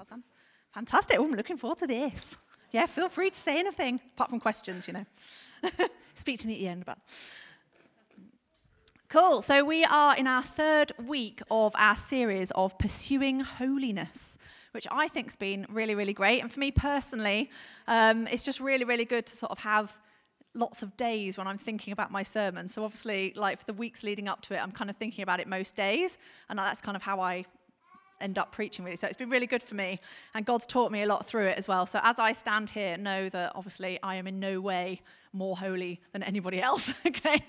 Awesome. 0.00 0.24
Fantastic. 0.72 1.18
Oh, 1.18 1.24
I'm 1.24 1.32
looking 1.32 1.58
forward 1.58 1.76
to 1.78 1.86
this. 1.86 2.38
Yeah, 2.72 2.86
feel 2.86 3.10
free 3.10 3.28
to 3.28 3.36
say 3.36 3.58
anything, 3.58 4.00
apart 4.14 4.30
from 4.30 4.40
questions, 4.40 4.88
you 4.88 4.94
know. 4.94 5.04
Speak 6.14 6.38
to 6.40 6.46
me 6.46 6.54
at 6.54 6.60
the 6.60 6.68
end 6.68 6.80
about. 6.80 7.00
Cool. 9.10 9.42
So 9.42 9.62
we 9.62 9.84
are 9.84 10.16
in 10.16 10.26
our 10.26 10.42
third 10.42 10.92
week 11.06 11.42
of 11.50 11.74
our 11.76 11.96
series 11.96 12.50
of 12.52 12.78
pursuing 12.78 13.40
holiness, 13.40 14.38
which 14.70 14.86
I 14.90 15.08
think's 15.08 15.36
been 15.36 15.66
really, 15.68 15.94
really 15.94 16.14
great. 16.14 16.40
And 16.40 16.50
for 16.50 16.60
me 16.60 16.70
personally, 16.70 17.50
um, 17.86 18.26
it's 18.28 18.42
just 18.42 18.58
really, 18.58 18.84
really 18.84 19.04
good 19.04 19.26
to 19.26 19.36
sort 19.36 19.52
of 19.52 19.58
have 19.58 20.00
lots 20.54 20.82
of 20.82 20.96
days 20.96 21.36
when 21.36 21.46
I'm 21.46 21.58
thinking 21.58 21.92
about 21.92 22.10
my 22.10 22.22
sermon. 22.22 22.68
So 22.70 22.84
obviously, 22.84 23.34
like 23.36 23.58
for 23.58 23.66
the 23.66 23.74
weeks 23.74 24.02
leading 24.02 24.28
up 24.28 24.40
to 24.42 24.54
it, 24.54 24.62
I'm 24.62 24.72
kind 24.72 24.88
of 24.88 24.96
thinking 24.96 25.22
about 25.22 25.40
it 25.40 25.46
most 25.46 25.76
days, 25.76 26.16
and 26.48 26.58
that's 26.58 26.80
kind 26.80 26.96
of 26.96 27.02
how 27.02 27.20
I 27.20 27.44
end 28.20 28.38
up 28.38 28.52
preaching 28.52 28.84
really. 28.84 28.96
So 28.96 29.06
it's 29.06 29.16
been 29.16 29.30
really 29.30 29.46
good 29.46 29.62
for 29.62 29.74
me, 29.74 30.00
and 30.34 30.44
God's 30.44 30.66
taught 30.66 30.92
me 30.92 31.02
a 31.02 31.06
lot 31.06 31.26
through 31.26 31.46
it 31.46 31.58
as 31.58 31.66
well. 31.66 31.86
So 31.86 32.00
as 32.02 32.18
I 32.18 32.32
stand 32.32 32.70
here, 32.70 32.96
know 32.96 33.28
that 33.28 33.52
obviously 33.54 33.98
I 34.02 34.16
am 34.16 34.26
in 34.26 34.40
no 34.40 34.60
way 34.60 35.02
more 35.32 35.56
holy 35.56 36.00
than 36.12 36.22
anybody 36.22 36.60
else. 36.60 36.94
okay, 37.06 37.44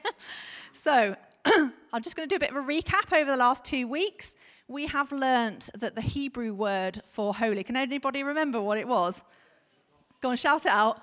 so 0.74 1.16
I'm 1.46 2.02
just 2.02 2.16
going 2.16 2.28
to 2.28 2.34
do 2.34 2.38
a 2.38 2.40
bit 2.40 2.52
of 2.52 2.58
a 2.58 2.68
recap 2.68 3.16
over 3.16 3.30
the 3.30 3.38
last 3.38 3.64
two 3.66 3.88
weeks. 3.88 4.36
We 4.68 4.88
have 4.88 5.12
learnt 5.12 5.70
that 5.76 5.96
the 5.96 6.02
Hebrew 6.02 6.54
word 6.54 7.02
for 7.06 7.34
holy. 7.34 7.64
Can 7.64 7.76
anybody 7.76 8.24
remember 8.24 8.62
what 8.62 8.78
it 8.78 8.88
was? 8.88 9.24
Go 10.22 10.30
and 10.30 10.40
shout 10.40 10.66
it 10.66 10.72
out. 10.72 11.02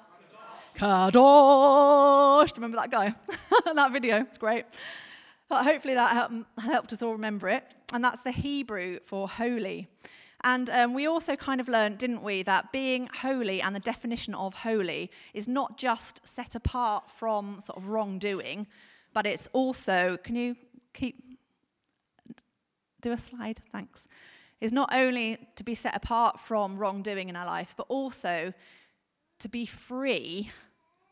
Kadosh. 0.76 2.54
Remember 2.54 2.76
that 2.76 2.90
guy? 2.90 3.14
that 3.74 3.92
video. 3.92 4.20
It's 4.20 4.38
great. 4.38 4.64
But 5.48 5.64
hopefully 5.64 5.94
that 5.94 6.16
um, 6.16 6.46
helped 6.58 6.92
us 6.92 7.02
all 7.02 7.12
remember 7.12 7.48
it. 7.48 7.64
And 7.92 8.04
that's 8.04 8.22
the 8.22 8.32
Hebrew 8.32 9.00
for 9.00 9.28
holy. 9.28 9.88
And 10.44 10.70
um, 10.70 10.94
we 10.94 11.06
also 11.06 11.34
kind 11.36 11.60
of 11.60 11.68
learned, 11.68 11.98
didn't 11.98 12.22
we, 12.22 12.42
that 12.42 12.70
being 12.70 13.08
holy 13.22 13.60
and 13.60 13.74
the 13.74 13.80
definition 13.80 14.34
of 14.34 14.54
holy 14.54 15.10
is 15.34 15.48
not 15.48 15.76
just 15.76 16.26
set 16.26 16.54
apart 16.54 17.10
from 17.10 17.60
sort 17.60 17.78
of 17.78 17.88
wrongdoing, 17.88 18.66
but 19.12 19.26
it's 19.26 19.48
also, 19.52 20.16
can 20.22 20.36
you 20.36 20.54
keep, 20.94 21.22
do 23.00 23.10
a 23.12 23.18
slide? 23.18 23.62
Thanks. 23.72 24.06
Is 24.60 24.72
not 24.72 24.90
only 24.92 25.38
to 25.56 25.64
be 25.64 25.74
set 25.74 25.96
apart 25.96 26.38
from 26.38 26.76
wrongdoing 26.76 27.28
in 27.28 27.36
our 27.36 27.46
life, 27.46 27.74
but 27.76 27.86
also 27.88 28.52
to 29.38 29.48
be 29.48 29.66
free 29.66 30.50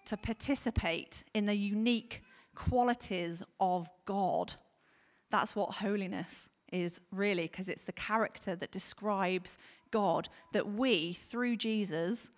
to 0.05 0.17
participate 0.17 1.25
in 1.33 1.47
the 1.47 1.55
unique 1.55 2.23
qualities 2.55 3.43
of 3.61 3.89
God. 4.05 4.55
That's 5.31 5.57
what 5.57 5.77
holiness 5.77 6.51
is 6.73 7.01
really, 7.13 7.45
because 7.45 7.69
it's 7.69 7.85
the 7.85 7.93
character 7.93 8.57
that 8.57 8.73
describes 8.73 9.59
God 9.91 10.29
that 10.53 10.73
we, 10.73 11.13
through 11.13 11.57
Jesus, 11.57 12.31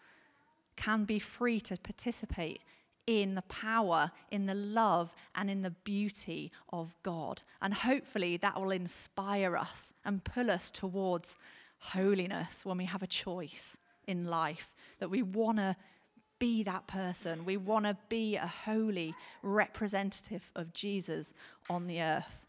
can 0.76 1.04
be 1.04 1.18
free 1.18 1.60
to 1.60 1.76
participate 1.76 2.60
in 3.06 3.34
the 3.34 3.42
power, 3.42 4.10
in 4.30 4.44
the 4.44 4.54
love, 4.54 5.14
and 5.34 5.50
in 5.50 5.62
the 5.62 5.70
beauty 5.70 6.52
of 6.70 6.94
God. 7.02 7.42
And 7.62 7.72
hopefully 7.72 8.36
that 8.36 8.60
will 8.60 8.70
inspire 8.70 9.56
us 9.56 9.94
and 10.04 10.22
pull 10.22 10.50
us 10.50 10.70
towards 10.70 11.36
holiness 11.78 12.66
when 12.66 12.76
we 12.76 12.84
have 12.84 13.02
a 13.02 13.06
choice 13.06 13.78
in 14.06 14.26
life, 14.26 14.74
that 14.98 15.08
we 15.08 15.22
want 15.22 15.56
to 15.56 15.74
be 16.38 16.62
that 16.62 16.86
person. 16.86 17.44
We 17.44 17.56
want 17.56 17.86
to 17.86 17.96
be 18.08 18.36
a 18.36 18.46
holy 18.46 19.14
representative 19.42 20.52
of 20.54 20.72
Jesus 20.72 21.32
on 21.68 21.86
the 21.86 22.02
earth. 22.02 22.44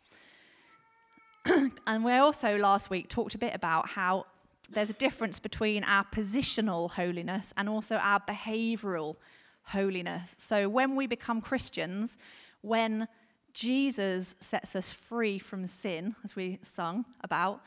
and 1.88 2.04
we 2.04 2.14
also 2.14 2.58
last 2.58 2.90
week 2.90 3.10
talked 3.10 3.36
a 3.36 3.38
bit 3.38 3.56
about 3.56 3.90
how 3.90 4.26
there's 4.70 4.90
a 4.90 4.94
difference 4.94 5.40
between 5.40 5.84
our 5.84 6.06
positional 6.06 6.92
holiness 6.92 7.54
and 7.58 7.68
also 7.68 7.96
our 7.96 8.20
behavioral 8.20 9.16
holiness. 9.64 10.36
So 10.38 10.70
when 10.70 10.96
we 10.96 11.08
become 11.08 11.42
Christians, 11.42 12.18
when 12.62 13.08
Jesus 13.54 14.36
sets 14.40 14.76
us 14.76 14.92
free 14.92 15.40
from 15.40 15.66
sin, 15.68 16.16
as 16.24 16.36
we 16.36 16.60
sung 16.64 17.06
about, 17.24 17.62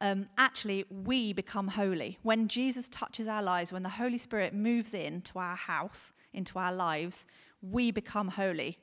um, 0.00 0.28
actually 0.38 0.86
we 0.90 1.32
become 1.32 1.68
holy. 1.68 2.18
When 2.22 2.48
Jesus 2.48 2.88
touches 2.88 3.28
our 3.28 3.42
lives, 3.42 3.72
when 3.72 3.82
the 3.82 3.90
Holy 3.90 4.18
Spirit 4.18 4.54
moves 4.54 4.94
into 4.94 5.38
our 5.38 5.56
house, 5.56 6.12
into 6.32 6.58
our 6.58 6.72
lives, 6.72 7.26
we 7.60 7.90
become 7.90 8.28
holy. 8.28 8.78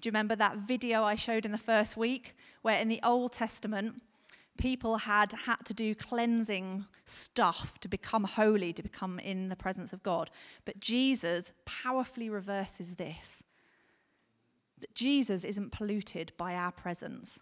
Do 0.00 0.08
you 0.08 0.10
remember 0.10 0.36
that 0.36 0.56
video 0.56 1.02
I 1.04 1.14
showed 1.14 1.44
in 1.44 1.52
the 1.52 1.58
first 1.58 1.96
week 1.96 2.36
where 2.62 2.80
in 2.80 2.88
the 2.88 3.00
Old 3.02 3.32
Testament, 3.32 4.02
people 4.56 4.98
had 4.98 5.32
had 5.44 5.64
to 5.66 5.74
do 5.74 5.94
cleansing 5.94 6.86
stuff 7.04 7.78
to 7.80 7.88
become 7.88 8.24
holy, 8.24 8.72
to 8.72 8.82
become 8.82 9.18
in 9.18 9.48
the 9.48 9.56
presence 9.56 9.92
of 9.92 10.02
God. 10.02 10.30
But 10.64 10.80
Jesus 10.80 11.52
powerfully 11.64 12.30
reverses 12.30 12.96
this. 12.96 13.42
That 14.78 14.94
Jesus 14.94 15.44
isn't 15.44 15.72
polluted 15.72 16.32
by 16.38 16.54
our 16.54 16.72
presence 16.72 17.40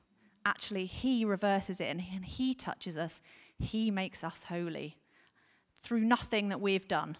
actually 0.48 0.86
He 0.86 1.24
reverses 1.24 1.80
it 1.80 1.88
and 1.88 2.00
He 2.00 2.54
touches 2.54 2.96
us. 2.96 3.20
He 3.58 3.90
makes 3.90 4.24
us 4.24 4.44
holy 4.44 4.96
through 5.82 6.00
nothing 6.00 6.48
that 6.48 6.60
we've 6.60 6.88
done. 6.88 7.16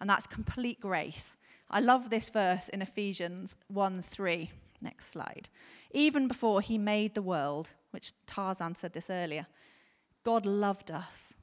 And 0.00 0.08
that's 0.08 0.26
complete 0.26 0.80
grace. 0.80 1.36
I 1.72 1.80
love 1.80 2.10
this 2.10 2.28
verse 2.28 2.68
in 2.68 2.82
Ephesians 2.82 3.56
1 3.68 4.02
3. 4.02 4.50
Next 4.82 5.08
slide. 5.10 5.48
Even 5.92 6.28
before 6.28 6.60
He 6.60 6.76
made 6.76 7.14
the 7.14 7.22
world, 7.22 7.74
which 7.92 8.12
Tarzan 8.26 8.74
said 8.74 8.92
this 8.92 9.08
earlier, 9.08 9.46
God 10.22 10.44
loved 10.44 10.90
us 10.90 11.34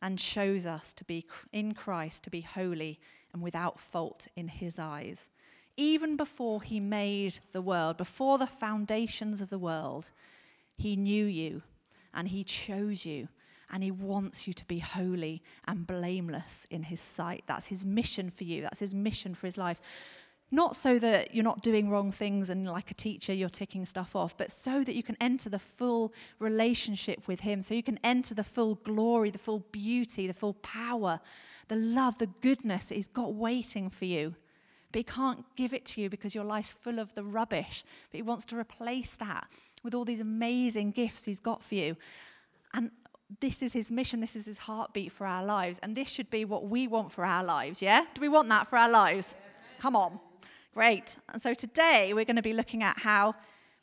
and 0.00 0.18
chose 0.18 0.66
us 0.66 0.92
to 0.94 1.04
be 1.04 1.26
in 1.52 1.74
Christ, 1.74 2.24
to 2.24 2.30
be 2.30 2.40
holy 2.40 2.98
and 3.32 3.42
without 3.42 3.78
fault 3.78 4.28
in 4.34 4.48
His 4.48 4.78
eyes. 4.78 5.28
Even 5.76 6.16
before 6.16 6.62
He 6.62 6.80
made 6.80 7.40
the 7.52 7.62
world, 7.62 7.98
before 7.98 8.38
the 8.38 8.46
foundations 8.46 9.40
of 9.42 9.50
the 9.50 9.58
world, 9.58 10.10
he 10.76 10.96
knew 10.96 11.24
you 11.24 11.62
and 12.12 12.28
He 12.28 12.44
chose 12.44 13.06
you 13.06 13.28
and 13.70 13.82
He 13.82 13.90
wants 13.90 14.46
you 14.46 14.54
to 14.54 14.64
be 14.64 14.78
holy 14.78 15.42
and 15.66 15.86
blameless 15.86 16.66
in 16.70 16.84
His 16.84 17.00
sight. 17.00 17.44
That's 17.46 17.66
His 17.66 17.84
mission 17.84 18.30
for 18.30 18.44
you, 18.44 18.62
that's 18.62 18.80
His 18.80 18.94
mission 18.94 19.34
for 19.34 19.46
His 19.46 19.58
life. 19.58 19.80
Not 20.52 20.76
so 20.76 21.00
that 21.00 21.34
you're 21.34 21.42
not 21.42 21.62
doing 21.62 21.90
wrong 21.90 22.12
things 22.12 22.50
and, 22.50 22.68
like 22.68 22.92
a 22.92 22.94
teacher, 22.94 23.34
you're 23.34 23.48
ticking 23.48 23.84
stuff 23.84 24.14
off, 24.14 24.36
but 24.36 24.52
so 24.52 24.84
that 24.84 24.94
you 24.94 25.02
can 25.02 25.16
enter 25.20 25.50
the 25.50 25.58
full 25.58 26.14
relationship 26.38 27.26
with 27.26 27.40
Him, 27.40 27.62
so 27.62 27.74
you 27.74 27.82
can 27.82 27.98
enter 28.04 28.32
the 28.32 28.44
full 28.44 28.76
glory, 28.76 29.30
the 29.30 29.38
full 29.38 29.66
beauty, 29.72 30.28
the 30.28 30.32
full 30.32 30.54
power, 30.54 31.18
the 31.66 31.74
love, 31.74 32.18
the 32.18 32.28
goodness 32.28 32.86
that 32.86 32.94
He's 32.94 33.08
got 33.08 33.34
waiting 33.34 33.90
for 33.90 34.04
you. 34.04 34.36
But 34.92 35.00
He 35.00 35.04
can't 35.04 35.44
give 35.56 35.74
it 35.74 35.84
to 35.86 36.00
you 36.00 36.08
because 36.08 36.32
your 36.32 36.44
life's 36.44 36.70
full 36.70 37.00
of 37.00 37.14
the 37.14 37.24
rubbish, 37.24 37.84
but 38.12 38.18
He 38.18 38.22
wants 38.22 38.44
to 38.46 38.56
replace 38.56 39.16
that 39.16 39.48
with 39.82 39.94
all 39.94 40.04
these 40.04 40.20
amazing 40.20 40.92
gifts 40.92 41.24
He's 41.24 41.40
got 41.40 41.64
for 41.64 41.74
you. 41.74 41.96
And 42.72 42.92
this 43.40 43.62
is 43.62 43.72
His 43.72 43.90
mission, 43.90 44.20
this 44.20 44.36
is 44.36 44.46
His 44.46 44.58
heartbeat 44.58 45.12
for 45.12 45.26
our 45.26 45.44
lives. 45.44 45.78
And 45.82 45.94
this 45.94 46.08
should 46.08 46.30
be 46.30 46.44
what 46.44 46.68
we 46.68 46.86
want 46.86 47.10
for 47.10 47.24
our 47.24 47.44
lives, 47.44 47.82
yeah? 47.82 48.04
Do 48.14 48.20
we 48.20 48.28
want 48.28 48.48
that 48.48 48.66
for 48.66 48.76
our 48.76 48.88
lives? 48.88 49.34
Yes. 49.38 49.54
Come 49.80 49.96
on. 49.96 50.20
Great. 50.74 51.16
And 51.32 51.40
so 51.40 51.54
today 51.54 52.12
we're 52.12 52.24
going 52.24 52.36
to 52.36 52.42
be 52.42 52.52
looking 52.52 52.82
at 52.82 52.98
how 52.98 53.34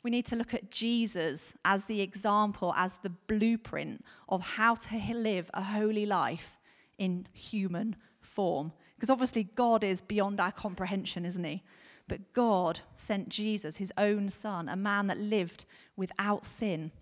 we 0.02 0.10
need 0.10 0.26
to 0.26 0.36
look 0.36 0.54
at 0.54 0.70
Jesus 0.70 1.54
as 1.64 1.86
the 1.86 2.00
example, 2.00 2.74
as 2.76 2.96
the 2.96 3.10
blueprint 3.10 4.04
of 4.28 4.42
how 4.42 4.74
to 4.74 4.96
live 5.14 5.50
a 5.54 5.62
holy 5.62 6.06
life 6.06 6.58
in 6.98 7.26
human 7.32 7.96
form. 8.20 8.72
Because 8.94 9.10
obviously, 9.10 9.44
God 9.44 9.82
is 9.82 10.00
beyond 10.00 10.40
our 10.40 10.52
comprehension, 10.52 11.24
isn't 11.24 11.44
He? 11.44 11.62
But 12.06 12.32
God 12.32 12.80
sent 12.96 13.28
Jesus, 13.28 13.78
his 13.78 13.92
own 13.96 14.28
son, 14.28 14.68
a 14.68 14.76
man 14.76 15.06
that 15.06 15.18
lived 15.18 15.64
without 15.96 16.44
sin, 16.44 16.92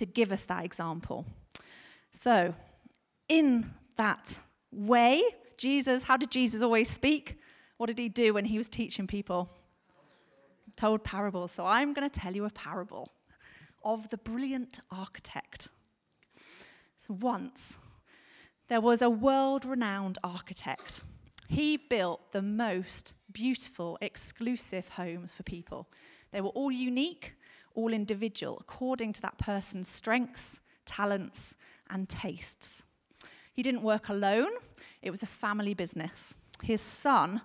to 0.00 0.06
give 0.06 0.32
us 0.32 0.44
that 0.46 0.64
example. 0.64 1.24
So, 2.10 2.54
in 3.28 3.70
that 3.96 4.40
way, 4.72 5.22
Jesus, 5.56 6.02
how 6.02 6.16
did 6.16 6.30
Jesus 6.30 6.62
always 6.62 6.90
speak? 6.90 7.38
What 7.76 7.86
did 7.86 7.98
he 7.98 8.08
do 8.08 8.34
when 8.34 8.46
he 8.46 8.58
was 8.58 8.68
teaching 8.68 9.06
people? 9.06 9.48
Told 10.76 11.04
parables. 11.04 11.52
So, 11.52 11.64
I'm 11.64 11.92
going 11.92 12.08
to 12.08 12.20
tell 12.20 12.34
you 12.34 12.44
a 12.44 12.50
parable 12.50 13.12
of 13.84 14.08
the 14.08 14.16
brilliant 14.16 14.80
architect. 14.90 15.68
So, 16.96 17.14
once 17.14 17.78
there 18.68 18.80
was 18.80 19.02
a 19.02 19.10
world 19.10 19.64
renowned 19.64 20.18
architect 20.24 21.02
he 21.50 21.76
built 21.76 22.30
the 22.30 22.42
most 22.42 23.14
beautiful, 23.32 23.98
exclusive 24.00 24.90
homes 24.90 25.34
for 25.34 25.42
people. 25.42 25.88
They 26.30 26.40
were 26.40 26.50
all 26.50 26.70
unique, 26.70 27.34
all 27.74 27.92
individual, 27.92 28.58
according 28.60 29.12
to 29.14 29.22
that 29.22 29.38
person's 29.38 29.88
strengths, 29.88 30.60
talents, 30.86 31.54
and 31.88 32.08
tastes. 32.08 32.82
He 33.52 33.62
didn't 33.62 33.82
work 33.82 34.08
alone, 34.08 34.52
it 35.02 35.10
was 35.10 35.22
a 35.22 35.26
family 35.26 35.74
business. 35.74 36.34
His 36.62 36.80
son 36.80 37.40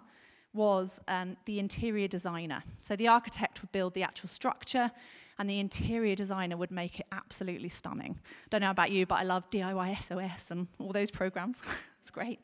was 0.53 0.99
um, 1.07 1.35
the 1.45 1.59
interior 1.59 2.07
designer. 2.07 2.63
So 2.81 2.95
the 2.95 3.07
architect 3.07 3.61
would 3.61 3.71
build 3.71 3.93
the 3.93 4.03
actual 4.03 4.29
structure, 4.29 4.91
and 5.37 5.49
the 5.49 5.59
interior 5.59 6.15
designer 6.15 6.55
would 6.55 6.71
make 6.71 6.99
it 6.99 7.07
absolutely 7.11 7.69
stunning. 7.69 8.19
Don't 8.49 8.61
know 8.61 8.71
about 8.71 8.91
you, 8.91 9.05
but 9.05 9.15
I 9.15 9.23
love 9.23 9.49
DIY 9.49 10.01
SOS 10.01 10.51
and 10.51 10.67
all 10.79 10.93
those 10.93 11.11
programs. 11.11 11.61
it's 12.01 12.09
great. 12.09 12.39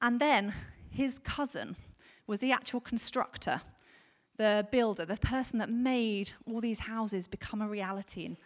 And 0.00 0.18
then 0.18 0.52
his 0.90 1.20
cousin 1.20 1.76
was 2.26 2.40
the 2.40 2.52
actual 2.52 2.80
constructor, 2.80 3.62
the 4.36 4.66
builder, 4.70 5.04
the 5.04 5.16
person 5.16 5.58
that 5.58 5.70
made 5.70 6.32
all 6.46 6.60
these 6.60 6.80
houses 6.80 7.26
become 7.26 7.60
a 7.60 7.68
reality 7.68 8.24
in, 8.24 8.36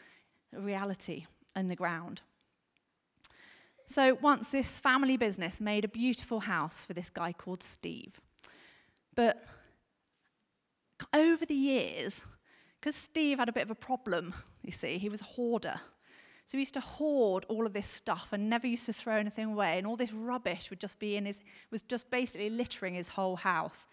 a 0.57 0.61
reality 0.61 1.27
in 1.55 1.69
the 1.69 1.77
ground. 1.77 2.23
So 3.87 4.19
once 4.21 4.51
this 4.51 4.79
family 4.79 5.17
business 5.17 5.61
made 5.61 5.85
a 5.85 5.89
beautiful 5.89 6.41
house 6.41 6.85
for 6.85 6.93
this 6.93 7.09
guy 7.09 7.33
called 7.33 7.63
Steve. 7.63 8.21
But 9.15 9.45
over 11.15 11.47
the 11.47 11.55
years, 11.55 12.23
because 12.81 12.97
Steve 12.97 13.39
had 13.39 13.49
a 13.49 13.53
bit 13.53 13.63
of 13.63 13.71
a 13.71 13.77
problem, 13.77 14.35
you 14.63 14.73
see, 14.73 14.99
he 14.99 15.09
was 15.09 15.21
a 15.21 15.25
hoarder. 15.25 15.81
So 16.47 16.59
he 16.59 16.63
used 16.63 16.75
to 16.75 16.81
hoard 16.81 17.45
all 17.49 17.67
of 17.67 17.73
this 17.73 17.89
stuff 17.89 18.29
and 18.33 18.49
never 18.49 18.67
used 18.67 18.87
to 18.87 18.93
throw 18.93 19.17
anything 19.17 19.47
away, 19.47 19.79
and 19.79 19.87
all 19.87 19.97
this 19.97 20.13
rubbish 20.13 20.71
would 20.71 20.81
just 20.81 20.99
be 20.99 21.17
in 21.17 21.27
his 21.27 21.41
was 21.71 21.83
just 21.83 22.11
basically 22.11 22.51
littering 22.51 22.95
his 22.95 23.09
whole 23.09 23.37
house. 23.37 23.87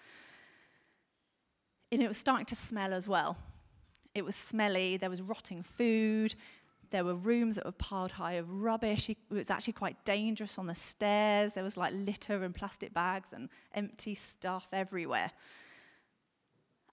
And 1.94 2.02
it 2.02 2.08
was 2.08 2.18
starting 2.18 2.48
to 2.48 2.56
smell 2.56 2.92
as 2.92 3.08
well. 3.08 3.38
It 4.16 4.26
was 4.26 4.36
smelly, 4.36 4.98
there 4.98 5.10
was 5.12 5.22
rotting 5.22 5.62
food, 5.62 6.34
there 6.90 7.04
were 7.04 7.16
rooms 7.16 7.56
that 7.56 7.66
were 7.66 7.72
piled 7.72 8.14
high 8.14 8.34
of 8.34 8.50
rubbish. 8.52 9.10
It 9.10 9.18
was 9.30 9.50
actually 9.50 9.74
quite 9.74 10.04
dangerous 10.06 10.60
on 10.60 10.68
the 10.68 10.76
stairs. 10.76 11.54
There 11.54 11.64
was 11.64 11.76
like 11.76 11.92
litter 11.96 12.44
and 12.44 12.54
plastic 12.54 12.94
bags 12.94 13.34
and 13.34 13.50
empty 13.74 14.14
stuff 14.14 14.68
everywhere. 14.72 15.32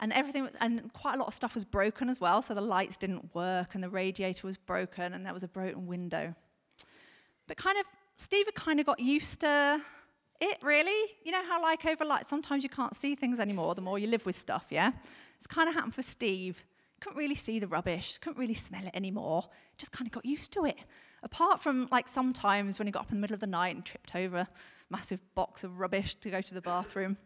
And 0.00 0.10
everything, 0.14 0.44
was, 0.44 0.54
and 0.58 0.90
quite 0.94 1.16
a 1.16 1.18
lot 1.18 1.28
of 1.28 1.34
stuff 1.34 1.54
was 1.54 1.66
broken 1.66 2.08
as 2.08 2.18
well. 2.18 2.40
So 2.40 2.54
the 2.54 2.62
lights 2.62 2.96
didn't 2.96 3.34
work, 3.34 3.74
and 3.74 3.84
the 3.84 3.90
radiator 3.90 4.46
was 4.46 4.56
broken, 4.56 5.12
and 5.12 5.26
there 5.26 5.34
was 5.34 5.42
a 5.42 5.48
broken 5.48 5.86
window. 5.86 6.34
But 7.46 7.58
kind 7.58 7.78
of, 7.78 7.84
Steve 8.16 8.46
had 8.46 8.54
kind 8.54 8.80
of 8.80 8.86
got 8.86 9.00
used 9.00 9.40
to 9.40 9.82
it, 10.40 10.58
really. 10.62 11.12
You 11.24 11.32
know 11.32 11.44
how, 11.44 11.62
like, 11.62 11.84
over 11.86 12.04
light, 12.04 12.26
sometimes 12.28 12.62
you 12.62 12.70
can't 12.70 12.96
see 12.96 13.14
things 13.14 13.40
anymore 13.40 13.74
the 13.74 13.80
more 13.80 13.98
you 13.98 14.06
live 14.06 14.26
with 14.26 14.36
stuff, 14.36 14.66
yeah? 14.70 14.92
It's 15.38 15.46
kind 15.46 15.68
of 15.68 15.74
happened 15.74 15.94
for 15.94 16.02
Steve 16.02 16.64
couldn't 17.00 17.18
really 17.18 17.34
see 17.34 17.58
the 17.58 17.66
rubbish, 17.66 18.18
couldn't 18.20 18.38
really 18.38 18.54
smell 18.54 18.86
it 18.86 18.94
anymore. 18.94 19.48
Just 19.78 19.92
kind 19.92 20.06
of 20.06 20.12
got 20.12 20.24
used 20.24 20.52
to 20.52 20.64
it. 20.66 20.78
Apart 21.22 21.60
from 21.60 21.88
like 21.90 22.08
sometimes 22.08 22.78
when 22.78 22.86
he 22.86 22.92
got 22.92 23.02
up 23.02 23.10
in 23.10 23.16
the 23.16 23.20
middle 23.20 23.34
of 23.34 23.40
the 23.40 23.46
night 23.46 23.74
and 23.74 23.84
tripped 23.84 24.14
over 24.14 24.38
a 24.38 24.48
massive 24.90 25.20
box 25.34 25.64
of 25.64 25.80
rubbish 25.80 26.14
to 26.16 26.30
go 26.30 26.40
to 26.40 26.54
the 26.54 26.60
bathroom. 26.60 27.16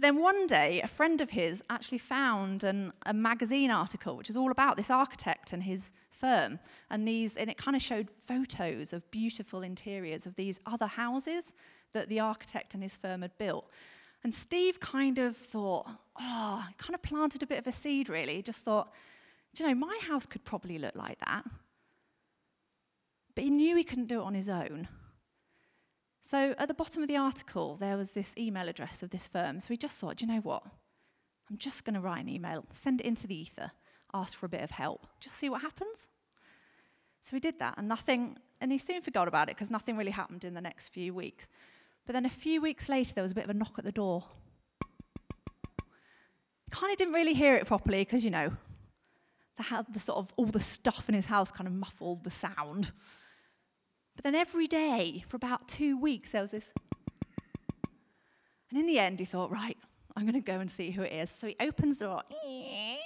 But 0.00 0.06
then 0.06 0.22
one 0.22 0.46
day, 0.46 0.80
a 0.80 0.88
friend 0.88 1.20
of 1.20 1.28
his 1.28 1.62
actually 1.68 1.98
found 1.98 2.64
an, 2.64 2.92
a 3.04 3.12
magazine 3.12 3.70
article 3.70 4.16
which 4.16 4.30
is 4.30 4.36
all 4.36 4.50
about 4.50 4.78
this 4.78 4.88
architect 4.88 5.52
and 5.52 5.62
his 5.62 5.92
firm. 6.10 6.58
And, 6.88 7.06
these, 7.06 7.36
and 7.36 7.50
it 7.50 7.58
kind 7.58 7.76
of 7.76 7.82
showed 7.82 8.08
photos 8.18 8.94
of 8.94 9.10
beautiful 9.10 9.60
interiors 9.60 10.24
of 10.24 10.36
these 10.36 10.58
other 10.64 10.86
houses 10.86 11.52
that 11.92 12.08
the 12.08 12.18
architect 12.18 12.72
and 12.72 12.82
his 12.82 12.96
firm 12.96 13.20
had 13.20 13.36
built. 13.36 13.68
And 14.24 14.32
Steve 14.32 14.80
kind 14.80 15.18
of 15.18 15.36
thought, 15.36 15.86
oh, 16.18 16.66
kind 16.78 16.94
of 16.94 17.02
planted 17.02 17.42
a 17.42 17.46
bit 17.46 17.58
of 17.58 17.66
a 17.66 17.72
seed, 17.72 18.08
really. 18.08 18.40
Just 18.40 18.64
thought, 18.64 18.90
do 19.54 19.62
you 19.62 19.68
know, 19.68 19.74
my 19.74 20.00
house 20.08 20.24
could 20.24 20.44
probably 20.44 20.78
look 20.78 20.96
like 20.96 21.18
that. 21.26 21.44
But 23.34 23.44
he 23.44 23.50
knew 23.50 23.76
he 23.76 23.84
couldn't 23.84 24.08
do 24.08 24.22
it 24.22 24.24
on 24.24 24.32
his 24.32 24.48
own. 24.48 24.88
So 26.20 26.54
at 26.58 26.68
the 26.68 26.74
bottom 26.74 27.02
of 27.02 27.08
the 27.08 27.16
article, 27.16 27.76
there 27.76 27.96
was 27.96 28.12
this 28.12 28.36
email 28.36 28.68
address 28.68 29.02
of 29.02 29.10
this 29.10 29.26
firm. 29.26 29.60
So 29.60 29.68
we 29.70 29.76
just 29.76 29.96
thought, 29.96 30.20
you 30.20 30.26
know 30.26 30.40
what? 30.40 30.62
I'm 31.50 31.58
just 31.58 31.84
going 31.84 31.94
to 31.94 32.00
write 32.00 32.22
an 32.22 32.28
email, 32.28 32.64
send 32.70 33.00
it 33.00 33.06
into 33.06 33.26
the 33.26 33.34
ether, 33.34 33.72
ask 34.14 34.38
for 34.38 34.46
a 34.46 34.48
bit 34.48 34.62
of 34.62 34.70
help, 34.70 35.06
just 35.18 35.36
see 35.36 35.48
what 35.48 35.62
happens. 35.62 36.08
So 37.22 37.30
we 37.32 37.40
did 37.40 37.58
that, 37.58 37.74
and 37.76 37.88
nothing, 37.88 38.38
and 38.60 38.70
he 38.70 38.78
soon 38.78 39.00
forgot 39.00 39.28
about 39.28 39.48
it 39.48 39.56
because 39.56 39.70
nothing 39.70 39.96
really 39.96 40.12
happened 40.12 40.44
in 40.44 40.54
the 40.54 40.60
next 40.60 40.88
few 40.88 41.12
weeks. 41.12 41.48
But 42.06 42.12
then 42.12 42.24
a 42.24 42.30
few 42.30 42.62
weeks 42.62 42.88
later, 42.88 43.12
there 43.14 43.22
was 43.22 43.32
a 43.32 43.34
bit 43.34 43.44
of 43.44 43.50
a 43.50 43.54
knock 43.54 43.74
at 43.78 43.84
the 43.84 43.92
door. 43.92 44.24
Kind 46.70 46.92
of 46.92 46.98
didn't 46.98 47.14
really 47.14 47.34
hear 47.34 47.56
it 47.56 47.66
properly 47.66 48.04
because, 48.04 48.24
you 48.24 48.30
know, 48.30 48.52
the, 49.56 49.86
the 49.92 50.00
sort 50.00 50.18
of 50.18 50.32
all 50.36 50.46
the 50.46 50.60
stuff 50.60 51.08
in 51.08 51.14
his 51.14 51.26
house 51.26 51.50
kind 51.50 51.66
of 51.66 51.74
muffled 51.74 52.24
the 52.24 52.30
sound. 52.30 52.92
But 54.16 54.24
then 54.24 54.34
every 54.34 54.66
day 54.66 55.24
for 55.26 55.36
about 55.36 55.68
two 55.68 55.98
weeks, 55.98 56.32
there 56.32 56.42
was 56.42 56.50
this. 56.50 56.72
And 58.70 58.78
in 58.78 58.86
the 58.86 58.98
end, 58.98 59.18
he 59.18 59.24
thought, 59.24 59.50
right, 59.50 59.76
I'm 60.16 60.24
going 60.24 60.34
to 60.34 60.40
go 60.40 60.60
and 60.60 60.70
see 60.70 60.90
who 60.90 61.02
it 61.02 61.12
is. 61.12 61.30
So 61.30 61.48
he 61.48 61.56
opens 61.60 61.98
the 61.98 62.06
door 62.06 62.22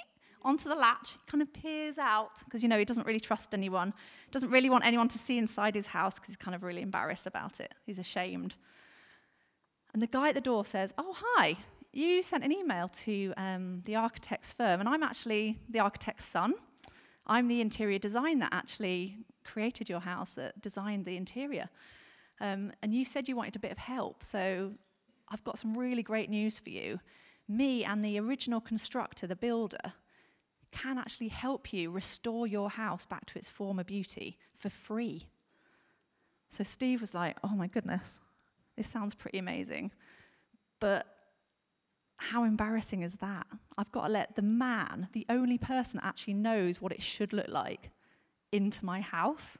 onto 0.43 0.69
the 0.69 0.75
latch, 0.75 1.17
kind 1.27 1.41
of 1.41 1.51
peers 1.53 1.97
out 1.97 2.31
because, 2.43 2.61
you 2.61 2.69
know, 2.69 2.77
he 2.77 2.85
doesn't 2.85 3.07
really 3.07 3.19
trust 3.19 3.53
anyone, 3.53 3.93
doesn't 4.31 4.49
really 4.49 4.69
want 4.69 4.85
anyone 4.85 5.07
to 5.07 5.17
see 5.17 5.37
inside 5.37 5.75
his 5.75 5.87
house 5.87 6.15
because 6.15 6.27
he's 6.27 6.37
kind 6.37 6.53
of 6.53 6.63
really 6.63 6.81
embarrassed 6.81 7.25
about 7.25 7.59
it. 7.59 7.73
He's 7.85 7.99
ashamed. 7.99 8.55
And 9.93 10.01
the 10.01 10.07
guy 10.07 10.29
at 10.29 10.35
the 10.35 10.41
door 10.41 10.65
says, 10.65 10.93
Oh, 10.97 11.15
hi, 11.17 11.55
you 11.93 12.21
sent 12.21 12.43
an 12.43 12.51
email 12.51 12.89
to 12.89 13.33
um, 13.37 13.81
the 13.85 13.95
architect's 13.95 14.51
firm, 14.51 14.81
and 14.81 14.89
I'm 14.89 15.01
actually 15.01 15.59
the 15.69 15.79
architect's 15.79 16.25
son. 16.25 16.55
I'm 17.25 17.47
the 17.47 17.61
interior 17.61 17.97
design 17.97 18.39
that 18.39 18.49
actually 18.51 19.17
created 19.45 19.87
your 19.87 20.01
house, 20.01 20.33
that 20.33 20.61
designed 20.61 21.05
the 21.05 21.15
interior. 21.15 21.69
Um, 22.41 22.73
and 22.81 22.93
you 22.93 23.05
said 23.05 23.29
you 23.29 23.35
wanted 23.35 23.55
a 23.55 23.59
bit 23.59 23.71
of 23.71 23.77
help, 23.77 24.23
so 24.23 24.73
I've 25.29 25.43
got 25.43 25.57
some 25.57 25.73
really 25.77 26.03
great 26.03 26.29
news 26.29 26.59
for 26.59 26.69
you. 26.69 26.99
Me 27.47 27.83
and 27.83 28.03
the 28.03 28.19
original 28.19 28.59
constructor, 28.59 29.27
the 29.27 29.35
builder, 29.35 29.93
can 30.71 30.97
actually 30.97 31.29
help 31.29 31.71
you 31.71 31.89
restore 31.89 32.45
your 32.45 32.69
house 32.69 33.05
back 33.05 33.25
to 33.27 33.39
its 33.39 33.49
former 33.49 33.83
beauty 33.83 34.37
for 34.53 34.69
free. 34.69 35.27
So 36.49 36.63
Steve 36.63 37.01
was 37.01 37.13
like, 37.13 37.37
Oh 37.43 37.55
my 37.55 37.67
goodness, 37.67 38.19
this 38.75 38.87
sounds 38.87 39.15
pretty 39.15 39.37
amazing. 39.37 39.91
But 40.79 41.07
how 42.17 42.43
embarrassing 42.43 43.01
is 43.01 43.15
that? 43.15 43.47
I've 43.77 43.91
got 43.91 44.07
to 44.07 44.11
let 44.11 44.35
the 44.35 44.41
man, 44.41 45.09
the 45.13 45.25
only 45.29 45.57
person 45.57 45.99
that 45.99 46.07
actually 46.07 46.33
knows 46.33 46.81
what 46.81 46.91
it 46.91 47.01
should 47.01 47.33
look 47.33 47.49
like, 47.49 47.91
into 48.55 48.85
my 48.85 49.01
house 49.01 49.57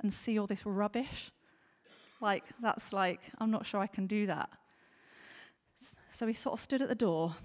and 0.00 0.12
see 0.12 0.38
all 0.38 0.46
this 0.46 0.64
rubbish. 0.64 1.30
Like, 2.20 2.44
that's 2.60 2.92
like, 2.92 3.20
I'm 3.38 3.50
not 3.50 3.66
sure 3.66 3.80
I 3.80 3.86
can 3.86 4.06
do 4.06 4.26
that. 4.26 4.50
So 6.12 6.26
he 6.26 6.34
sort 6.34 6.54
of 6.54 6.60
stood 6.60 6.82
at 6.82 6.88
the 6.88 6.94
door. 6.94 7.36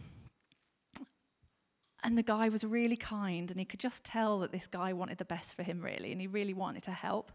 And 2.04 2.18
the 2.18 2.24
guy 2.24 2.50
was 2.50 2.64
really 2.64 2.98
kind, 2.98 3.50
and 3.50 3.60
he 3.60 3.66
could 3.66 3.80
just 3.80 4.04
tell 4.04 4.40
that 4.40 4.52
this 4.52 4.68
guy 4.68 4.94
wanted 4.94 5.18
the 5.18 5.26
best 5.26 5.56
for 5.56 5.64
him, 5.64 5.82
really, 5.82 6.12
and 6.12 6.22
he 6.22 6.28
really 6.28 6.54
wanted 6.54 6.84
to 6.84 6.92
help. 6.92 7.32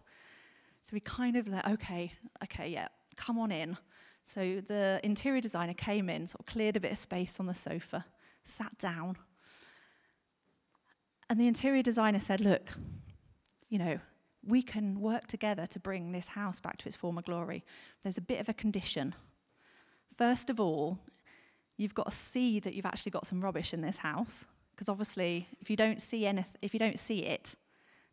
So 0.83 0.95
he 0.95 1.01
kind 1.01 1.37
of 1.37 1.49
like, 1.49 1.67
okay, 1.69 2.13
okay, 2.45 2.69
yeah, 2.69 2.89
come 3.17 3.39
on 3.39 3.51
in. 3.51 3.77
So 4.25 4.61
the 4.67 5.01
interior 5.03 5.41
designer 5.41 5.75
came 5.75 6.09
in, 6.09 6.29
sort 6.29 6.41
of 6.41 6.47
cleared 6.47 6.77
a 6.77 6.81
bit 6.81 6.93
of 6.93 6.99
space 6.99 7.41
on 7.41 7.47
the 7.47 7.55
sofa, 7.55 8.05
sat 8.45 8.79
down. 8.79 9.17
And 11.29 11.41
the 11.41 11.49
interior 11.49 11.83
designer 11.83 12.21
said, 12.21 12.41
Look, 12.41 12.71
you 13.71 13.79
know, 13.79 13.99
we 14.47 14.63
can 14.63 15.01
work 15.01 15.27
together 15.27 15.67
to 15.67 15.79
bring 15.79 16.13
this 16.13 16.29
house 16.29 16.61
back 16.61 16.77
to 16.79 16.87
its 16.87 16.97
former 16.97 17.23
glory. 17.23 17.65
There's 18.03 18.19
a 18.19 18.23
bit 18.23 18.41
of 18.41 18.49
a 18.49 18.55
condition. 18.55 19.15
First 20.15 20.51
of 20.51 20.61
all, 20.61 20.99
you've 21.77 21.95
got 21.95 22.11
to 22.11 22.17
see 22.17 22.61
that 22.61 22.75
you've 22.75 22.87
actually 22.87 23.11
got 23.11 23.27
some 23.27 23.41
rubbish 23.41 23.73
in 23.73 23.81
this 23.81 23.99
house. 23.99 24.45
Because 24.73 24.89
obviously, 24.89 25.47
if 25.61 25.69
you 25.69 25.77
don't 25.77 26.01
see 26.01 26.27
anything, 26.27 26.57
if 26.63 26.73
you 26.73 26.81
don't 26.81 26.99
see 26.99 27.21
it, 27.21 27.55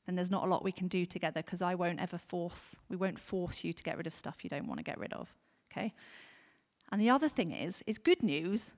then 0.05 0.15
there's 0.15 0.31
not 0.31 0.45
a 0.45 0.47
lot 0.47 0.63
we 0.63 0.71
can 0.71 0.87
do 0.87 1.05
together 1.05 1.41
because 1.41 1.61
I 1.61 1.75
won't 1.75 1.99
ever 1.99 2.17
force, 2.17 2.75
we 2.89 2.95
won't 2.97 3.19
force 3.19 3.63
you 3.63 3.73
to 3.73 3.83
get 3.83 3.97
rid 3.97 4.07
of 4.07 4.13
stuff 4.13 4.43
you 4.43 4.49
don't 4.49 4.67
want 4.67 4.79
to 4.79 4.83
get 4.83 4.97
rid 4.97 5.13
of. 5.13 5.33
Okay? 5.71 5.93
And 6.91 7.01
the 7.01 7.09
other 7.09 7.29
thing 7.29 7.51
is, 7.51 7.83
is 7.87 7.97
good 7.97 8.21
news, 8.21 8.73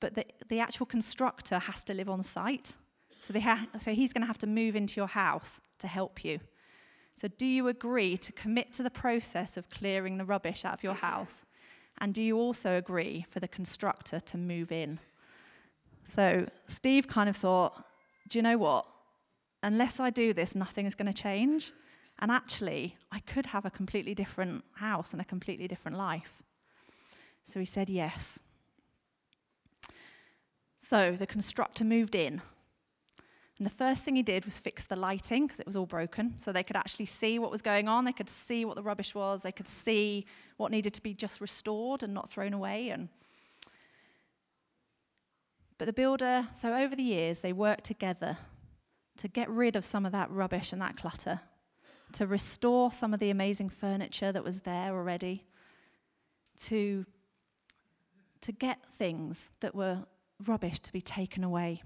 but 0.00 0.14
the, 0.14 0.24
the 0.48 0.60
actual 0.60 0.86
constructor 0.86 1.58
has 1.58 1.82
to 1.84 1.94
live 1.94 2.08
on 2.08 2.22
site. 2.22 2.72
So, 3.20 3.38
ha- 3.40 3.66
so 3.80 3.92
he's 3.92 4.12
going 4.12 4.22
to 4.22 4.26
have 4.26 4.38
to 4.38 4.46
move 4.46 4.76
into 4.76 5.00
your 5.00 5.08
house 5.08 5.60
to 5.84 5.88
help 5.88 6.24
you. 6.24 6.40
So, 7.16 7.28
do 7.28 7.46
you 7.46 7.68
agree 7.68 8.16
to 8.18 8.32
commit 8.32 8.72
to 8.74 8.82
the 8.82 8.90
process 8.90 9.56
of 9.56 9.70
clearing 9.70 10.18
the 10.18 10.24
rubbish 10.24 10.64
out 10.64 10.74
of 10.74 10.82
your 10.82 10.94
house? 10.94 11.44
And 11.98 12.12
do 12.12 12.22
you 12.22 12.36
also 12.36 12.76
agree 12.76 13.24
for 13.28 13.38
the 13.38 13.46
constructor 13.46 14.18
to 14.18 14.36
move 14.36 14.72
in? 14.72 14.98
So, 16.04 16.48
Steve 16.66 17.06
kind 17.06 17.28
of 17.28 17.36
thought, 17.36 17.84
do 18.28 18.38
you 18.38 18.42
know 18.42 18.58
what? 18.58 18.86
unless 19.64 19.98
I 19.98 20.10
do 20.10 20.32
this, 20.32 20.54
nothing 20.54 20.86
is 20.86 20.94
going 20.94 21.12
to 21.12 21.22
change. 21.22 21.72
And 22.20 22.30
actually, 22.30 22.96
I 23.10 23.18
could 23.20 23.46
have 23.46 23.64
a 23.64 23.70
completely 23.70 24.14
different 24.14 24.62
house 24.74 25.12
and 25.12 25.20
a 25.20 25.24
completely 25.24 25.66
different 25.66 25.98
life. 25.98 26.42
So 27.44 27.58
he 27.58 27.66
said 27.66 27.90
yes. 27.90 28.38
So 30.78 31.12
the 31.12 31.26
constructor 31.26 31.82
moved 31.82 32.14
in. 32.14 32.42
And 33.58 33.66
the 33.66 33.70
first 33.70 34.04
thing 34.04 34.16
he 34.16 34.22
did 34.22 34.44
was 34.44 34.58
fix 34.58 34.84
the 34.84 34.96
lighting 34.96 35.46
because 35.46 35.60
it 35.60 35.66
was 35.66 35.76
all 35.76 35.86
broken. 35.86 36.34
So 36.38 36.50
they 36.50 36.64
could 36.64 36.76
actually 36.76 37.06
see 37.06 37.38
what 37.38 37.52
was 37.52 37.62
going 37.62 37.88
on. 37.88 38.04
They 38.04 38.12
could 38.12 38.28
see 38.28 38.64
what 38.64 38.74
the 38.74 38.82
rubbish 38.82 39.14
was. 39.14 39.42
They 39.42 39.52
could 39.52 39.68
see 39.68 40.26
what 40.56 40.72
needed 40.72 40.92
to 40.94 41.02
be 41.02 41.14
just 41.14 41.40
restored 41.40 42.02
and 42.02 42.12
not 42.12 42.28
thrown 42.28 42.52
away. 42.52 42.88
And 42.88 43.08
But 45.78 45.86
the 45.86 45.92
builder, 45.92 46.48
so 46.54 46.74
over 46.74 46.96
the 46.96 47.02
years, 47.02 47.40
they 47.40 47.52
worked 47.52 47.84
together 47.84 48.38
to 49.18 49.28
get 49.28 49.48
rid 49.48 49.76
of 49.76 49.84
some 49.84 50.04
of 50.04 50.12
that 50.12 50.30
rubbish 50.30 50.72
and 50.72 50.82
that 50.82 50.96
clutter, 50.96 51.40
to 52.12 52.26
restore 52.26 52.90
some 52.90 53.14
of 53.14 53.20
the 53.20 53.30
amazing 53.30 53.68
furniture 53.68 54.32
that 54.32 54.42
was 54.42 54.62
there 54.62 54.92
already, 54.92 55.44
to, 56.58 57.06
to 58.40 58.50
get 58.50 58.88
things 58.88 59.50
that 59.60 59.74
were 59.74 60.06
rubbish 60.44 60.80
to 60.80 60.92
be 60.92 61.00
taken 61.00 61.44
away. 61.44 61.82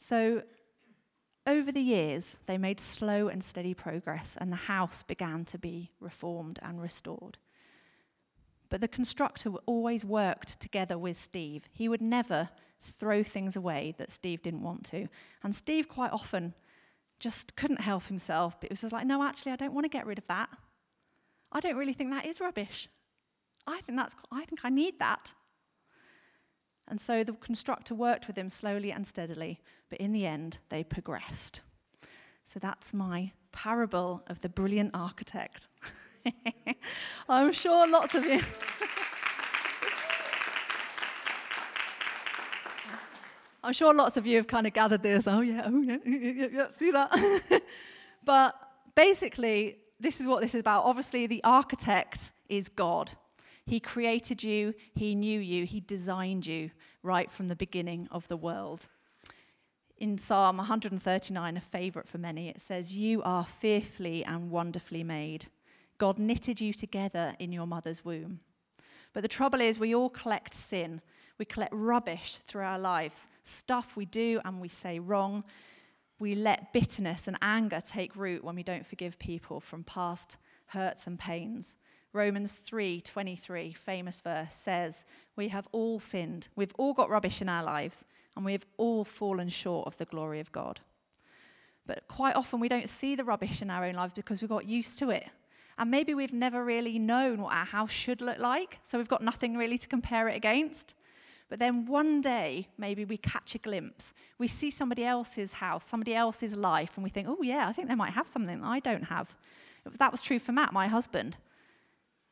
So 0.00 0.42
over 1.46 1.72
the 1.72 1.80
years, 1.80 2.36
they 2.46 2.58
made 2.58 2.78
slow 2.78 3.28
and 3.28 3.42
steady 3.42 3.74
progress, 3.74 4.36
and 4.40 4.52
the 4.52 4.56
house 4.56 5.02
began 5.02 5.44
to 5.46 5.58
be 5.58 5.90
reformed 6.00 6.58
and 6.62 6.80
restored. 6.80 7.38
But 8.68 8.80
the 8.80 8.88
constructor 8.88 9.50
always 9.66 10.04
worked 10.04 10.60
together 10.60 10.96
with 10.96 11.16
Steve. 11.16 11.68
He 11.72 11.88
would 11.88 12.00
never 12.00 12.48
throw 12.80 13.22
things 13.22 13.56
away 13.56 13.94
that 13.98 14.10
Steve 14.10 14.42
didn't 14.42 14.62
want 14.62 14.84
to. 14.86 15.08
And 15.42 15.54
Steve 15.54 15.88
quite 15.88 16.12
often 16.12 16.54
just 17.20 17.54
couldn't 17.54 17.80
help 17.80 18.06
himself, 18.06 18.58
but 18.60 18.66
it 18.66 18.72
was 18.72 18.80
just 18.80 18.92
like, 18.92 19.06
no, 19.06 19.22
actually, 19.22 19.52
I 19.52 19.56
don't 19.56 19.74
want 19.74 19.84
to 19.84 19.88
get 19.90 20.06
rid 20.06 20.18
of 20.18 20.26
that. 20.26 20.48
I 21.52 21.60
don't 21.60 21.76
really 21.76 21.92
think 21.92 22.10
that 22.10 22.26
is 22.26 22.40
rubbish. 22.40 22.88
I 23.66 23.80
think 23.82 23.98
that's 23.98 24.16
I 24.32 24.44
think 24.44 24.60
I 24.64 24.70
need 24.70 24.98
that. 24.98 25.34
And 26.92 27.00
so 27.00 27.24
the 27.24 27.32
constructor 27.32 27.94
worked 27.94 28.26
with 28.26 28.36
him 28.36 28.50
slowly 28.50 28.92
and 28.92 29.06
steadily, 29.06 29.62
but 29.88 29.98
in 29.98 30.12
the 30.12 30.26
end, 30.26 30.58
they 30.68 30.84
progressed. 30.84 31.62
So 32.44 32.60
that's 32.60 32.92
my 32.92 33.32
parable 33.50 34.22
of 34.26 34.42
the 34.42 34.50
brilliant 34.50 34.90
architect. 34.92 35.68
I'm 37.30 37.54
sure 37.54 37.88
lots 37.88 38.14
of 38.14 38.26
you. 38.26 38.42
I'm 43.64 43.72
sure 43.72 43.94
lots 43.94 44.18
of 44.18 44.26
you 44.26 44.36
have 44.36 44.46
kind 44.46 44.66
of 44.66 44.74
gathered 44.74 45.02
this. 45.02 45.26
Oh, 45.26 45.40
yeah, 45.40 45.62
oh, 45.64 45.80
yeah, 45.80 45.96
yeah, 46.04 46.48
yeah, 46.52 46.66
see 46.72 46.90
that? 46.90 47.62
but 48.26 48.54
basically, 48.94 49.78
this 49.98 50.20
is 50.20 50.26
what 50.26 50.42
this 50.42 50.54
is 50.54 50.60
about. 50.60 50.84
Obviously, 50.84 51.26
the 51.26 51.42
architect 51.42 52.32
is 52.50 52.68
God. 52.68 53.12
He 53.66 53.80
created 53.80 54.42
you, 54.42 54.74
He 54.94 55.14
knew 55.14 55.40
you, 55.40 55.66
He 55.66 55.80
designed 55.80 56.46
you 56.46 56.70
right 57.02 57.30
from 57.30 57.48
the 57.48 57.56
beginning 57.56 58.08
of 58.10 58.28
the 58.28 58.36
world. 58.36 58.88
In 59.98 60.18
Psalm 60.18 60.56
139, 60.56 61.56
a 61.56 61.60
favorite 61.60 62.08
for 62.08 62.18
many, 62.18 62.48
it 62.48 62.60
says, 62.60 62.96
You 62.96 63.22
are 63.22 63.44
fearfully 63.44 64.24
and 64.24 64.50
wonderfully 64.50 65.04
made. 65.04 65.46
God 65.98 66.18
knitted 66.18 66.60
you 66.60 66.72
together 66.72 67.36
in 67.38 67.52
your 67.52 67.66
mother's 67.66 68.04
womb. 68.04 68.40
But 69.12 69.22
the 69.22 69.28
trouble 69.28 69.60
is, 69.60 69.78
we 69.78 69.94
all 69.94 70.10
collect 70.10 70.54
sin. 70.54 71.00
We 71.38 71.44
collect 71.44 71.72
rubbish 71.74 72.38
through 72.46 72.62
our 72.62 72.78
lives, 72.78 73.28
stuff 73.42 73.96
we 73.96 74.04
do 74.04 74.40
and 74.44 74.60
we 74.60 74.68
say 74.68 74.98
wrong. 74.98 75.44
We 76.18 76.34
let 76.34 76.72
bitterness 76.72 77.28
and 77.28 77.36
anger 77.42 77.80
take 77.80 78.16
root 78.16 78.44
when 78.44 78.56
we 78.56 78.62
don't 78.62 78.86
forgive 78.86 79.18
people 79.18 79.60
from 79.60 79.84
past 79.84 80.36
hurts 80.66 81.06
and 81.06 81.18
pains. 81.18 81.76
Romans 82.12 82.58
3:23, 82.58 83.72
famous 83.72 84.20
verse 84.20 84.54
says, 84.54 85.04
"We 85.34 85.48
have 85.48 85.68
all 85.72 85.98
sinned. 85.98 86.48
We've 86.54 86.74
all 86.76 86.92
got 86.92 87.08
rubbish 87.08 87.40
in 87.40 87.48
our 87.48 87.64
lives, 87.64 88.04
and 88.36 88.44
we 88.44 88.52
have 88.52 88.66
all 88.76 89.04
fallen 89.04 89.48
short 89.48 89.86
of 89.86 89.96
the 89.96 90.04
glory 90.04 90.40
of 90.40 90.52
God." 90.52 90.80
But 91.86 92.06
quite 92.08 92.36
often 92.36 92.60
we 92.60 92.68
don't 92.68 92.88
see 92.88 93.14
the 93.14 93.24
rubbish 93.24 93.62
in 93.62 93.70
our 93.70 93.84
own 93.84 93.94
lives 93.94 94.12
because 94.12 94.42
we've 94.42 94.48
got 94.48 94.66
used 94.66 94.98
to 94.98 95.10
it. 95.10 95.30
And 95.78 95.90
maybe 95.90 96.14
we've 96.14 96.32
never 96.32 96.64
really 96.64 96.98
known 96.98 97.40
what 97.40 97.54
our 97.54 97.64
house 97.64 97.90
should 97.90 98.20
look 98.20 98.38
like, 98.38 98.78
so 98.82 98.98
we've 98.98 99.08
got 99.08 99.22
nothing 99.22 99.56
really 99.56 99.78
to 99.78 99.88
compare 99.88 100.28
it 100.28 100.36
against. 100.36 100.94
But 101.48 101.58
then 101.58 101.86
one 101.86 102.20
day, 102.20 102.68
maybe 102.78 103.04
we 103.04 103.16
catch 103.16 103.54
a 103.54 103.58
glimpse. 103.58 104.14
We 104.38 104.48
see 104.48 104.70
somebody 104.70 105.04
else's 105.04 105.54
house, 105.54 105.84
somebody 105.84 106.14
else's 106.14 106.56
life, 106.56 106.96
and 106.96 107.04
we 107.04 107.10
think, 107.10 107.26
oh, 107.28 107.42
yeah, 107.42 107.68
I 107.68 107.72
think 107.72 107.88
they 107.88 107.94
might 107.94 108.12
have 108.12 108.28
something 108.28 108.60
that 108.60 108.66
I 108.66 108.80
don't 108.80 109.04
have. 109.04 109.34
That 109.84 110.12
was 110.12 110.22
true 110.22 110.38
for 110.38 110.52
Matt, 110.52 110.72
my 110.72 110.88
husband. 110.88 111.36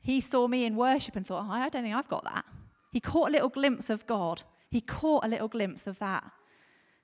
He 0.01 0.21
saw 0.21 0.49
me 0.49 0.65
in 0.65 0.77
worship 0.77 1.17
and 1.17 1.27
thought, 1.27 1.47
oh, 1.49 1.53
I 1.53 1.69
don't 1.69 1.83
think 1.83 1.95
I've 1.95 2.09
got 2.09 2.25
that. 2.25 2.45
He 2.91 3.01
caught 3.01 3.29
a 3.29 3.33
little 3.33 3.49
glimpse 3.49 3.91
of 3.91 4.07
God. 4.07 4.43
He 4.71 4.81
caught 4.81 5.25
a 5.25 5.29
little 5.29 5.49
glimpse 5.49 5.87
of 5.87 5.99
that. 5.99 6.31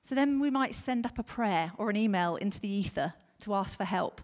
So 0.02 0.14
then 0.14 0.40
we 0.40 0.50
might 0.50 0.74
send 0.74 1.04
up 1.04 1.18
a 1.18 1.22
prayer 1.22 1.72
or 1.78 1.90
an 1.90 1.96
email 1.96 2.36
into 2.36 2.60
the 2.60 2.68
ether 2.68 3.14
to 3.40 3.54
ask 3.54 3.76
for 3.76 3.84
help. 3.84 4.20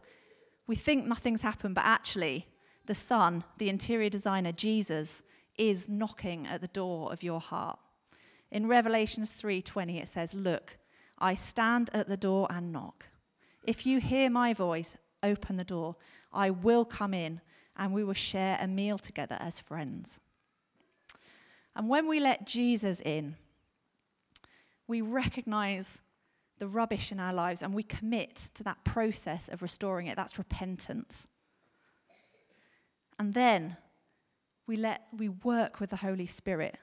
We 0.66 0.76
think 0.76 1.06
nothing's 1.06 1.42
happened, 1.42 1.74
but 1.74 1.84
actually, 1.84 2.46
the 2.86 2.94
Son, 2.94 3.44
the 3.58 3.68
interior 3.68 4.08
designer, 4.08 4.52
Jesus, 4.52 5.22
is 5.58 5.88
knocking 5.88 6.46
at 6.46 6.60
the 6.60 6.68
door 6.68 7.12
of 7.12 7.22
your 7.22 7.40
heart. 7.40 7.78
In 8.50 8.68
Revelations 8.68 9.32
3:20 9.32 9.98
it 9.98 10.08
says, 10.08 10.34
"Look, 10.34 10.78
I 11.18 11.34
stand 11.34 11.90
at 11.92 12.08
the 12.08 12.16
door 12.16 12.46
and 12.50 12.72
knock. 12.72 13.08
If 13.64 13.86
you 13.86 14.00
hear 14.00 14.28
my 14.28 14.52
voice, 14.52 14.96
open 15.22 15.56
the 15.56 15.64
door. 15.64 15.96
I 16.32 16.50
will 16.50 16.84
come 16.84 17.14
in 17.14 17.40
and 17.76 17.92
we 17.92 18.04
will 18.04 18.14
share 18.14 18.58
a 18.60 18.66
meal 18.66 18.98
together 18.98 19.36
as 19.40 19.60
friends. 19.60 20.20
And 21.74 21.88
when 21.88 22.06
we 22.06 22.20
let 22.20 22.46
Jesus 22.46 23.00
in, 23.00 23.36
we 24.86 25.00
recognize 25.00 26.02
the 26.58 26.66
rubbish 26.68 27.10
in 27.10 27.18
our 27.18 27.32
lives 27.32 27.62
and 27.62 27.74
we 27.74 27.82
commit 27.82 28.48
to 28.54 28.62
that 28.64 28.84
process 28.84 29.48
of 29.48 29.62
restoring 29.62 30.06
it. 30.06 30.16
That's 30.16 30.38
repentance. 30.38 31.26
And 33.18 33.34
then 33.34 33.76
we 34.66 34.76
let 34.76 35.02
we 35.16 35.28
work 35.28 35.80
with 35.80 35.90
the 35.90 35.96
Holy 35.96 36.26
Spirit 36.26 36.76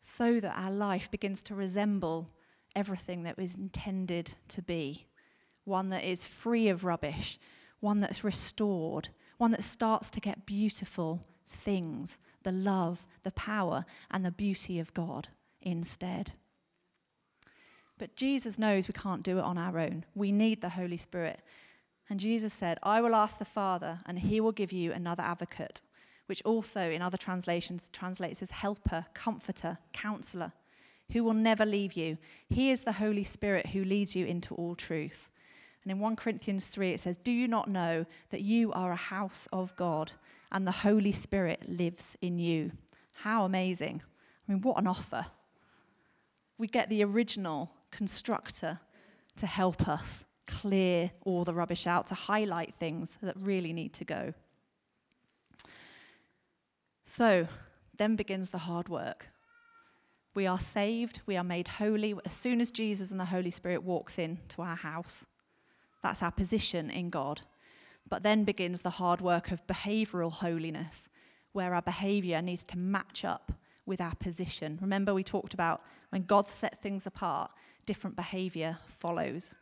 so 0.00 0.40
that 0.40 0.58
our 0.58 0.70
life 0.70 1.10
begins 1.10 1.42
to 1.44 1.54
resemble 1.54 2.28
everything 2.76 3.22
that 3.22 3.38
was 3.38 3.54
intended 3.54 4.34
to 4.48 4.60
be. 4.60 5.06
One 5.64 5.88
that 5.90 6.04
is 6.04 6.26
free 6.26 6.68
of 6.68 6.84
rubbish, 6.84 7.38
one 7.80 7.98
that's 7.98 8.24
restored, 8.24 9.08
one 9.38 9.50
that 9.50 9.64
starts 9.64 10.10
to 10.10 10.20
get 10.20 10.46
beautiful 10.46 11.22
things, 11.46 12.20
the 12.42 12.52
love, 12.52 13.06
the 13.22 13.30
power, 13.30 13.84
and 14.10 14.24
the 14.24 14.30
beauty 14.30 14.78
of 14.78 14.94
God 14.94 15.28
instead. 15.60 16.32
But 17.98 18.16
Jesus 18.16 18.58
knows 18.58 18.88
we 18.88 18.94
can't 18.94 19.22
do 19.22 19.38
it 19.38 19.44
on 19.44 19.58
our 19.58 19.78
own. 19.78 20.04
We 20.14 20.32
need 20.32 20.60
the 20.60 20.70
Holy 20.70 20.96
Spirit. 20.96 21.40
And 22.10 22.20
Jesus 22.20 22.52
said, 22.52 22.78
I 22.82 23.00
will 23.00 23.14
ask 23.14 23.38
the 23.38 23.44
Father, 23.44 24.00
and 24.04 24.18
he 24.18 24.40
will 24.40 24.52
give 24.52 24.72
you 24.72 24.92
another 24.92 25.22
advocate, 25.22 25.80
which 26.26 26.42
also 26.44 26.90
in 26.90 27.02
other 27.02 27.16
translations 27.16 27.88
translates 27.92 28.42
as 28.42 28.50
helper, 28.50 29.06
comforter, 29.14 29.78
counselor, 29.92 30.52
who 31.12 31.22
will 31.22 31.34
never 31.34 31.64
leave 31.64 31.94
you. 31.94 32.18
He 32.48 32.70
is 32.70 32.82
the 32.82 32.92
Holy 32.92 33.24
Spirit 33.24 33.68
who 33.68 33.84
leads 33.84 34.16
you 34.16 34.26
into 34.26 34.54
all 34.54 34.74
truth. 34.74 35.30
And 35.84 35.92
in 35.92 35.98
1 36.00 36.16
Corinthians 36.16 36.68
3, 36.68 36.92
it 36.92 37.00
says, 37.00 37.16
Do 37.18 37.30
you 37.30 37.46
not 37.46 37.68
know 37.68 38.06
that 38.30 38.40
you 38.40 38.72
are 38.72 38.90
a 38.90 38.96
house 38.96 39.46
of 39.52 39.76
God 39.76 40.12
and 40.50 40.66
the 40.66 40.72
Holy 40.72 41.12
Spirit 41.12 41.68
lives 41.68 42.16
in 42.22 42.38
you? 42.38 42.72
How 43.12 43.44
amazing. 43.44 44.02
I 44.48 44.52
mean, 44.52 44.62
what 44.62 44.78
an 44.78 44.86
offer. 44.86 45.26
We 46.56 46.68
get 46.68 46.88
the 46.88 47.04
original 47.04 47.70
constructor 47.90 48.80
to 49.36 49.46
help 49.46 49.86
us 49.88 50.24
clear 50.46 51.10
all 51.24 51.44
the 51.44 51.54
rubbish 51.54 51.86
out, 51.86 52.06
to 52.06 52.14
highlight 52.14 52.74
things 52.74 53.18
that 53.22 53.36
really 53.38 53.72
need 53.72 53.92
to 53.94 54.04
go. 54.04 54.34
So, 57.04 57.48
then 57.96 58.16
begins 58.16 58.50
the 58.50 58.58
hard 58.58 58.88
work. 58.88 59.28
We 60.34 60.46
are 60.46 60.58
saved, 60.58 61.20
we 61.26 61.36
are 61.36 61.44
made 61.44 61.68
holy 61.68 62.14
as 62.24 62.32
soon 62.32 62.60
as 62.60 62.70
Jesus 62.70 63.10
and 63.10 63.20
the 63.20 63.26
Holy 63.26 63.50
Spirit 63.50 63.84
walks 63.84 64.18
into 64.18 64.62
our 64.62 64.76
house. 64.76 65.26
That's 66.04 66.22
our 66.22 66.30
position 66.30 66.90
in 66.90 67.08
God. 67.08 67.40
But 68.06 68.22
then 68.22 68.44
begins 68.44 68.82
the 68.82 68.90
hard 68.90 69.22
work 69.22 69.50
of 69.50 69.66
behavioral 69.66 70.30
holiness, 70.30 71.08
where 71.52 71.74
our 71.74 71.80
behavior 71.80 72.42
needs 72.42 72.62
to 72.64 72.78
match 72.78 73.24
up 73.24 73.52
with 73.86 74.02
our 74.02 74.14
position. 74.14 74.78
Remember, 74.82 75.14
we 75.14 75.24
talked 75.24 75.54
about 75.54 75.80
when 76.10 76.24
God 76.24 76.50
set 76.50 76.78
things 76.78 77.06
apart, 77.06 77.50
different 77.86 78.16
behavior 78.16 78.76
follows. 78.86 79.54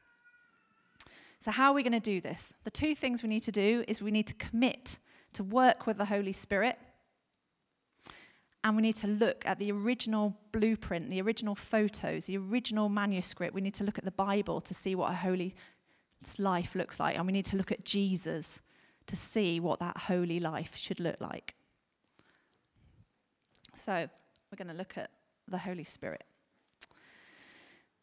So, 1.38 1.52
how 1.52 1.70
are 1.70 1.75
we 1.75 1.84
going 1.84 1.92
to 1.92 2.00
do 2.00 2.20
this? 2.20 2.52
The 2.64 2.72
two 2.72 2.96
things 2.96 3.22
we 3.22 3.28
need 3.28 3.44
to 3.44 3.52
do 3.52 3.84
is 3.87 4.02
we 4.02 4.11
need 4.11 4.26
to 4.26 4.34
commit 4.34 4.99
to 5.34 5.44
work 5.44 5.87
with 5.87 5.96
the 5.96 6.06
Holy 6.06 6.32
Spirit, 6.32 6.76
and 8.64 8.75
we 8.75 8.82
need 8.82 8.96
to 8.96 9.06
look 9.06 9.46
at 9.46 9.61
the 9.61 9.70
original 9.70 10.37
blueprint, 10.50 11.08
the 11.08 11.22
original 11.22 11.54
photos, 11.54 12.25
the 12.25 12.37
original 12.37 12.88
manuscript. 12.88 13.54
We 13.54 13.61
need 13.61 13.75
to 13.75 13.84
look 13.84 13.99
at 13.99 14.04
the 14.04 14.11
Bible 14.11 14.61
to 14.61 14.75
see 14.75 14.96
what 14.96 15.12
a 15.12 15.14
holy 15.14 15.54
life 16.38 16.75
looks 16.75 16.99
like, 17.00 17.17
and 17.17 17.26
we 17.26 17.33
need 17.33 17.47
to 17.47 17.57
look 17.57 17.73
at 17.73 17.85
Jesus 17.85 18.61
to 19.07 19.17
see 19.17 19.61
what 19.61 19.81
that 19.81 19.97
holy 19.97 20.41
life 20.41 20.76
should 20.76 21.00
look 21.00 21.21
like. 21.21 21.55
So, 23.75 24.09
we're 24.50 24.57
going 24.57 24.69
to 24.69 24.79
look 24.79 24.97
at 24.97 25.11
the 25.49 25.59
Holy 25.59 25.85
Spirit. 25.85 26.25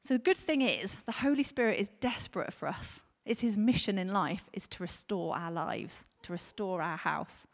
So, 0.02 0.16
the 0.16 0.24
good 0.24 0.38
thing 0.38 0.62
is, 0.62 0.98
the 1.06 1.12
Holy 1.12 1.44
Spirit 1.44 1.80
is 1.80 1.90
desperate 2.00 2.54
for 2.54 2.68
us. 2.68 3.02
It's 3.26 3.42
his 3.42 3.56
mission 3.56 3.98
in 3.98 4.12
life 4.12 4.50
is 4.54 4.68
to 4.70 4.84
restore 4.84 5.38
our 5.38 5.52
lives, 5.52 6.06
to 6.24 6.32
restore 6.32 6.82
our 6.82 6.98
house. 6.98 7.46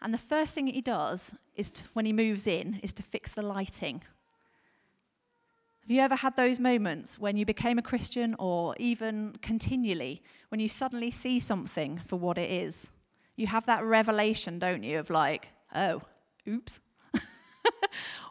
And 0.00 0.12
the 0.12 0.18
first 0.18 0.54
thing 0.54 0.66
he 0.66 0.80
does 0.80 1.34
is 1.54 1.70
to, 1.72 1.84
when 1.92 2.06
he 2.06 2.12
moves 2.12 2.46
in 2.46 2.80
is 2.82 2.92
to 2.94 3.02
fix 3.02 3.32
the 3.32 3.42
lighting. 3.42 4.02
Have 5.84 5.90
you 5.90 6.00
ever 6.00 6.14
had 6.14 6.34
those 6.34 6.58
moments 6.58 7.18
when 7.18 7.36
you 7.36 7.44
became 7.44 7.78
a 7.78 7.82
Christian 7.82 8.34
or 8.38 8.74
even 8.78 9.36
continually, 9.42 10.22
when 10.48 10.58
you 10.58 10.66
suddenly 10.66 11.10
see 11.10 11.38
something 11.38 11.98
for 11.98 12.16
what 12.16 12.38
it 12.38 12.50
is? 12.50 12.90
You 13.36 13.48
have 13.48 13.66
that 13.66 13.84
revelation, 13.84 14.58
don't 14.58 14.82
you, 14.82 14.98
of 14.98 15.10
like, 15.10 15.48
oh, 15.74 16.00
oops. 16.48 16.80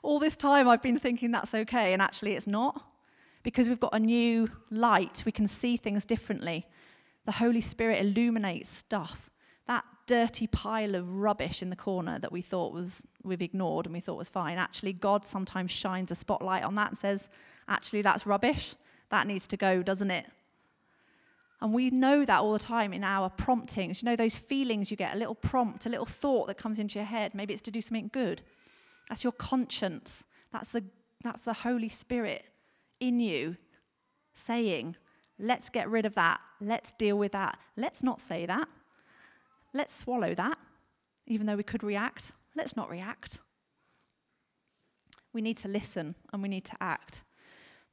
All 0.01 0.17
this 0.17 0.35
time 0.35 0.67
I've 0.67 0.81
been 0.81 0.97
thinking 0.97 1.29
that's 1.29 1.53
okay, 1.53 1.93
and 1.93 2.01
actually 2.01 2.33
it's 2.33 2.47
not. 2.47 2.83
Because 3.43 3.69
we've 3.69 3.79
got 3.79 3.93
a 3.93 3.99
new 3.99 4.47
light, 4.71 5.21
we 5.23 5.31
can 5.31 5.47
see 5.47 5.77
things 5.77 6.05
differently. 6.05 6.65
The 7.25 7.33
Holy 7.33 7.61
Spirit 7.61 8.03
illuminates 8.03 8.71
stuff. 8.71 9.29
Dirty 10.05 10.47
pile 10.47 10.95
of 10.95 11.15
rubbish 11.15 11.61
in 11.61 11.69
the 11.69 11.75
corner 11.75 12.19
that 12.19 12.31
we 12.31 12.41
thought 12.41 12.73
was, 12.73 13.03
we've 13.23 13.41
ignored 13.41 13.85
and 13.85 13.93
we 13.93 13.99
thought 13.99 14.17
was 14.17 14.29
fine, 14.29 14.57
actually, 14.57 14.93
God 14.93 15.25
sometimes 15.25 15.71
shines 15.71 16.11
a 16.11 16.15
spotlight 16.15 16.63
on 16.63 16.75
that 16.75 16.89
and 16.89 16.97
says, 16.97 17.29
actually, 17.67 18.01
that's 18.01 18.25
rubbish. 18.25 18.75
That 19.09 19.27
needs 19.27 19.47
to 19.47 19.57
go, 19.57 19.83
doesn't 19.83 20.11
it? 20.11 20.25
And 21.61 21.73
we 21.73 21.89
know 21.91 22.25
that 22.25 22.39
all 22.39 22.51
the 22.51 22.59
time 22.59 22.91
in 22.91 23.05
our 23.05 23.29
promptings. 23.29 24.01
You 24.01 24.07
know, 24.07 24.15
those 24.17 24.37
feelings 24.37 24.91
you 24.91 24.97
get, 24.97 25.13
a 25.13 25.17
little 25.17 25.35
prompt, 25.35 25.85
a 25.85 25.89
little 25.89 26.05
thought 26.05 26.47
that 26.47 26.57
comes 26.57 26.77
into 26.77 26.99
your 26.99 27.05
head. 27.05 27.33
Maybe 27.33 27.53
it's 27.53 27.61
to 27.63 27.71
do 27.71 27.81
something 27.81 28.09
good. 28.11 28.41
That's 29.07 29.23
your 29.23 29.31
conscience. 29.31 30.25
That's 30.51 30.71
the, 30.71 30.83
that's 31.23 31.45
the 31.45 31.53
Holy 31.53 31.87
Spirit 31.87 32.43
in 32.99 33.21
you 33.21 33.55
saying, 34.33 34.97
let's 35.39 35.69
get 35.69 35.89
rid 35.89 36.05
of 36.05 36.15
that. 36.15 36.41
Let's 36.59 36.91
deal 36.93 37.17
with 37.17 37.31
that. 37.31 37.57
Let's 37.77 38.03
not 38.03 38.19
say 38.19 38.45
that. 38.45 38.67
Let's 39.73 39.95
swallow 39.95 40.35
that, 40.35 40.57
even 41.25 41.47
though 41.47 41.55
we 41.55 41.63
could 41.63 41.83
react. 41.83 42.31
Let's 42.55 42.75
not 42.75 42.89
react. 42.89 43.39
We 45.33 45.41
need 45.41 45.57
to 45.57 45.67
listen 45.67 46.15
and 46.31 46.43
we 46.43 46.49
need 46.49 46.65
to 46.65 46.77
act. 46.79 47.23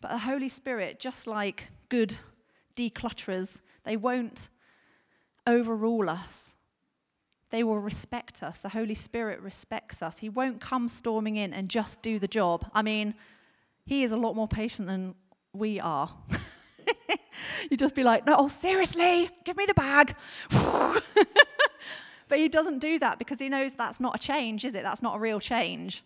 But 0.01 0.11
the 0.11 0.19
Holy 0.19 0.49
Spirit, 0.49 1.01
just 1.01 1.27
like 1.27 1.69
good 1.89 2.17
declutterers, 2.77 3.61
they 3.85 3.97
won't 3.97 4.49
overrule 5.47 6.11
us. 6.11 6.55
They 7.51 7.65
will 7.65 7.79
respect 7.79 8.43
us. 8.43 8.59
The 8.59 8.69
Holy 8.71 8.95
Spirit 8.95 9.41
respects 9.41 10.03
us. 10.03 10.19
He 10.19 10.29
won't 10.29 10.61
come 10.61 10.89
storming 10.89 11.37
in 11.37 11.53
and 11.53 11.69
just 11.69 12.03
do 12.03 12.19
the 12.19 12.29
job. 12.29 12.71
I 12.73 12.83
mean, 12.83 13.15
He 13.87 14.05
is 14.05 14.13
a 14.13 14.17
lot 14.17 14.37
more 14.37 14.47
patient 14.47 14.87
than 14.87 15.15
we 15.53 15.81
are. 15.81 16.15
You'd 17.71 17.81
just 17.81 17.95
be 17.95 18.05
like, 18.05 18.27
no, 18.27 18.49
seriously, 18.49 19.29
give 19.45 19.57
me 19.57 19.67
the 19.67 19.75
bag. 19.75 20.15
But 22.31 22.39
he 22.39 22.49
doesn't 22.49 22.79
do 22.79 22.97
that 23.01 23.19
because 23.19 23.41
he 23.41 23.49
knows 23.49 23.75
that's 23.75 23.99
not 23.99 24.15
a 24.15 24.19
change, 24.19 24.65
is 24.65 24.77
it? 24.77 24.85
That's 24.85 25.03
not 25.03 25.17
a 25.17 25.19
real 25.19 25.41
change. 25.41 26.05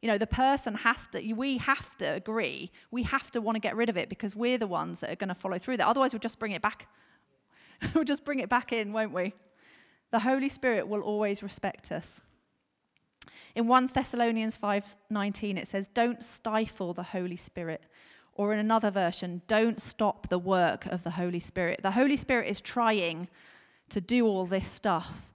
You 0.00 0.08
know, 0.08 0.16
the 0.16 0.26
person 0.26 0.76
has 0.76 1.08
to, 1.08 1.32
we 1.32 1.58
have 1.58 1.96
to 1.96 2.06
agree. 2.06 2.70
We 2.92 3.02
have 3.02 3.32
to 3.32 3.40
want 3.40 3.56
to 3.56 3.60
get 3.60 3.74
rid 3.74 3.88
of 3.88 3.96
it 3.96 4.08
because 4.08 4.36
we're 4.36 4.58
the 4.58 4.68
ones 4.68 5.00
that 5.00 5.10
are 5.10 5.16
going 5.16 5.28
to 5.28 5.34
follow 5.34 5.58
through 5.58 5.78
that. 5.78 5.88
Otherwise, 5.88 6.12
we'll 6.12 6.20
just 6.20 6.38
bring 6.38 6.52
it 6.52 6.62
back. 6.62 6.86
we'll 7.94 8.04
just 8.04 8.24
bring 8.24 8.38
it 8.38 8.48
back 8.48 8.72
in, 8.72 8.92
won't 8.92 9.12
we? 9.12 9.34
The 10.12 10.20
Holy 10.20 10.48
Spirit 10.48 10.86
will 10.86 11.00
always 11.00 11.42
respect 11.42 11.90
us. 11.90 12.20
In 13.56 13.66
1 13.66 13.88
Thessalonians 13.88 14.56
5:19 14.56 15.58
it 15.58 15.66
says 15.66 15.88
don't 15.88 16.22
stifle 16.22 16.94
the 16.94 17.02
Holy 17.02 17.36
Spirit 17.36 17.82
or 18.34 18.52
in 18.52 18.58
another 18.58 18.90
version 18.90 19.42
don't 19.46 19.80
stop 19.80 20.28
the 20.28 20.38
work 20.38 20.86
of 20.86 21.02
the 21.02 21.12
Holy 21.12 21.40
Spirit. 21.40 21.80
The 21.82 21.92
Holy 21.92 22.16
Spirit 22.16 22.48
is 22.48 22.60
trying 22.60 23.28
to 23.88 24.00
do 24.00 24.26
all 24.26 24.46
this 24.46 24.68
stuff 24.68 25.32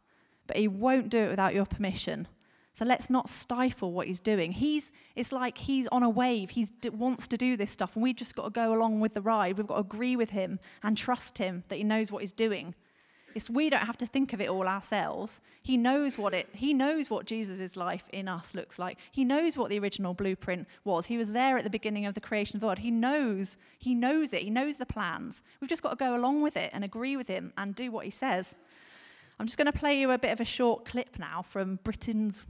but 0.47 0.57
he 0.57 0.67
won't 0.67 1.09
do 1.09 1.19
it 1.19 1.29
without 1.29 1.53
your 1.53 1.65
permission. 1.65 2.27
So 2.73 2.85
let's 2.85 3.09
not 3.09 3.29
stifle 3.29 3.91
what 3.91 4.07
he's 4.07 4.21
doing. 4.21 4.53
He's, 4.53 4.91
it's 5.15 5.31
like 5.31 5.57
he's 5.57 5.87
on 5.87 6.03
a 6.03 6.09
wave. 6.09 6.51
He 6.51 6.67
wants 6.91 7.27
to 7.27 7.37
do 7.37 7.57
this 7.57 7.69
stuff, 7.69 7.95
and 7.95 8.03
we've 8.03 8.15
just 8.15 8.35
got 8.35 8.45
to 8.45 8.49
go 8.49 8.73
along 8.73 9.01
with 9.01 9.13
the 9.13 9.21
ride. 9.21 9.57
We've 9.57 9.67
got 9.67 9.75
to 9.75 9.81
agree 9.81 10.15
with 10.15 10.29
him 10.29 10.59
and 10.81 10.97
trust 10.97 11.37
him 11.37 11.63
that 11.67 11.75
he 11.75 11.83
knows 11.83 12.11
what 12.11 12.21
he's 12.21 12.31
doing. 12.31 12.73
It's, 13.35 13.49
we 13.49 13.69
don't 13.69 13.85
have 13.85 13.97
to 13.97 14.05
think 14.05 14.33
of 14.33 14.41
it 14.41 14.49
all 14.49 14.67
ourselves. 14.67 15.41
He 15.61 15.77
knows 15.77 16.17
what 16.17 16.33
it. 16.33 16.49
He 16.53 16.73
knows 16.73 17.09
what 17.09 17.25
Jesus' 17.25 17.77
life 17.77 18.09
in 18.11 18.27
us 18.27 18.53
looks 18.53 18.79
like. 18.79 18.97
He 19.11 19.23
knows 19.23 19.57
what 19.57 19.69
the 19.69 19.79
original 19.79 20.13
blueprint 20.13 20.67
was. 20.83 21.05
He 21.05 21.17
was 21.17 21.31
there 21.31 21.57
at 21.57 21.63
the 21.63 21.69
beginning 21.69 22.05
of 22.05 22.13
the 22.13 22.21
creation 22.21 22.57
of 22.57 22.61
God. 22.61 22.79
He 22.79 22.91
knows. 22.91 23.57
He 23.77 23.95
knows 23.95 24.33
it. 24.33 24.41
He 24.41 24.49
knows 24.49 24.77
the 24.77 24.85
plans. 24.85 25.43
We've 25.59 25.69
just 25.69 25.83
got 25.83 25.91
to 25.91 25.95
go 25.95 26.15
along 26.15 26.41
with 26.41 26.57
it 26.57 26.71
and 26.73 26.83
agree 26.83 27.15
with 27.15 27.27
him 27.27 27.53
and 27.57 27.75
do 27.75 27.91
what 27.91 28.05
he 28.05 28.11
says. 28.11 28.55
I'm 29.41 29.47
just 29.47 29.57
going 29.57 29.65
to 29.65 29.73
play 29.73 29.99
you 29.99 30.11
a 30.11 30.19
bit 30.19 30.31
of 30.31 30.39
a 30.39 30.45
short 30.45 30.85
clip 30.85 31.17
now 31.17 31.41
from 31.41 31.79
Britain's 31.83 32.43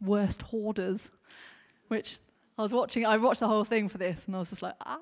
Worst 0.00 0.42
Hoarders, 0.42 1.10
which 1.88 2.18
I 2.56 2.62
was 2.62 2.72
watching. 2.72 3.04
I 3.04 3.16
watched 3.16 3.40
the 3.40 3.48
whole 3.48 3.64
thing 3.64 3.88
for 3.88 3.98
this, 3.98 4.26
and 4.26 4.36
I 4.36 4.38
was 4.38 4.50
just 4.50 4.62
like, 4.62 4.76
ah. 4.86 4.96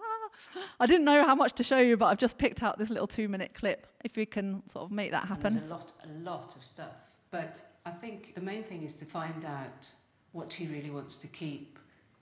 I 0.81 0.87
didn't 0.87 1.05
know 1.05 1.27
how 1.27 1.35
much 1.35 1.53
to 1.55 1.63
show 1.63 1.81
you, 1.81 1.99
but 1.99 2.07
I've 2.07 2.17
just 2.17 2.39
picked 2.39 2.63
out 2.63 2.79
this 2.79 2.89
little 2.89 3.07
two-minute 3.07 3.53
clip. 3.53 3.87
If 4.03 4.17
we 4.17 4.25
can 4.25 4.67
sort 4.67 4.87
of 4.87 4.91
make 4.91 5.11
that 5.11 5.27
happen. 5.27 5.55
there's 5.55 5.69
a 5.69 5.75
lot, 5.75 5.93
a 6.03 6.19
lot 6.23 6.57
of 6.57 6.65
stuff, 6.65 7.21
but 7.31 7.63
I 7.85 7.91
think 7.91 8.35
the 8.35 8.41
main 8.41 8.65
thing 8.65 8.81
is 8.81 8.97
to 8.97 9.05
find 9.05 9.45
out 9.45 9.87
what 10.33 10.51
he 10.51 10.67
really 10.67 10.91
wants 10.91 11.19
to 11.19 11.27
keep, 11.27 11.79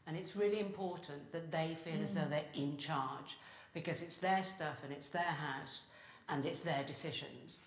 and 0.08 0.16
it's 0.16 0.34
really 0.34 0.58
important 0.58 1.30
that 1.30 1.52
they 1.52 1.76
feel 1.76 2.00
mm. 2.00 2.02
as 2.02 2.16
though 2.16 2.22
mm. 2.22 2.30
they're 2.30 2.52
in 2.54 2.76
charge 2.76 3.38
because 3.72 4.02
it's 4.02 4.16
their 4.16 4.42
stuff 4.42 4.82
and 4.82 4.92
it's 4.92 5.10
their 5.10 5.22
house 5.22 5.90
and 6.28 6.44
it's 6.44 6.58
their 6.58 6.82
decisions. 6.84 7.60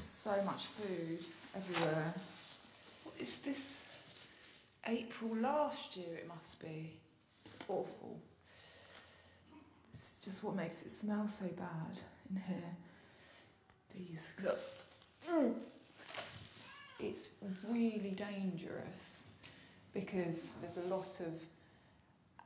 So 0.00 0.42
much 0.44 0.66
food 0.66 1.18
everywhere. 1.56 2.14
What 3.04 3.14
is 3.18 3.38
this? 3.38 3.84
April 4.86 5.36
last 5.36 5.96
year 5.96 6.16
it 6.16 6.28
must 6.28 6.60
be. 6.60 6.92
It's 7.44 7.58
awful. 7.68 8.18
It's 9.92 10.24
just 10.24 10.42
what 10.42 10.56
makes 10.56 10.82
it 10.82 10.90
smell 10.90 11.28
so 11.28 11.46
bad 11.46 12.00
in 12.30 12.36
here. 12.36 12.76
These. 13.94 14.36
Mm. 15.30 15.54
It's 16.98 17.30
really 17.68 18.14
dangerous 18.16 19.24
because 19.92 20.54
there's 20.62 20.84
a 20.86 20.88
lot 20.88 21.20
of 21.20 21.40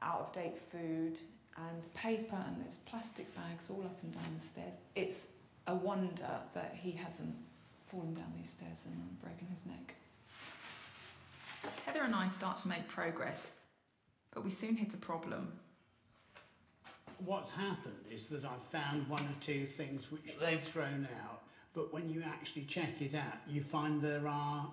out 0.02 0.20
of 0.20 0.32
date 0.32 0.58
food 0.70 1.18
and 1.56 1.94
paper 1.94 2.36
and 2.46 2.62
there's 2.62 2.76
plastic 2.76 3.34
bags 3.34 3.70
all 3.70 3.82
up 3.84 3.96
and 4.02 4.12
down 4.12 4.36
the 4.38 4.44
stairs. 4.44 4.72
It's 4.94 5.26
a 5.66 5.74
wonder 5.74 6.40
that 6.54 6.76
he 6.80 6.92
hasn't 6.92 7.34
fallen 7.86 8.14
down 8.14 8.32
these 8.36 8.50
stairs 8.50 8.84
and 8.86 9.20
broken 9.20 9.46
his 9.48 9.66
neck. 9.66 9.94
Heather 11.84 12.02
and 12.02 12.14
I 12.14 12.26
start 12.26 12.56
to 12.58 12.68
make 12.68 12.88
progress, 12.88 13.52
but 14.32 14.44
we 14.44 14.50
soon 14.50 14.76
hit 14.76 14.94
a 14.94 14.98
problem. 14.98 15.52
What's 17.24 17.54
happened 17.54 18.04
is 18.10 18.28
that 18.28 18.44
I've 18.44 18.62
found 18.62 19.08
one 19.08 19.22
or 19.22 19.34
two 19.40 19.66
things 19.66 20.12
which 20.12 20.38
they've 20.38 20.62
thrown 20.62 21.08
out, 21.24 21.42
but 21.74 21.92
when 21.92 22.10
you 22.10 22.22
actually 22.22 22.64
check 22.64 23.00
it 23.00 23.14
out, 23.14 23.38
you 23.48 23.62
find 23.62 24.00
there 24.00 24.28
are 24.28 24.68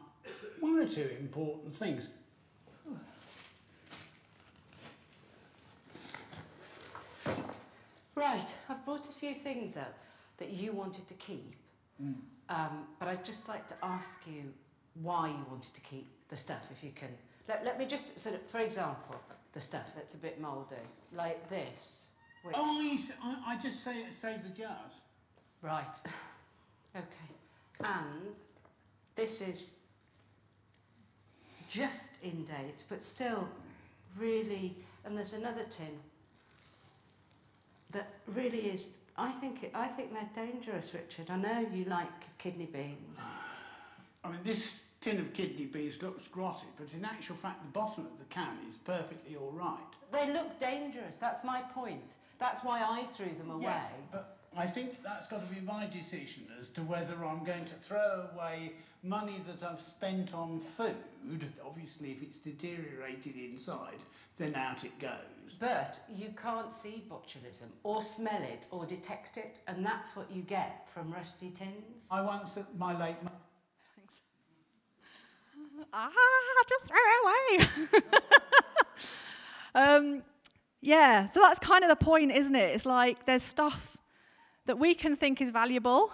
one 0.60 0.78
or 0.78 0.88
two 0.88 1.10
important 1.20 1.74
things. 1.74 2.10
Right, 8.16 8.56
I've 8.70 8.86
brought 8.86 9.10
a 9.10 9.12
few 9.12 9.34
things 9.34 9.76
up 9.76 9.98
that 10.44 10.52
you 10.52 10.74
wanted 10.74 11.08
to 11.08 11.14
keep. 11.14 11.56
Mm. 12.02 12.16
Um, 12.50 12.86
but 13.00 13.08
I'd 13.08 13.24
just 13.24 13.48
like 13.48 13.66
to 13.68 13.76
ask 13.82 14.22
you 14.28 14.44
why 15.02 15.30
you 15.30 15.46
wanted 15.50 15.74
to 15.74 15.82
keep 15.82 16.08
the 16.28 16.36
stuff, 16.36 16.68
if 16.70 16.84
you 16.84 16.92
can. 16.94 17.08
Let, 17.48 17.64
let 17.64 17.80
me 17.80 17.86
just, 17.86 18.20
sort 18.20 18.36
of, 18.36 18.42
for 18.42 18.60
example, 18.60 19.16
the 19.54 19.62
stuff 19.62 19.92
that's 19.96 20.16
a 20.16 20.18
bit 20.18 20.42
mouldy, 20.42 20.76
like 21.14 21.50
this. 21.50 22.10
Which... 22.44 22.56
Oh, 22.58 22.98
I, 23.24 23.54
I 23.54 23.58
just 23.58 23.86
say 23.86 24.04
save 24.12 24.44
the 24.44 24.50
jars. 24.50 25.02
Right. 25.62 25.98
okay. 26.96 27.06
And 27.80 28.36
this 29.16 29.40
is 29.40 29.78
just 31.70 32.22
in 32.22 32.44
date, 32.44 32.84
but 32.90 33.02
still 33.02 33.48
really. 34.20 34.76
And 35.06 35.16
there's 35.18 35.34
another 35.34 35.64
tin 35.70 36.00
that 37.94 38.10
really 38.28 38.60
is. 38.60 39.00
I 39.18 39.32
think 39.32 39.64
it, 39.64 39.72
I 39.74 39.88
think 39.88 40.14
they're 40.14 40.46
dangerous, 40.46 40.94
Richard. 40.94 41.30
I 41.30 41.38
know 41.38 41.66
you 41.72 41.86
like 41.86 42.38
kidney 42.38 42.66
beans. 42.66 43.22
I 44.24 44.30
mean, 44.30 44.40
this 44.44 44.82
tin 45.00 45.20
of 45.20 45.34
kidney 45.34 45.66
beans 45.66 46.02
looks 46.02 46.28
grotty, 46.28 46.66
but 46.78 46.94
in 46.94 47.06
actual 47.06 47.36
fact, 47.36 47.62
the 47.62 47.72
bottom 47.72 48.06
of 48.06 48.18
the 48.18 48.26
can 48.26 48.58
is 48.70 48.78
perfectly 48.78 49.36
all 49.36 49.52
right. 49.52 49.78
They 50.12 50.32
look 50.32 50.60
dangerous. 50.60 51.18
That's 51.18 51.44
my 51.44 51.62
point. 51.62 52.16
That's 52.40 52.64
why 52.64 52.82
I 52.82 53.06
threw 53.06 53.34
them 53.34 53.50
away. 53.50 53.64
Yes, 53.64 53.94
but 54.12 54.33
I 54.56 54.68
think 54.68 55.02
that's 55.04 55.28
got 55.28 55.48
to 55.48 55.54
be 55.54 55.62
my 55.62 55.88
decision 55.88 56.44
as 56.60 56.70
to 56.72 56.82
whether 56.82 57.26
I'm 57.26 57.44
going 57.44 57.66
to 57.66 57.74
throw 57.74 58.28
away 58.34 58.74
money 59.02 59.42
that 59.48 59.68
I've 59.68 59.82
spent 59.82 60.34
on 60.34 60.60
food. 60.60 61.46
Obviously, 61.66 62.12
if 62.12 62.22
it's 62.22 62.38
deteriorated 62.38 63.36
inside, 63.36 64.00
then 64.38 64.56
out 64.56 64.84
it 64.84 64.98
goes. 65.00 65.56
But 65.60 66.00
you 66.14 66.34
can't 66.42 66.72
see 66.72 67.04
botulism 67.10 67.68
or 67.84 68.02
smell 68.02 68.42
it 68.42 68.68
or 68.72 68.86
detect 68.86 69.38
it, 69.38 69.60
and 69.68 69.86
that's 69.86 70.16
what 70.16 70.32
you 70.32 70.42
get 70.44 70.88
from 70.88 71.12
rusty 71.12 71.50
tins. 71.50 72.08
I 72.12 72.22
once, 72.22 72.58
my 72.78 72.98
late 72.98 73.18
Thanks. 73.96 74.22
ah, 75.94 76.10
just 76.70 76.86
throw 76.86 76.98
it 76.98 77.68
away. 77.86 78.12
um, 79.76 80.24
yeah, 80.82 81.28
so 81.28 81.42
that's 81.42 81.60
kind 81.60 81.84
of 81.84 81.90
the 81.90 81.96
point, 81.96 82.32
isn't 82.32 82.56
it? 82.56 82.76
It's 82.76 82.86
like 82.86 83.26
there's 83.26 83.44
stuff 83.44 83.98
that 84.66 84.80
we 84.80 84.96
can 84.96 85.16
think 85.16 85.42
is 85.42 85.50
valuable, 85.50 86.12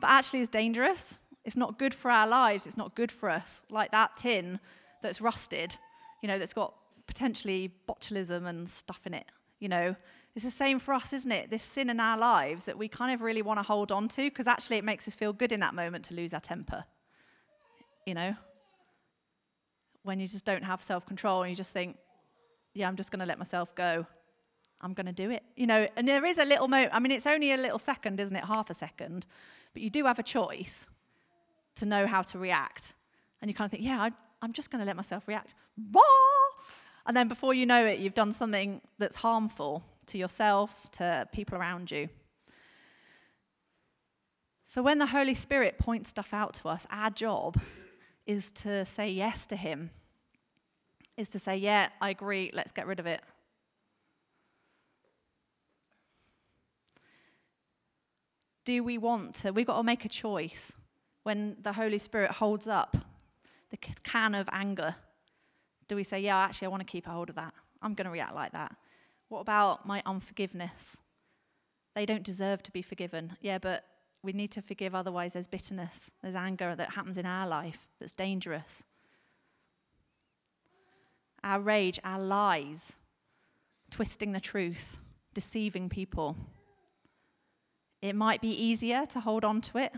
but 0.00 0.10
actually 0.10 0.40
is 0.40 0.48
dangerous. 0.48 1.20
It's 1.44 1.56
not 1.56 1.78
good 1.78 1.94
for 1.94 2.10
our 2.10 2.26
lives, 2.26 2.66
it's 2.66 2.76
not 2.76 2.94
good 2.94 3.10
for 3.10 3.30
us. 3.30 3.62
Like 3.70 3.90
that 3.92 4.16
tin 4.16 4.60
that's 5.02 5.20
rusted, 5.20 5.76
you 6.22 6.28
know, 6.28 6.38
that's 6.38 6.52
got 6.52 6.74
potentially 7.06 7.72
botulism 7.88 8.46
and 8.46 8.68
stuff 8.68 9.06
in 9.06 9.14
it, 9.14 9.26
you 9.60 9.68
know. 9.68 9.96
It's 10.34 10.44
the 10.44 10.50
same 10.50 10.78
for 10.78 10.94
us, 10.94 11.12
isn't 11.12 11.32
it? 11.32 11.50
This 11.50 11.64
sin 11.64 11.90
in 11.90 11.98
our 11.98 12.16
lives 12.16 12.66
that 12.66 12.78
we 12.78 12.86
kind 12.86 13.12
of 13.12 13.22
really 13.22 13.42
want 13.42 13.58
to 13.58 13.64
hold 13.64 13.90
on 13.90 14.06
to 14.08 14.22
because 14.22 14.46
actually 14.46 14.76
it 14.76 14.84
makes 14.84 15.08
us 15.08 15.14
feel 15.14 15.32
good 15.32 15.50
in 15.50 15.60
that 15.60 15.74
moment 15.74 16.04
to 16.06 16.14
lose 16.14 16.32
our 16.32 16.40
temper. 16.40 16.84
You 18.06 18.14
know? 18.14 18.36
When 20.04 20.20
you 20.20 20.28
just 20.28 20.44
don't 20.44 20.62
have 20.62 20.80
self 20.80 21.04
control 21.06 21.42
and 21.42 21.50
you 21.50 21.56
just 21.56 21.72
think, 21.72 21.96
yeah, 22.72 22.86
I'm 22.86 22.94
just 22.94 23.10
going 23.10 23.18
to 23.20 23.26
let 23.26 23.38
myself 23.38 23.74
go. 23.74 24.06
I'm 24.80 24.94
going 24.94 25.06
to 25.06 25.12
do 25.12 25.30
it. 25.30 25.42
You 25.56 25.66
know, 25.66 25.88
and 25.96 26.06
there 26.06 26.24
is 26.24 26.38
a 26.38 26.44
little 26.44 26.68
moment, 26.68 26.92
I 26.94 26.98
mean, 27.00 27.12
it's 27.12 27.26
only 27.26 27.52
a 27.52 27.56
little 27.56 27.78
second, 27.78 28.20
isn't 28.20 28.34
it? 28.34 28.44
Half 28.44 28.70
a 28.70 28.74
second. 28.74 29.26
But 29.72 29.82
you 29.82 29.90
do 29.90 30.04
have 30.04 30.18
a 30.18 30.22
choice 30.22 30.86
to 31.76 31.86
know 31.86 32.06
how 32.06 32.22
to 32.22 32.38
react. 32.38 32.94
And 33.40 33.50
you 33.50 33.54
kind 33.54 33.66
of 33.66 33.72
think, 33.72 33.84
yeah, 33.84 34.02
I, 34.02 34.10
I'm 34.42 34.52
just 34.52 34.70
going 34.70 34.80
to 34.80 34.86
let 34.86 34.96
myself 34.96 35.28
react. 35.28 35.54
Bah! 35.76 36.00
And 37.06 37.16
then 37.16 37.28
before 37.28 37.54
you 37.54 37.66
know 37.66 37.86
it, 37.86 37.98
you've 38.00 38.14
done 38.14 38.32
something 38.32 38.80
that's 38.98 39.16
harmful 39.16 39.82
to 40.08 40.18
yourself, 40.18 40.90
to 40.92 41.26
people 41.32 41.56
around 41.56 41.90
you. 41.90 42.08
So 44.64 44.82
when 44.82 44.98
the 44.98 45.06
Holy 45.06 45.34
Spirit 45.34 45.78
points 45.78 46.10
stuff 46.10 46.34
out 46.34 46.52
to 46.54 46.68
us, 46.68 46.86
our 46.90 47.10
job 47.10 47.58
is 48.26 48.50
to 48.52 48.84
say 48.84 49.08
yes 49.08 49.46
to 49.46 49.56
Him, 49.56 49.90
is 51.16 51.30
to 51.30 51.38
say, 51.38 51.56
yeah, 51.56 51.88
I 52.02 52.10
agree, 52.10 52.50
let's 52.52 52.72
get 52.72 52.86
rid 52.86 53.00
of 53.00 53.06
it. 53.06 53.22
Do 58.68 58.84
we 58.84 58.98
want 58.98 59.34
to? 59.36 59.50
We've 59.50 59.64
got 59.64 59.78
to 59.78 59.82
make 59.82 60.04
a 60.04 60.10
choice 60.10 60.76
when 61.22 61.56
the 61.62 61.72
Holy 61.72 61.96
Spirit 61.96 62.32
holds 62.32 62.68
up 62.68 62.98
the 63.70 63.78
can 63.78 64.34
of 64.34 64.46
anger. 64.52 64.96
Do 65.88 65.96
we 65.96 66.04
say, 66.04 66.20
yeah, 66.20 66.36
actually, 66.36 66.66
I 66.66 66.68
want 66.68 66.82
to 66.82 66.92
keep 66.92 67.06
a 67.06 67.10
hold 67.10 67.30
of 67.30 67.36
that? 67.36 67.54
I'm 67.80 67.94
going 67.94 68.04
to 68.04 68.10
react 68.10 68.34
like 68.34 68.52
that. 68.52 68.76
What 69.30 69.40
about 69.40 69.86
my 69.86 70.02
unforgiveness? 70.04 70.98
They 71.94 72.04
don't 72.04 72.22
deserve 72.22 72.62
to 72.64 72.70
be 72.70 72.82
forgiven. 72.82 73.38
Yeah, 73.40 73.56
but 73.56 73.86
we 74.22 74.34
need 74.34 74.50
to 74.50 74.60
forgive, 74.60 74.94
otherwise, 74.94 75.32
there's 75.32 75.46
bitterness, 75.46 76.10
there's 76.20 76.36
anger 76.36 76.76
that 76.76 76.90
happens 76.90 77.16
in 77.16 77.24
our 77.24 77.48
life 77.48 77.88
that's 77.98 78.12
dangerous. 78.12 78.84
Our 81.42 81.58
rage, 81.58 81.98
our 82.04 82.20
lies, 82.20 82.96
twisting 83.90 84.32
the 84.32 84.40
truth, 84.40 84.98
deceiving 85.32 85.88
people. 85.88 86.36
It 88.00 88.14
might 88.14 88.40
be 88.40 88.50
easier 88.50 89.06
to 89.06 89.20
hold 89.20 89.44
on 89.44 89.60
to 89.62 89.78
it, 89.78 89.92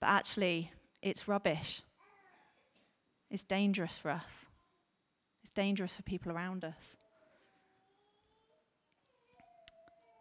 but 0.00 0.06
actually, 0.06 0.72
it's 1.02 1.28
rubbish. 1.28 1.82
It's 3.30 3.44
dangerous 3.44 3.96
for 3.96 4.10
us 4.10 4.46
it's 5.42 5.50
dangerous 5.50 5.96
for 5.96 6.02
people 6.02 6.32
around 6.32 6.64
us. 6.64 6.96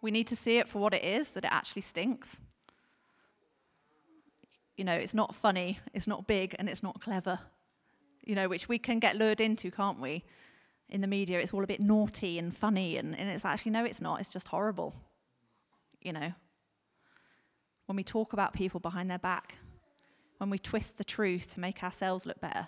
We 0.01 0.11
need 0.11 0.27
to 0.27 0.35
see 0.35 0.57
it 0.57 0.67
for 0.67 0.79
what 0.79 0.93
it 0.93 1.03
is, 1.03 1.31
that 1.31 1.45
it 1.45 1.51
actually 1.51 1.83
stinks. 1.83 2.41
You 4.75 4.83
know, 4.83 4.93
it's 4.93 5.13
not 5.13 5.35
funny, 5.35 5.79
it's 5.93 6.07
not 6.07 6.25
big, 6.25 6.55
and 6.57 6.67
it's 6.67 6.81
not 6.81 7.01
clever. 7.01 7.39
You 8.25 8.33
know, 8.33 8.49
which 8.49 8.67
we 8.67 8.79
can 8.79 8.99
get 8.99 9.15
lured 9.15 9.39
into, 9.39 9.69
can't 9.69 9.99
we? 9.99 10.23
In 10.89 11.01
the 11.01 11.07
media, 11.07 11.39
it's 11.39 11.53
all 11.53 11.63
a 11.63 11.67
bit 11.67 11.81
naughty 11.81 12.39
and 12.39 12.55
funny, 12.55 12.97
and, 12.97 13.17
and 13.17 13.29
it's 13.29 13.45
actually, 13.45 13.71
no, 13.71 13.85
it's 13.85 14.01
not, 14.01 14.19
it's 14.19 14.29
just 14.29 14.47
horrible. 14.47 14.95
You 16.01 16.13
know, 16.13 16.33
when 17.85 17.95
we 17.95 18.03
talk 18.03 18.33
about 18.33 18.53
people 18.53 18.79
behind 18.79 19.09
their 19.09 19.19
back, 19.19 19.55
when 20.39 20.49
we 20.49 20.57
twist 20.57 20.97
the 20.97 21.03
truth 21.03 21.53
to 21.53 21.59
make 21.59 21.83
ourselves 21.83 22.25
look 22.25 22.41
better, 22.41 22.67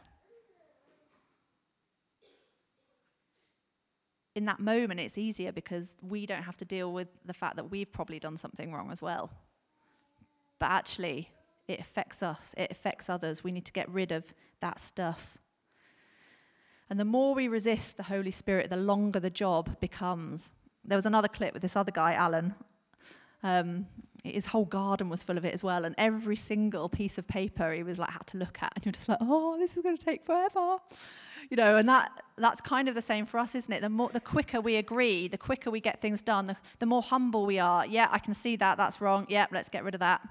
in 4.36 4.46
that 4.46 4.60
moment, 4.60 5.00
it's 5.00 5.18
easier 5.18 5.52
because 5.52 5.96
we 6.02 6.26
don't 6.26 6.44
have 6.44 6.58
to 6.58 6.66
deal 6.66 6.92
with 6.92 7.08
the 7.26 7.34
fact 7.34 7.56
that 7.56 7.70
we've 7.70 7.92
probably 7.92 8.20
done 8.20 8.38
something 8.38 8.72
wrong 8.74 8.92
as 8.92 9.02
well. 9.02 9.32
But 10.60 10.72
actually, 10.72 11.30
it 11.68 11.80
affects 11.80 12.24
us, 12.24 12.54
it 12.58 12.72
affects 12.72 13.10
others. 13.10 13.44
We 13.44 13.52
need 13.52 13.66
to 13.66 13.72
get 13.72 13.90
rid 13.90 14.12
of 14.12 14.34
that 14.60 14.80
stuff. 14.80 15.38
And 16.90 17.00
the 17.00 17.06
more 17.06 17.34
we 17.34 17.48
resist 17.48 17.98
the 17.98 18.04
Holy 18.04 18.32
Spirit, 18.32 18.70
the 18.70 18.76
longer 18.76 19.20
the 19.20 19.30
job 19.30 19.80
becomes. 19.80 20.52
There 20.84 20.98
was 20.98 21.06
another 21.06 21.28
clip 21.28 21.54
with 21.54 21.62
this 21.62 21.76
other 21.76 21.92
guy, 21.92 22.14
Alan. 22.14 22.56
Um, 23.44 23.88
his 24.24 24.48
whole 24.48 24.66
garden 24.66 25.10
was 25.10 25.22
full 25.22 25.38
of 25.38 25.44
it 25.44 25.54
as 25.54 25.64
well, 25.64 25.84
and 25.84 25.94
every 25.98 26.38
single 26.38 26.88
piece 26.88 27.18
of 27.18 27.28
paper 27.28 27.74
he 27.74 27.84
was 27.84 28.00
like 28.00 28.12
had 28.12 28.26
to 28.28 28.38
look 28.38 28.58
at, 28.62 28.72
and 28.76 28.86
you're 28.86 28.94
just 28.94 29.10
like, 29.10 29.18
oh, 29.22 29.58
this 29.60 29.76
is 29.76 29.84
going 29.84 29.98
to 29.98 30.04
take 30.04 30.24
forever 30.24 30.80
you 31.50 31.58
know, 31.58 31.78
and 31.78 31.88
that, 31.90 32.12
that's 32.38 32.62
kind 32.62 32.88
of 32.88 32.96
the 32.96 33.02
same 33.02 33.26
for 33.26 33.40
us, 33.40 33.56
isn't 33.56 33.72
it? 33.72 33.82
The, 33.82 33.90
more, 33.90 34.10
the 34.10 34.20
quicker 34.20 34.62
we 34.62 34.76
agree, 34.76 35.28
the 35.28 35.38
quicker 35.38 35.70
we 35.70 35.80
get 35.80 36.00
things 36.00 36.22
done, 36.22 36.48
the, 36.48 36.58
the 36.80 36.86
more 36.86 37.02
humble 37.02 37.46
we 37.46 37.60
are. 37.60 37.86
Yeah, 37.86 38.08
I 38.12 38.20
can 38.20 38.34
see 38.34 38.56
that, 38.58 38.78
that's 38.78 39.02
wrong. 39.02 39.26
Yeah, 39.30 39.48
let's 39.52 39.70
get 39.70 39.84
rid 39.84 39.94
of 39.94 40.00
that. 40.00 40.22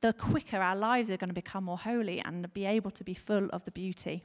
The 0.00 0.12
quicker 0.12 0.58
our 0.58 0.76
lives 0.76 1.10
are 1.10 1.16
going 1.16 1.28
to 1.28 1.34
become 1.34 1.64
more 1.64 1.78
holy 1.78 2.20
and 2.20 2.52
be 2.52 2.66
able 2.66 2.90
to 2.92 3.04
be 3.04 3.14
full 3.14 3.48
of 3.50 3.64
the 3.64 3.70
beauty. 3.70 4.22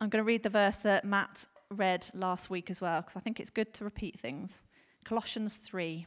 I'm 0.00 0.08
going 0.08 0.22
to 0.22 0.26
read 0.26 0.42
the 0.42 0.50
verse 0.50 0.78
that 0.78 1.04
Matt 1.04 1.46
read 1.70 2.08
last 2.14 2.50
week 2.50 2.70
as 2.70 2.80
well, 2.80 3.00
because 3.00 3.16
I 3.16 3.20
think 3.20 3.40
it's 3.40 3.50
good 3.50 3.74
to 3.74 3.84
repeat 3.84 4.18
things. 4.18 4.60
Colossians 5.04 5.56
3. 5.56 6.06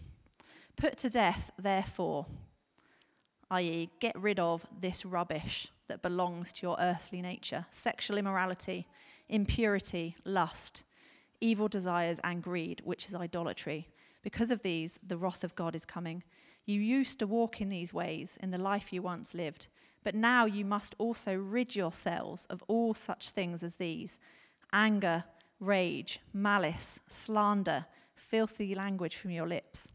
Put 0.75 0.97
to 0.99 1.09
death, 1.09 1.51
therefore, 1.59 2.25
i.e., 3.51 3.89
get 3.99 4.17
rid 4.17 4.39
of 4.39 4.65
this 4.79 5.05
rubbish 5.05 5.67
that 5.87 6.01
belongs 6.01 6.53
to 6.53 6.67
your 6.67 6.77
earthly 6.79 7.21
nature 7.21 7.65
sexual 7.71 8.17
immorality, 8.17 8.87
impurity, 9.27 10.15
lust, 10.23 10.83
evil 11.41 11.67
desires, 11.67 12.19
and 12.23 12.41
greed, 12.41 12.81
which 12.83 13.05
is 13.05 13.15
idolatry. 13.15 13.89
Because 14.21 14.51
of 14.51 14.61
these, 14.61 14.99
the 15.05 15.17
wrath 15.17 15.43
of 15.43 15.55
God 15.55 15.75
is 15.75 15.85
coming. 15.85 16.23
You 16.65 16.79
used 16.79 17.19
to 17.19 17.27
walk 17.27 17.61
in 17.61 17.69
these 17.69 17.93
ways 17.93 18.37
in 18.41 18.51
the 18.51 18.57
life 18.57 18.93
you 18.93 19.01
once 19.01 19.33
lived, 19.33 19.67
but 20.03 20.15
now 20.15 20.45
you 20.45 20.63
must 20.63 20.95
also 20.97 21.35
rid 21.35 21.75
yourselves 21.75 22.45
of 22.45 22.63
all 22.67 22.93
such 22.93 23.31
things 23.31 23.63
as 23.63 23.75
these 23.75 24.19
anger, 24.71 25.23
rage, 25.59 26.19
malice, 26.33 26.99
slander, 27.07 27.85
filthy 28.15 28.75
language 28.75 29.15
from 29.15 29.31
your 29.31 29.47
lips. 29.47 29.89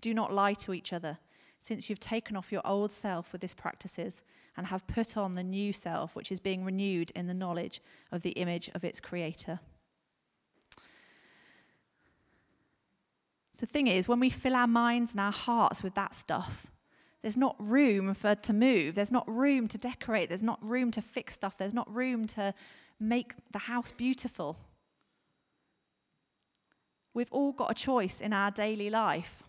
Do 0.00 0.14
not 0.14 0.32
lie 0.32 0.54
to 0.54 0.72
each 0.72 0.92
other, 0.92 1.18
since 1.60 1.88
you've 1.88 2.00
taken 2.00 2.36
off 2.36 2.52
your 2.52 2.66
old 2.66 2.92
self 2.92 3.32
with 3.32 3.42
its 3.42 3.54
practices 3.54 4.22
and 4.56 4.66
have 4.66 4.86
put 4.86 5.16
on 5.16 5.32
the 5.32 5.42
new 5.42 5.72
self, 5.72 6.14
which 6.14 6.30
is 6.30 6.40
being 6.40 6.64
renewed 6.64 7.10
in 7.12 7.26
the 7.26 7.34
knowledge 7.34 7.80
of 8.12 8.22
the 8.22 8.30
image 8.30 8.70
of 8.74 8.84
its 8.84 9.00
creator. 9.00 9.60
So 13.50 13.60
the 13.60 13.66
thing 13.66 13.86
is, 13.86 14.08
when 14.08 14.20
we 14.20 14.30
fill 14.30 14.56
our 14.56 14.66
minds 14.66 15.12
and 15.12 15.20
our 15.20 15.32
hearts 15.32 15.82
with 15.82 15.94
that 15.94 16.14
stuff, 16.14 16.66
there's 17.22 17.36
not 17.36 17.56
room 17.58 18.12
for 18.12 18.34
to 18.34 18.52
move. 18.52 18.96
There's 18.96 19.12
not 19.12 19.26
room 19.26 19.68
to 19.68 19.78
decorate. 19.78 20.28
There's 20.28 20.42
not 20.42 20.62
room 20.62 20.90
to 20.90 21.00
fix 21.00 21.34
stuff. 21.34 21.56
There's 21.56 21.72
not 21.72 21.92
room 21.94 22.26
to 22.26 22.52
make 23.00 23.32
the 23.52 23.60
house 23.60 23.92
beautiful. 23.92 24.58
We've 27.14 27.32
all 27.32 27.52
got 27.52 27.70
a 27.70 27.74
choice 27.74 28.20
in 28.20 28.32
our 28.32 28.50
daily 28.50 28.90
life 28.90 29.44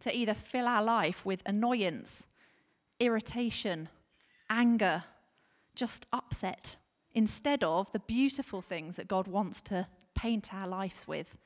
to 0.00 0.16
either 0.16 0.34
fill 0.34 0.68
our 0.68 0.82
life 0.82 1.26
with 1.26 1.42
annoyance 1.44 2.26
irritation, 2.98 3.90
anger, 4.48 5.04
just 5.74 6.06
upset, 6.14 6.76
instead 7.12 7.62
of 7.62 7.92
the 7.92 7.98
beautiful 7.98 8.62
things 8.62 8.96
that 8.96 9.06
God 9.06 9.28
wants 9.28 9.60
to 9.62 9.86
paint 10.14 10.54
our 10.54 10.66
lives 10.66 11.06
with 11.06 11.36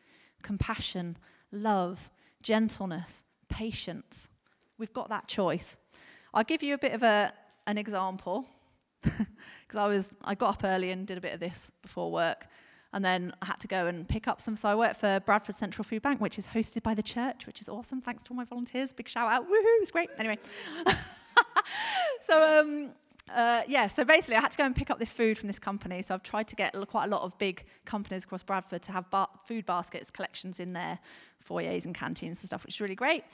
compassion, 0.43 1.17
love, 1.51 2.09
gentleness, 2.41 3.25
patience. 3.49 4.29
We've 4.79 4.93
got 4.93 5.09
that 5.09 5.27
choice. 5.27 5.77
I'll 6.33 6.45
give 6.45 6.63
you 6.63 6.75
a 6.75 6.79
bit 6.79 6.93
of 6.93 7.03
a, 7.03 7.33
an 7.67 7.79
example 7.79 8.49
because 9.03 9.77
I 9.77 9.89
was 9.89 10.13
I 10.23 10.35
got 10.35 10.55
up 10.55 10.65
early 10.65 10.91
and 10.91 11.07
did 11.07 11.19
a 11.19 11.21
bit 11.21 11.35
of 11.35 11.41
this 11.41 11.73
before 11.83 12.13
work 12.13 12.47
and 12.93 13.05
then 13.05 13.33
I 13.41 13.47
had 13.47 13.61
to 13.61 13.69
go 13.69 13.87
and 13.87 14.09
pick 14.09 14.27
up 14.27 14.41
some. 14.41 14.57
So 14.57 14.69
I 14.69 14.75
work 14.75 14.97
for 14.97 15.21
Bradford 15.21 15.57
Central 15.57 15.85
Food 15.85 16.03
Bank, 16.03 16.21
which 16.21 16.39
is 16.39 16.49
hosted 16.49 16.83
by 16.83 16.95
the 16.95 17.03
church, 17.03 17.47
which 17.47 17.61
is 17.61 17.69
awesome. 17.69 18.01
Thanks 18.01 18.23
to 18.25 18.31
all 18.31 18.37
my 18.37 18.45
volunteers. 18.45 18.93
Big 18.93 19.09
shout 19.09 19.31
out. 19.31 19.47
Woohoo, 19.47 19.81
it's 19.81 19.91
great. 19.91 20.11
Anyway. 20.19 20.39
so 22.23 22.61
um, 22.61 22.91
uh, 23.35 23.63
yeah, 23.69 23.87
so 23.89 24.05
basically, 24.05 24.37
I 24.37 24.41
had 24.41 24.51
to 24.51 24.59
go 24.59 24.65
and 24.65 24.75
pick 24.75 24.91
up 24.91 24.99
this 24.99 25.13
food 25.13 25.39
from 25.39 25.47
this 25.47 25.59
company. 25.59 26.03
So 26.03 26.15
I've 26.15 26.23
tried 26.23 26.49
to 26.49 26.57
get 26.57 26.75
quite 26.89 27.05
a 27.05 27.09
lot 27.09 27.23
of 27.23 27.37
big 27.39 27.65
companies 27.85 28.25
across 28.25 28.43
Bradford 28.43 28.83
to 28.83 28.93
have 28.93 29.09
bar- 29.11 29.29
food 29.45 29.67
baskets 29.67 30.11
collections 30.11 30.59
in 30.59 30.73
their 30.73 30.99
foyers 31.39 31.87
and 31.87 31.95
canteens 31.95 32.41
and 32.41 32.49
stuff, 32.49 32.65
which 32.65 32.75
is 32.77 32.81
really 32.81 32.95
great. 32.95 33.25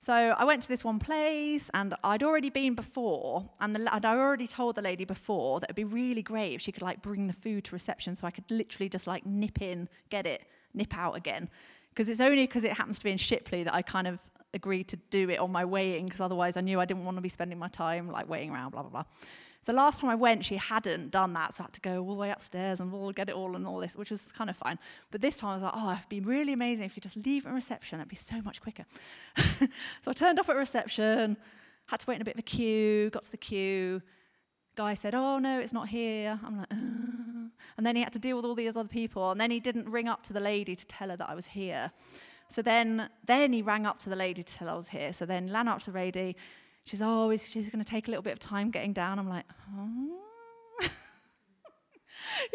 So 0.00 0.12
I 0.12 0.44
went 0.44 0.62
to 0.62 0.68
this 0.68 0.84
one 0.84 1.00
place, 1.00 1.70
and 1.74 1.94
I'd 2.04 2.22
already 2.22 2.50
been 2.50 2.74
before, 2.74 3.50
and, 3.60 3.74
the, 3.74 3.92
and 3.92 4.04
I 4.04 4.16
already 4.16 4.46
told 4.46 4.76
the 4.76 4.82
lady 4.82 5.04
before 5.04 5.58
that 5.58 5.66
it'd 5.66 5.76
be 5.76 5.82
really 5.82 6.22
great 6.22 6.54
if 6.54 6.60
she 6.60 6.70
could 6.70 6.82
like 6.82 7.02
bring 7.02 7.26
the 7.26 7.32
food 7.32 7.64
to 7.64 7.74
reception, 7.74 8.14
so 8.14 8.26
I 8.26 8.30
could 8.30 8.48
literally 8.48 8.88
just 8.88 9.08
like 9.08 9.26
nip 9.26 9.60
in, 9.60 9.88
get 10.08 10.24
it, 10.24 10.42
nip 10.72 10.96
out 10.96 11.16
again. 11.16 11.50
Because 11.90 12.08
it's 12.08 12.20
only 12.20 12.46
because 12.46 12.62
it 12.62 12.74
happens 12.74 12.98
to 12.98 13.04
be 13.04 13.10
in 13.10 13.18
Shipley 13.18 13.64
that 13.64 13.74
I 13.74 13.82
kind 13.82 14.06
of 14.06 14.20
agreed 14.54 14.86
to 14.88 14.96
do 15.10 15.28
it 15.30 15.40
on 15.40 15.50
my 15.50 15.64
way 15.64 15.98
in, 15.98 16.04
because 16.04 16.20
otherwise 16.20 16.56
I 16.56 16.60
knew 16.60 16.78
I 16.78 16.84
didn't 16.84 17.04
want 17.04 17.16
to 17.16 17.20
be 17.20 17.28
spending 17.28 17.58
my 17.58 17.68
time 17.68 18.08
like 18.10 18.28
waiting 18.28 18.50
around, 18.50 18.70
blah 18.70 18.82
blah 18.82 18.90
blah. 18.90 19.04
So 19.68 19.74
last 19.74 20.00
time 20.00 20.08
I 20.08 20.14
went, 20.14 20.46
she 20.46 20.56
hadn't 20.56 21.10
done 21.10 21.34
that, 21.34 21.54
so 21.54 21.62
I 21.62 21.64
had 21.64 21.74
to 21.74 21.80
go 21.82 22.02
all 22.02 22.14
the 22.14 22.20
way 22.22 22.30
upstairs 22.30 22.80
and 22.80 22.90
we'll 22.90 23.12
get 23.12 23.28
it 23.28 23.34
all 23.34 23.54
and 23.54 23.66
all 23.66 23.80
this, 23.80 23.94
which 23.96 24.10
was 24.10 24.32
kind 24.32 24.48
of 24.48 24.56
fine. 24.56 24.78
But 25.10 25.20
this 25.20 25.36
time 25.36 25.50
I 25.50 25.54
was 25.56 25.62
like, 25.62 25.72
oh, 25.76 25.92
it'd 25.92 26.08
be 26.08 26.20
really 26.20 26.54
amazing 26.54 26.86
if 26.86 26.96
you 26.96 27.02
just 27.02 27.18
leave 27.18 27.44
in 27.44 27.52
reception. 27.52 28.00
It'd 28.00 28.08
be 28.08 28.16
so 28.16 28.40
much 28.40 28.62
quicker. 28.62 28.86
so 29.36 29.66
I 30.06 30.12
turned 30.14 30.38
off 30.38 30.48
at 30.48 30.56
reception, 30.56 31.36
had 31.84 32.00
to 32.00 32.06
wait 32.06 32.14
in 32.14 32.22
a 32.22 32.24
bit 32.24 32.36
of 32.36 32.38
a 32.38 32.44
queue, 32.44 33.10
got 33.10 33.24
to 33.24 33.30
the 33.30 33.36
queue. 33.36 34.00
Guy 34.74 34.94
said, 34.94 35.14
oh, 35.14 35.38
no, 35.38 35.60
it's 35.60 35.74
not 35.74 35.90
here. 35.90 36.40
I'm 36.42 36.56
like, 36.56 36.72
Ugh. 36.72 37.50
and 37.76 37.84
then 37.84 37.94
he 37.94 38.02
had 38.02 38.14
to 38.14 38.18
deal 38.18 38.36
with 38.36 38.46
all 38.46 38.54
these 38.54 38.74
other 38.74 38.88
people. 38.88 39.32
And 39.32 39.38
then 39.38 39.50
he 39.50 39.60
didn't 39.60 39.90
ring 39.90 40.08
up 40.08 40.22
to 40.22 40.32
the 40.32 40.40
lady 40.40 40.76
to 40.76 40.86
tell 40.86 41.10
her 41.10 41.16
that 41.18 41.28
I 41.28 41.34
was 41.34 41.48
here. 41.48 41.92
So 42.48 42.62
then, 42.62 43.10
then 43.26 43.52
he 43.52 43.60
rang 43.60 43.84
up 43.84 43.98
to 43.98 44.08
the 44.08 44.16
lady 44.16 44.42
to 44.42 44.54
tell 44.54 44.68
her 44.68 44.72
I 44.72 44.76
was 44.78 44.88
here. 44.88 45.12
So 45.12 45.26
then 45.26 45.52
ran 45.52 45.68
up 45.68 45.80
to 45.80 45.90
the 45.90 45.98
lady. 45.98 46.36
She's, 46.88 47.02
is, 47.02 47.50
she's 47.50 47.68
going 47.68 47.84
to 47.84 47.90
take 47.90 48.08
a 48.08 48.10
little 48.10 48.22
bit 48.22 48.32
of 48.32 48.38
time 48.38 48.70
getting 48.70 48.94
down. 48.94 49.18
I'm 49.18 49.28
like, 49.28 49.44
you 50.80 50.88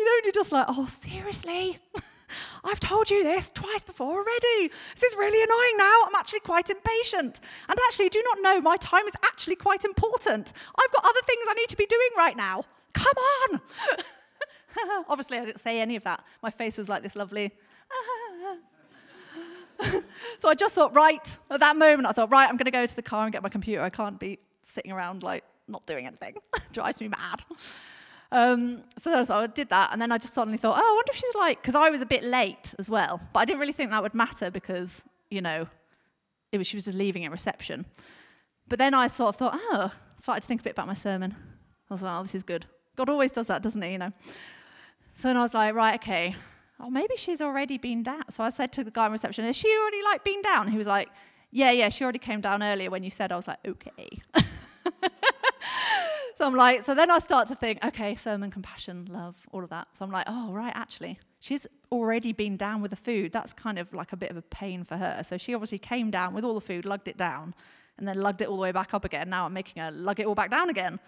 know, 0.06 0.12
and 0.15 0.24
you're 0.24 0.32
just 0.32 0.52
like, 0.52 0.65
oh, 0.67 0.88
seriously? 0.88 1.78
I've 2.63 2.80
told 2.80 3.12
you 3.12 3.24
this 3.24 3.52
twice 3.54 3.84
before 3.84 4.12
already. 4.12 4.72
This 4.96 5.04
is 5.04 5.15
really 5.15 5.43
annoying 5.43 5.78
now. 5.78 6.06
I'm 6.08 6.15
actually 6.15 6.39
quite 6.39 6.72
impatient. 6.72 7.41
And 7.69 7.78
actually, 7.86 8.10
do 8.10 8.24
not 8.24 8.39
know 8.41 8.60
my 8.60 8.76
time 8.78 9.06
is 9.06 9.13
actually 9.24 9.56
quite 9.56 9.86
important. 9.86 10.52
I've 10.80 10.91
got 10.91 11.06
other 11.06 11.22
things 11.28 11.46
I 11.48 11.54
need 11.54 11.69
to 11.69 11.78
be 11.78 11.86
doing 11.86 12.10
right 12.17 12.36
now. 12.36 12.65
Come 12.93 13.13
on. 13.52 13.62
Obviously, 15.10 15.38
I 15.38 15.46
didn't 15.46 15.60
say 15.60 15.80
any 15.80 15.96
of 15.96 16.04
that. 16.06 16.24
My 16.41 16.50
face 16.50 16.80
was 16.80 16.89
like 16.89 17.04
this 17.04 17.15
lovely. 17.15 17.52
so 20.39 20.50
I 20.50 20.56
just 20.56 20.76
thought, 20.76 20.96
right, 20.96 21.38
at 21.50 21.60
that 21.60 21.76
moment, 21.76 22.08
I 22.08 22.12
thought, 22.12 22.32
right, 22.32 22.48
I'm 22.48 22.58
going 22.58 22.65
to 22.65 22.72
go 22.72 22.86
to 22.86 22.96
the 22.96 23.02
car 23.02 23.24
and 23.24 23.32
get 23.32 23.43
my 23.43 23.50
computer. 23.50 23.82
I 23.82 23.89
can't 23.89 24.19
be 24.19 24.39
sitting 24.63 24.91
around 24.91 25.24
like 25.24 25.43
not 25.67 25.86
doing 25.86 26.06
anything. 26.06 26.36
Drives 26.74 27.00
me 27.02 27.08
mad. 27.08 27.43
Um, 28.32 28.84
so, 28.98 29.26
I 29.30 29.48
did 29.48 29.69
that, 29.69 29.93
and 29.93 30.02
then 30.02 30.12
I 30.12 30.17
just 30.17 30.34
suddenly 30.34 30.58
thought, 30.58 30.78
oh, 30.78 30.82
I 30.82 30.96
wonder 30.96 31.12
if 31.12 31.15
she's 31.15 31.36
like, 31.36 31.62
because 31.62 31.76
I 31.76 31.89
was 31.89 32.02
a 32.02 32.06
bit 32.06 32.24
late 32.24 32.74
as 32.80 32.89
well, 32.89 33.22
but 33.32 33.41
I 33.41 33.46
didn't 33.46 33.60
really 33.60 33.74
think 33.74 33.91
that 33.91 34.02
would 34.02 34.15
matter 34.15 34.50
because, 34.50 35.04
you 35.30 35.41
know, 35.41 35.67
it 36.52 36.58
was, 36.58 36.65
she 36.65 36.76
was 36.76 36.86
just 36.86 36.98
leaving 36.98 37.26
at 37.26 37.32
reception. 37.32 37.86
But 38.67 38.80
then 38.80 38.93
I 38.93 39.08
sort 39.08 39.30
of 39.30 39.36
thought, 39.36 39.54
oh, 39.56 39.91
started 40.17 40.41
to 40.41 40.48
think 40.48 40.62
a 40.62 40.63
bit 40.63 40.72
about 40.72 40.88
my 40.88 40.93
sermon. 40.96 41.36
I 41.89 41.93
was 41.93 42.02
like, 42.02 42.19
oh, 42.19 42.24
this 42.24 42.34
is 42.34 42.43
good. 42.43 42.65
God 42.96 43.10
always 43.10 43.32
does 43.32 43.48
that, 43.48 43.62
doesn't 43.62 43.82
he, 43.82 43.91
you 43.91 43.98
know? 43.98 44.13
So 45.15 45.28
then 45.28 45.38
I 45.38 45.41
was 45.41 45.54
like, 45.54 45.76
right, 45.76 45.96
okay, 45.96 46.36
oh, 46.84 46.89
maybe 46.89 47.15
she's 47.15 47.41
already 47.41 47.78
been 47.78 48.04
down. 48.04 48.24
So 48.30 48.43
I 48.43 48.50
said 48.50 48.72
to 48.74 48.84
the 48.84 48.91
guy 48.91 49.06
in 49.06 49.12
reception, 49.12 49.46
has 49.46 49.56
she 49.56 49.74
already 49.82 50.04
like 50.04 50.24
been 50.24 50.41
down? 50.41 50.67
He 50.67 50.78
was 50.78 50.88
like, 50.88 51.10
yeah, 51.52 51.72
yeah, 51.72 51.89
she 51.89 52.04
already 52.04 52.19
came 52.19 52.41
down 52.41 52.62
earlier 52.62 52.89
when 52.89 53.04
you 53.04 53.12
said. 53.12 53.32
I 53.32 53.36
was 53.36 53.48
like, 53.48 53.60
okay. 53.65 54.22
so 56.36 56.46
I'm 56.46 56.56
like, 56.56 56.82
so 56.82 56.96
then 56.96 57.10
I 57.10 57.19
start 57.19 57.48
to 57.50 57.56
think, 57.56 57.84
okay, 57.86 58.15
sermon, 58.15 58.52
compassion, 58.52 59.08
love, 59.10 59.48
all 59.52 59.63
of 59.63 59.69
that. 59.69 59.88
So 59.93 60.04
I'm 60.04 60.12
like, 60.12 60.26
oh, 60.28 60.52
right, 60.52 60.74
actually, 60.76 61.19
she's 61.39 61.67
already 61.91 62.34
been 62.34 62.58
down 62.58 62.82
with 62.82 62.91
the 62.91 62.98
food. 62.98 63.32
That's 63.32 63.54
kind 63.54 63.78
of 63.80 63.93
like 63.93 64.12
a 64.12 64.17
bit 64.17 64.32
of 64.32 64.38
a 64.38 64.41
pain 64.41 64.84
for 64.84 64.98
her. 64.98 65.22
So 65.24 65.38
she 65.38 65.54
obviously 65.54 65.80
came 65.80 66.12
down 66.12 66.34
with 66.34 66.43
all 66.43 66.56
the 66.56 66.62
food, 66.62 66.86
lugged 66.86 67.08
it 67.08 67.17
down, 67.17 67.54
and 67.98 68.08
then 68.08 68.19
lugged 68.19 68.41
it 68.41 68.48
all 68.48 68.56
the 68.56 68.62
way 68.62 68.72
back 68.72 68.93
up 68.93 69.06
again. 69.06 69.30
Now 69.30 69.46
I'm 69.46 69.54
making 69.54 69.82
her 69.82 69.91
lug 69.91 70.19
it 70.19 70.26
all 70.26 70.36
back 70.36 70.50
down 70.50 70.69
again. 70.69 71.00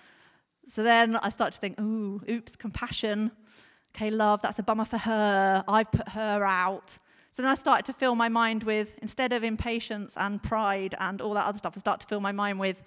So 0.68 0.84
then 0.84 1.16
I 1.18 1.30
start 1.30 1.54
to 1.54 1.60
think, 1.60 1.80
ooh, 1.80 2.22
oops, 2.30 2.56
compassion. 2.56 3.32
Okay, 3.96 4.10
love, 4.10 4.42
that's 4.42 4.60
a 4.60 4.64
bummer 4.64 4.84
for 4.84 4.98
her. 4.98 5.64
I've 5.70 5.90
put 5.90 6.10
her 6.10 6.46
out. 6.46 7.00
So 7.32 7.42
then 7.42 7.50
I 7.50 7.54
started 7.54 7.86
to 7.86 7.94
fill 7.94 8.14
my 8.14 8.28
mind 8.28 8.64
with, 8.64 8.98
instead 9.02 9.32
of 9.32 9.42
impatience 9.42 10.16
and 10.18 10.44
pride 10.44 10.96
and 11.00 11.22
all 11.22 11.34
that 11.36 11.46
other 11.46 11.58
stuff, 11.58 11.74
I 11.78 11.80
started 11.80 12.02
to 12.02 12.08
fill 12.08 12.20
my 12.20 12.34
mind 12.34 12.60
with 12.60 12.84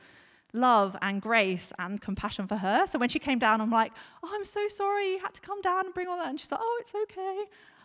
love 0.53 0.97
and 1.01 1.23
grace 1.23 1.73
and 1.79 1.99
compassion 2.01 2.47
for 2.47 2.57
her. 2.57 2.87
So 2.87 2.99
when 2.99 3.09
she 3.09 3.19
came 3.19 3.39
down, 3.39 3.63
I'm 3.63 3.71
like, 3.71 3.93
oh, 4.23 4.31
I'm 4.35 4.45
so 4.45 4.69
sorry 4.69 5.13
you 5.13 5.19
had 5.21 5.33
to 5.33 5.41
come 5.41 5.63
down 5.63 5.87
and 5.87 5.95
bring 5.95 6.09
all 6.09 6.19
that. 6.19 6.29
And 6.29 6.39
she's 6.39 6.53
like, 6.53 6.61
oh, 6.63 6.79
it's 6.83 6.95
okay. 6.95 7.45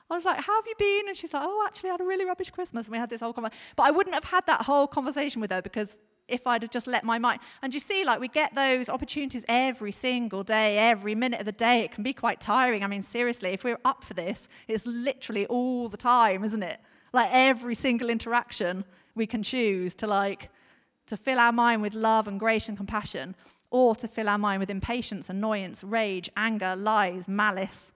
I 0.10 0.14
was 0.14 0.26
like, 0.26 0.42
how 0.42 0.56
have 0.56 0.68
you 0.68 0.76
been? 0.78 1.08
And 1.08 1.16
she's 1.16 1.34
like, 1.34 1.44
oh, 1.46 1.64
actually, 1.66 1.92
I 1.92 1.94
had 1.94 2.02
a 2.02 2.06
really 2.06 2.26
rubbish 2.26 2.50
Christmas. 2.50 2.88
And 2.88 2.92
we 2.92 2.98
had 2.98 3.10
this 3.10 3.22
whole 3.22 3.32
conversation. 3.32 3.64
But 3.78 3.84
I 3.84 3.92
wouldn't 3.92 4.14
have 4.14 4.26
had 4.26 4.46
that 4.48 4.64
whole 4.64 4.86
conversation 4.86 5.40
with 5.40 5.52
her 5.52 5.62
because 5.62 6.02
if 6.28 6.48
I'd 6.48 6.62
have 6.62 6.72
just 6.72 6.88
let 6.88 7.04
my 7.04 7.20
mind. 7.20 7.42
And 7.62 7.74
you 7.74 7.80
see, 7.80 8.06
like, 8.06 8.20
we 8.20 8.28
get 8.28 8.56
those 8.56 8.90
opportunities 8.90 9.44
every 9.48 9.92
single 9.92 10.44
day, 10.44 10.78
every 10.78 11.16
minute 11.16 11.40
of 11.40 11.46
the 11.46 11.52
day. 11.52 11.82
It 11.82 11.92
can 11.92 12.04
be 12.04 12.14
quite 12.14 12.40
tiring. 12.40 12.84
I 12.84 12.88
mean, 12.88 13.02
seriously, 13.02 13.50
if 13.50 13.64
we're 13.64 13.80
up 13.84 14.04
for 14.04 14.14
this, 14.14 14.48
it's 14.68 14.86
literally 14.86 15.46
all 15.48 15.90
the 15.90 15.98
time, 15.98 16.44
isn't 16.44 16.64
it? 16.64 16.80
Like, 17.12 17.30
every 17.32 17.76
single 17.76 18.10
interaction 18.10 18.86
we 19.16 19.28
can 19.28 19.44
choose 19.44 19.96
to, 19.96 20.08
like, 20.08 20.50
to 21.08 21.18
fill 21.18 21.40
our 21.40 21.52
mind 21.52 21.82
with 21.82 21.94
love 21.94 22.28
and 22.28 22.40
grace 22.40 22.70
and 22.70 22.78
compassion, 22.78 23.36
or 23.70 23.96
to 23.96 24.08
fill 24.08 24.30
our 24.30 24.38
mind 24.38 24.60
with 24.60 24.70
impatience, 24.70 25.30
annoyance, 25.30 25.84
rage, 25.84 26.30
anger, 26.38 26.76
lies, 26.76 27.28
malice. 27.28 27.92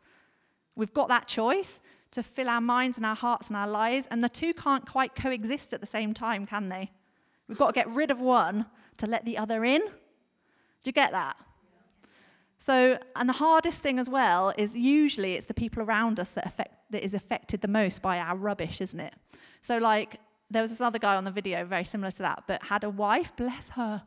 We've 0.75 0.93
got 0.93 1.07
that 1.07 1.27
choice 1.27 1.79
to 2.11 2.23
fill 2.23 2.49
our 2.49 2.61
minds 2.61 2.97
and 2.97 3.05
our 3.05 3.15
hearts 3.15 3.47
and 3.47 3.55
our 3.55 3.67
lives, 3.67 4.07
and 4.11 4.23
the 4.23 4.29
two 4.29 4.53
can't 4.53 4.85
quite 4.85 5.15
coexist 5.15 5.73
at 5.73 5.81
the 5.81 5.87
same 5.87 6.13
time, 6.13 6.45
can 6.45 6.69
they? 6.69 6.91
We've 7.47 7.57
got 7.57 7.67
to 7.67 7.73
get 7.73 7.89
rid 7.89 8.11
of 8.11 8.19
one 8.19 8.65
to 8.97 9.07
let 9.07 9.25
the 9.25 9.37
other 9.37 9.63
in. 9.63 9.81
Do 9.81 9.91
you 10.85 10.91
get 10.91 11.11
that? 11.11 11.37
So, 12.59 12.97
and 13.15 13.29
the 13.29 13.33
hardest 13.33 13.81
thing 13.81 13.99
as 13.99 14.09
well 14.09 14.53
is 14.57 14.75
usually 14.75 15.33
it's 15.33 15.45
the 15.45 15.53
people 15.53 15.83
around 15.83 16.19
us 16.19 16.31
that 16.31 16.45
affect 16.45 16.73
that 16.91 17.03
is 17.03 17.13
affected 17.13 17.61
the 17.61 17.67
most 17.67 18.01
by 18.01 18.17
our 18.17 18.35
rubbish, 18.35 18.81
isn't 18.81 18.99
it? 18.99 19.13
So, 19.61 19.77
like 19.77 20.19
there 20.49 20.61
was 20.61 20.71
this 20.71 20.81
other 20.81 20.99
guy 20.99 21.15
on 21.15 21.25
the 21.25 21.31
video, 21.31 21.65
very 21.65 21.83
similar 21.83 22.11
to 22.11 22.19
that, 22.19 22.43
but 22.47 22.63
had 22.63 22.83
a 22.83 22.89
wife. 22.89 23.35
Bless 23.35 23.69
her. 23.69 24.03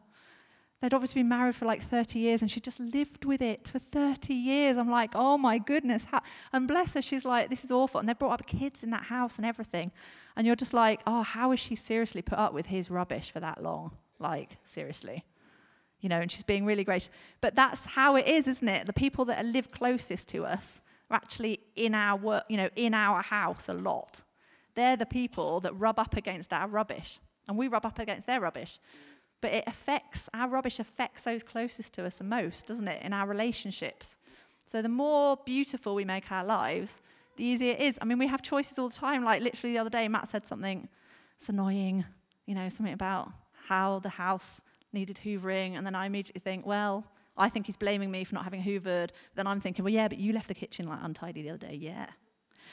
They'd 0.81 0.94
obviously 0.94 1.20
been 1.20 1.29
married 1.29 1.55
for 1.55 1.66
like 1.66 1.83
30 1.83 2.18
years 2.18 2.40
and 2.40 2.50
she 2.50 2.59
just 2.59 2.81
lived 2.81 3.26
with 3.26 3.42
it 3.42 3.68
for 3.68 3.79
30 3.79 4.33
years. 4.33 4.79
I'm 4.79 4.90
like, 4.90 5.11
oh 5.14 5.37
my 5.37 5.59
goodness. 5.59 6.05
How? 6.05 6.22
And 6.55 6.66
bless 6.66 6.94
her, 6.94 7.03
she's 7.03 7.26
like, 7.26 7.50
this 7.50 7.64
is 7.64 7.70
awful. 7.70 8.00
And 8.00 8.09
they 8.09 8.14
brought 8.14 8.33
up 8.33 8.46
kids 8.46 8.83
in 8.83 8.88
that 8.90 9.05
house 9.05 9.37
and 9.37 9.44
everything. 9.44 9.92
And 10.40 10.46
you're 10.46 10.57
just 10.57 10.72
like, 10.72 11.03
oh, 11.07 11.20
how 11.20 11.53
is 11.53 11.61
she 11.61 11.74
seriously 11.74 12.22
put 12.22 12.38
up 12.38 12.55
with 12.55 12.64
his 12.64 12.90
rubbish 12.90 13.31
for 13.31 13.40
that 13.40 13.62
long? 13.62 13.98
Like, 14.18 14.57
seriously. 14.62 15.26
You 16.00 16.09
know, 16.09 16.18
and 16.18 16.33
she's 16.33 16.44
being 16.44 16.64
really 16.64 16.83
gracious. 16.83 17.11
But 17.42 17.55
that's 17.55 17.85
how 17.85 18.16
it 18.16 18.26
is, 18.26 18.48
isn't 18.48 18.66
it? 18.66 18.87
The 18.87 18.94
people 18.94 19.26
that 19.26 19.44
live 19.44 19.70
closest 19.70 20.29
to 20.31 20.46
us 20.46 20.81
are 21.11 21.16
actually 21.16 21.61
in 21.76 21.94
our 21.94 22.16
work, 22.16 22.44
you 22.48 22.57
know, 22.57 22.70
in 22.74 22.94
our 22.94 23.20
house 23.20 23.68
a 23.68 23.74
lot. 23.74 24.22
They're 24.76 24.96
the 24.96 25.05
people 25.05 25.61
that 25.61 25.79
rub 25.79 25.98
up 25.98 26.16
against 26.16 26.55
our 26.55 26.68
rubbish. 26.68 27.18
And 27.46 27.59
we 27.59 27.68
rub 27.68 27.85
up 27.85 27.98
against 27.98 28.26
their 28.26 28.40
rubbish. 28.40 28.81
But 29.42 29.53
it 29.53 29.64
affects, 29.66 30.31
our 30.33 30.48
rubbish 30.48 30.79
affects 30.79 31.24
those 31.24 31.42
closest 31.42 31.92
to 31.96 32.07
us 32.07 32.16
the 32.16 32.24
most, 32.24 32.66
doesn't 32.66 32.88
it, 32.88 33.03
in 33.03 33.12
our 33.12 33.26
relationships. 33.26 34.16
So 34.64 34.81
the 34.81 34.88
more 34.88 35.37
beautiful 35.44 35.94
we 35.94 36.07
make 36.07 36.33
our 36.33 36.46
lives, 36.46 37.03
the 37.40 37.46
easier 37.46 37.72
it 37.72 37.81
is. 37.81 37.98
I 38.03 38.05
mean, 38.05 38.18
we 38.18 38.26
have 38.26 38.42
choices 38.42 38.79
all 38.79 38.90
the 38.90 38.94
time. 38.94 39.24
Like 39.24 39.42
literally 39.42 39.72
the 39.72 39.79
other 39.79 39.90
day, 39.90 40.07
Matt 40.09 40.29
said 40.29 40.46
something, 40.46 40.88
it's 41.37 41.48
annoying, 41.48 42.05
you 42.46 42.55
know, 42.55 42.68
something 42.68 42.92
about 42.92 43.33
how 43.68 43.98
the 44.00 44.11
house 44.11 44.61
needed 44.92 45.20
hoovering. 45.24 45.76
And 45.76 45.87
then 45.87 45.94
I 45.94 46.05
immediately 46.05 46.40
think, 46.40 46.66
well, 46.66 47.07
I 47.38 47.48
think 47.48 47.64
he's 47.64 47.79
blaming 47.79 48.11
me 48.11 48.24
for 48.24 48.35
not 48.35 48.44
having 48.44 48.62
hoovered. 48.62 49.09
Then 49.37 49.46
I'm 49.46 49.59
thinking, 49.59 49.85
well, 49.85 49.94
yeah, 49.94 50.07
but 50.07 50.18
you 50.18 50.35
left 50.35 50.48
the 50.48 50.55
kitchen 50.55 50.87
like 50.87 50.98
untidy 51.03 51.40
the 51.40 51.48
other 51.50 51.66
day. 51.66 51.79
Yeah. 51.81 52.09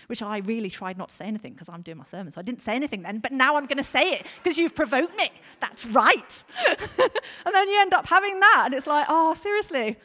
Which 0.07 0.21
I 0.21 0.39
really 0.39 0.69
tried 0.69 0.97
not 0.97 1.09
to 1.09 1.15
say 1.15 1.25
anything 1.25 1.53
because 1.53 1.69
I'm 1.69 1.81
doing 1.81 1.97
my 1.97 2.03
sermon. 2.03 2.33
So 2.33 2.41
I 2.41 2.43
didn't 2.43 2.61
say 2.61 2.75
anything 2.75 3.03
then, 3.03 3.19
but 3.19 3.31
now 3.31 3.55
I'm 3.55 3.67
going 3.67 3.77
to 3.77 3.83
say 3.83 4.11
it 4.11 4.25
because 4.43 4.57
you've 4.57 4.75
provoked 4.75 5.15
me. 5.15 5.31
That's 5.61 5.85
right. 5.85 6.43
and 6.67 7.55
then 7.55 7.69
you 7.69 7.79
end 7.79 7.93
up 7.93 8.05
having 8.07 8.37
that. 8.41 8.63
And 8.65 8.73
it's 8.73 8.85
like, 8.85 9.05
oh, 9.07 9.33
seriously, 9.33 9.95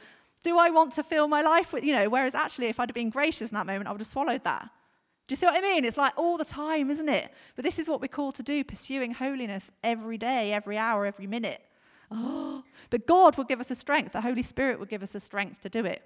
do 0.42 0.58
I 0.58 0.70
want 0.70 0.92
to 0.94 1.02
fill 1.02 1.28
my 1.28 1.40
life 1.40 1.72
with, 1.72 1.84
you 1.84 1.92
know, 1.92 2.08
whereas 2.08 2.34
actually 2.34 2.66
if 2.66 2.80
I'd 2.80 2.88
have 2.88 2.94
been 2.94 3.10
gracious 3.10 3.50
in 3.50 3.54
that 3.54 3.66
moment, 3.66 3.88
I 3.88 3.92
would 3.92 4.00
have 4.00 4.06
swallowed 4.06 4.44
that. 4.44 4.68
Do 5.28 5.32
you 5.32 5.36
see 5.36 5.46
what 5.46 5.56
I 5.56 5.60
mean? 5.60 5.84
It's 5.84 5.96
like 5.96 6.12
all 6.16 6.36
the 6.36 6.44
time, 6.44 6.90
isn't 6.90 7.08
it? 7.08 7.32
But 7.54 7.64
this 7.64 7.78
is 7.78 7.88
what 7.88 8.00
we're 8.00 8.08
called 8.08 8.34
to 8.36 8.42
do, 8.42 8.64
pursuing 8.64 9.14
holiness 9.14 9.70
every 9.82 10.18
day, 10.18 10.52
every 10.52 10.76
hour, 10.76 11.06
every 11.06 11.26
minute. 11.26 11.62
Oh, 12.10 12.64
but 12.90 13.06
God 13.06 13.36
will 13.36 13.44
give 13.44 13.60
us 13.60 13.70
a 13.70 13.74
strength. 13.74 14.12
The 14.12 14.20
Holy 14.20 14.42
Spirit 14.42 14.78
will 14.78 14.86
give 14.86 15.02
us 15.02 15.14
a 15.14 15.20
strength 15.20 15.60
to 15.60 15.68
do 15.68 15.84
it. 15.84 16.02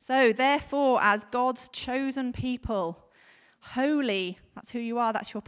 So, 0.00 0.32
therefore, 0.32 1.02
as 1.02 1.24
God's 1.24 1.68
chosen 1.68 2.32
people, 2.32 3.04
holy, 3.60 4.38
that's 4.54 4.70
who 4.70 4.78
you 4.78 4.98
are, 4.98 5.12
that's 5.12 5.32
your, 5.34 5.42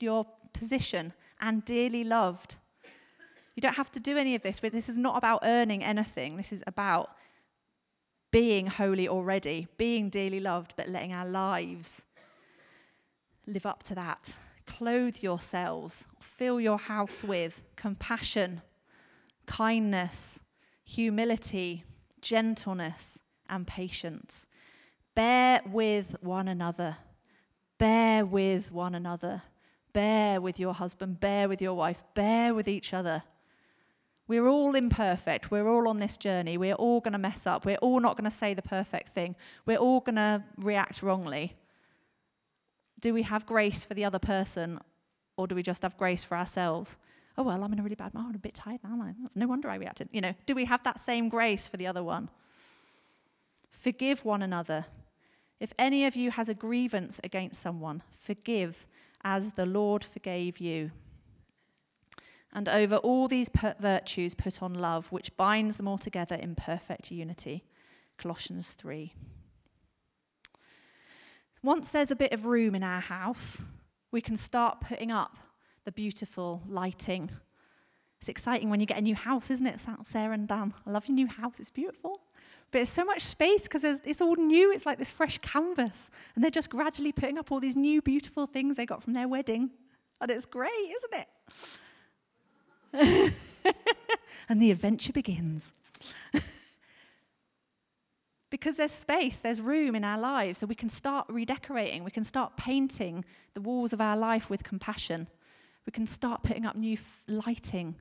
your 0.00 0.26
position, 0.52 1.12
and 1.40 1.64
dearly 1.64 2.04
loved. 2.04 2.56
You 3.56 3.62
don't 3.62 3.74
have 3.74 3.90
to 3.92 4.00
do 4.00 4.18
any 4.18 4.34
of 4.34 4.42
this, 4.42 4.60
this 4.60 4.88
is 4.88 4.98
not 4.98 5.16
about 5.16 5.40
earning 5.42 5.82
anything. 5.82 6.36
This 6.36 6.52
is 6.52 6.62
about 6.66 7.10
being 8.30 8.66
holy 8.66 9.08
already, 9.08 9.66
being 9.78 10.10
dearly 10.10 10.40
loved, 10.40 10.74
but 10.76 10.90
letting 10.90 11.14
our 11.14 11.26
lives 11.26 12.04
live 13.46 13.64
up 13.64 13.82
to 13.84 13.94
that. 13.94 14.36
Clothe 14.66 15.22
yourselves, 15.22 16.06
fill 16.20 16.60
your 16.60 16.76
house 16.76 17.24
with 17.24 17.62
compassion, 17.76 18.60
kindness, 19.46 20.40
humility, 20.84 21.84
gentleness, 22.20 23.20
and 23.48 23.66
patience. 23.66 24.46
Bear 25.14 25.62
with 25.64 26.16
one 26.20 26.46
another. 26.46 26.98
Bear 27.78 28.26
with 28.26 28.70
one 28.70 28.94
another. 28.94 29.42
Bear 29.94 30.42
with 30.42 30.60
your 30.60 30.74
husband. 30.74 31.20
Bear 31.20 31.48
with 31.48 31.62
your 31.62 31.72
wife. 31.72 32.04
Bear 32.12 32.52
with 32.52 32.68
each 32.68 32.92
other. 32.92 33.22
We're 34.28 34.48
all 34.48 34.74
imperfect. 34.74 35.50
We're 35.50 35.68
all 35.68 35.86
on 35.88 36.00
this 36.00 36.16
journey. 36.16 36.58
We're 36.58 36.74
all 36.74 37.00
going 37.00 37.12
to 37.12 37.18
mess 37.18 37.46
up. 37.46 37.64
We're 37.64 37.76
all 37.76 38.00
not 38.00 38.16
going 38.16 38.28
to 38.28 38.36
say 38.36 38.54
the 38.54 38.62
perfect 38.62 39.08
thing. 39.08 39.36
We're 39.64 39.78
all 39.78 40.00
going 40.00 40.16
to 40.16 40.42
react 40.56 41.02
wrongly. 41.02 41.52
Do 42.98 43.14
we 43.14 43.22
have 43.22 43.46
grace 43.46 43.84
for 43.84 43.94
the 43.94 44.04
other 44.04 44.18
person 44.18 44.80
or 45.36 45.46
do 45.46 45.54
we 45.54 45.62
just 45.62 45.82
have 45.82 45.96
grace 45.96 46.24
for 46.24 46.36
ourselves? 46.36 46.96
Oh, 47.38 47.42
well, 47.42 47.62
I'm 47.62 47.72
in 47.72 47.78
a 47.78 47.82
really 47.82 47.94
bad 47.94 48.14
mood. 48.14 48.24
I'm 48.30 48.34
a 48.34 48.38
bit 48.38 48.54
tired 48.54 48.80
now. 48.82 49.14
No 49.34 49.46
wonder 49.46 49.68
I 49.68 49.76
reacted. 49.76 50.08
You 50.10 50.22
know, 50.22 50.34
do 50.46 50.54
we 50.54 50.64
have 50.64 50.82
that 50.84 50.98
same 50.98 51.28
grace 51.28 51.68
for 51.68 51.76
the 51.76 51.86
other 51.86 52.02
one? 52.02 52.30
Forgive 53.70 54.24
one 54.24 54.42
another. 54.42 54.86
If 55.60 55.72
any 55.78 56.04
of 56.06 56.16
you 56.16 56.30
has 56.30 56.48
a 56.48 56.54
grievance 56.54 57.20
against 57.22 57.60
someone, 57.60 58.02
forgive 58.12 58.86
as 59.22 59.52
the 59.52 59.66
Lord 59.66 60.02
forgave 60.02 60.58
you. 60.58 60.90
And 62.56 62.70
over 62.70 62.96
all 62.96 63.28
these 63.28 63.50
virtues, 63.78 64.34
put 64.34 64.62
on 64.62 64.72
love, 64.72 65.12
which 65.12 65.36
binds 65.36 65.76
them 65.76 65.86
all 65.86 65.98
together 65.98 66.34
in 66.34 66.54
perfect 66.54 67.10
unity. 67.10 67.64
Colossians 68.16 68.72
3. 68.72 69.14
Once 71.62 71.90
there's 71.90 72.10
a 72.10 72.16
bit 72.16 72.32
of 72.32 72.46
room 72.46 72.74
in 72.74 72.82
our 72.82 73.02
house, 73.02 73.60
we 74.10 74.22
can 74.22 74.38
start 74.38 74.80
putting 74.80 75.12
up 75.12 75.36
the 75.84 75.92
beautiful 75.92 76.62
lighting. 76.66 77.30
It's 78.20 78.30
exciting 78.30 78.70
when 78.70 78.80
you 78.80 78.86
get 78.86 78.96
a 78.96 79.02
new 79.02 79.16
house, 79.16 79.50
isn't 79.50 79.66
it, 79.66 79.78
Sarah 80.06 80.32
and 80.32 80.48
Dan? 80.48 80.72
I 80.86 80.90
love 80.90 81.08
your 81.08 81.14
new 81.14 81.26
house, 81.26 81.60
it's 81.60 81.68
beautiful. 81.68 82.22
But 82.70 82.80
it's 82.80 82.90
so 82.90 83.04
much 83.04 83.20
space 83.20 83.64
because 83.64 83.84
it's 83.84 84.22
all 84.22 84.36
new. 84.36 84.72
It's 84.72 84.86
like 84.86 84.98
this 84.98 85.10
fresh 85.10 85.36
canvas. 85.38 86.08
And 86.34 86.42
they're 86.42 86.50
just 86.50 86.70
gradually 86.70 87.12
putting 87.12 87.36
up 87.36 87.52
all 87.52 87.60
these 87.60 87.76
new, 87.76 88.00
beautiful 88.00 88.46
things 88.46 88.78
they 88.78 88.86
got 88.86 89.02
from 89.02 89.12
their 89.12 89.28
wedding. 89.28 89.72
And 90.22 90.30
it's 90.30 90.46
great, 90.46 90.70
isn't 90.72 91.20
it? 91.20 91.28
and 94.48 94.60
the 94.60 94.70
adventure 94.70 95.12
begins. 95.12 95.72
because 98.50 98.76
there's 98.76 98.92
space, 98.92 99.38
there's 99.38 99.60
room 99.60 99.94
in 99.94 100.04
our 100.04 100.18
lives, 100.18 100.58
so 100.58 100.66
we 100.66 100.74
can 100.74 100.88
start 100.88 101.26
redecorating, 101.28 102.04
we 102.04 102.10
can 102.10 102.24
start 102.24 102.56
painting 102.56 103.24
the 103.54 103.60
walls 103.60 103.92
of 103.92 104.00
our 104.00 104.16
life 104.16 104.48
with 104.48 104.62
compassion. 104.62 105.28
We 105.84 105.92
can 105.92 106.06
start 106.06 106.42
putting 106.42 106.66
up 106.66 106.76
new 106.76 106.94
f- 106.94 107.22
lighting 107.28 107.96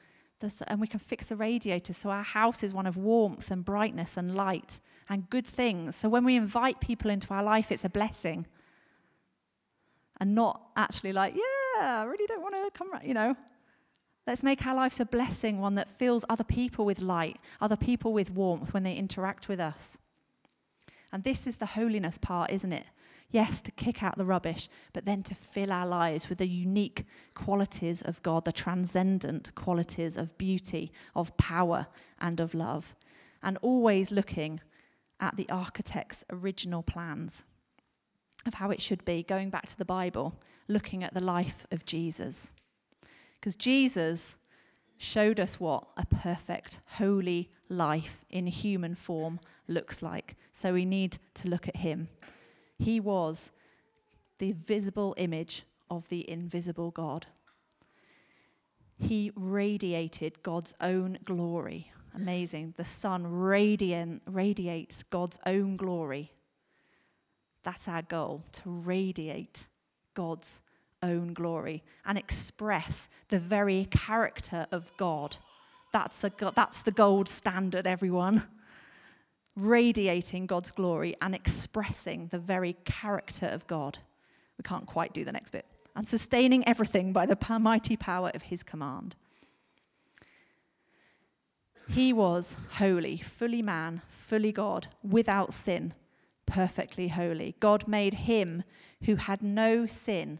and 0.67 0.79
we 0.79 0.87
can 0.87 0.99
fix 0.99 1.29
the 1.29 1.35
radiator 1.35 1.93
so 1.93 2.09
our 2.09 2.23
house 2.23 2.63
is 2.63 2.73
one 2.73 2.85
of 2.85 2.97
warmth 2.97 3.49
and 3.51 3.63
brightness 3.65 4.17
and 4.17 4.35
light 4.35 4.79
and 5.09 5.29
good 5.29 5.45
things. 5.45 5.95
So 5.95 6.09
when 6.09 6.23
we 6.23 6.35
invite 6.35 6.79
people 6.79 7.09
into 7.09 7.33
our 7.33 7.43
life, 7.43 7.71
it's 7.71 7.85
a 7.85 7.89
blessing. 7.89 8.45
And 10.19 10.33
not 10.33 10.61
actually 10.75 11.13
like, 11.13 11.35
yeah, 11.35 12.01
I 12.01 12.03
really 12.03 12.25
don't 12.27 12.41
want 12.41 12.55
to 12.55 12.71
come, 12.77 12.89
you 13.03 13.13
know. 13.13 13.35
Let's 14.27 14.43
make 14.43 14.65
our 14.65 14.75
lives 14.75 14.99
a 14.99 15.05
blessing, 15.05 15.59
one 15.59 15.75
that 15.75 15.89
fills 15.89 16.25
other 16.27 16.43
people 16.43 16.83
with 16.83 16.99
light, 16.99 17.37
other 17.61 17.75
people 17.75 18.11
with 18.11 18.31
warmth 18.31 18.73
when 18.73 18.83
they 18.83 18.95
interact 18.95 19.47
with 19.47 19.59
us. 19.59 19.99
And 21.13 21.23
this 21.23 21.45
is 21.45 21.57
the 21.57 21.67
holiness 21.67 22.17
part, 22.17 22.51
isn't 22.51 22.73
it? 22.73 22.85
Yes, 23.29 23.61
to 23.61 23.71
kick 23.71 24.01
out 24.01 24.17
the 24.17 24.25
rubbish, 24.25 24.67
but 24.93 25.05
then 25.05 25.21
to 25.23 25.35
fill 25.35 25.71
our 25.71 25.85
lives 25.85 26.29
with 26.29 26.39
the 26.39 26.47
unique 26.47 27.05
qualities 27.33 28.01
of 28.01 28.21
God, 28.23 28.45
the 28.45 28.51
transcendent 28.51 29.53
qualities 29.55 30.17
of 30.17 30.37
beauty, 30.37 30.91
of 31.15 31.35
power, 31.37 31.87
and 32.19 32.39
of 32.39 32.53
love. 32.53 32.95
And 33.43 33.57
always 33.61 34.11
looking 34.11 34.61
at 35.19 35.37
the 35.37 35.49
architect's 35.49 36.23
original 36.31 36.81
plans 36.81 37.43
of 38.45 38.55
how 38.55 38.69
it 38.69 38.81
should 38.81 39.05
be, 39.05 39.23
going 39.23 39.49
back 39.49 39.65
to 39.67 39.77
the 39.77 39.85
Bible, 39.85 40.39
looking 40.67 41.03
at 41.03 41.13
the 41.13 41.23
life 41.23 41.65
of 41.71 41.85
Jesus. 41.85 42.51
Because 43.45 43.55
Jesus 43.55 44.37
showed 44.97 45.39
us 45.39 45.59
what 45.59 45.85
a 45.97 46.05
perfect, 46.07 46.79
holy 46.97 47.51
life 47.69 48.25
in 48.27 48.47
human 48.47 48.95
form 48.95 49.39
looks 49.67 50.01
like. 50.01 50.35
So 50.51 50.73
we 50.73 50.83
need 50.83 51.19
to 51.35 51.47
look 51.47 51.67
at 51.67 51.75
him 51.75 52.07
he 52.77 52.99
was 52.99 53.51
the 54.39 54.51
visible 54.51 55.13
image 55.17 55.63
of 55.89 56.09
the 56.09 56.29
invisible 56.29 56.91
God. 56.91 57.27
He 58.97 59.31
radiated 59.35 60.41
God's 60.43 60.73
own 60.81 61.19
glory. 61.25 61.91
Amazing. 62.13 62.73
The 62.77 62.85
Son 62.85 63.27
radiant, 63.27 64.23
radiates 64.25 65.03
God's 65.03 65.37
own 65.45 65.75
glory. 65.75 66.31
That's 67.63 67.87
our 67.87 68.01
goal, 68.01 68.43
to 68.53 68.61
radiate 68.69 69.67
God's 70.13 70.61
own 71.05 71.33
glory 71.33 71.83
and 72.05 72.17
express 72.17 73.07
the 73.29 73.39
very 73.39 73.87
character 73.91 74.67
of 74.71 74.91
God. 74.97 75.37
That's, 75.93 76.23
a, 76.23 76.31
that's 76.55 76.81
the 76.81 76.91
gold 76.91 77.29
standard, 77.29 77.87
everyone 77.87 78.43
radiating 79.55 80.45
God's 80.45 80.71
glory 80.71 81.15
and 81.21 81.33
expressing 81.33 82.27
the 82.27 82.37
very 82.37 82.75
character 82.85 83.45
of 83.45 83.65
God. 83.67 83.99
We 84.57 84.63
can't 84.63 84.85
quite 84.85 85.13
do 85.13 85.23
the 85.23 85.31
next 85.31 85.51
bit. 85.51 85.65
And 85.95 86.07
sustaining 86.07 86.67
everything 86.67 87.13
by 87.13 87.25
the 87.25 87.37
mighty 87.59 87.95
power 87.95 88.31
of 88.33 88.43
his 88.43 88.63
command. 88.63 89.15
He 91.87 92.11
was 92.11 92.57
holy, 92.77 93.17
fully 93.17 93.61
man, 93.61 94.01
fully 94.09 94.51
God, 94.51 94.87
without 95.03 95.53
sin, 95.53 95.93
perfectly 96.45 97.09
holy. 97.09 97.55
God 97.59 97.87
made 97.87 98.15
him 98.15 98.63
who 99.05 99.15
had 99.15 99.41
no 99.41 99.85
sin 99.85 100.39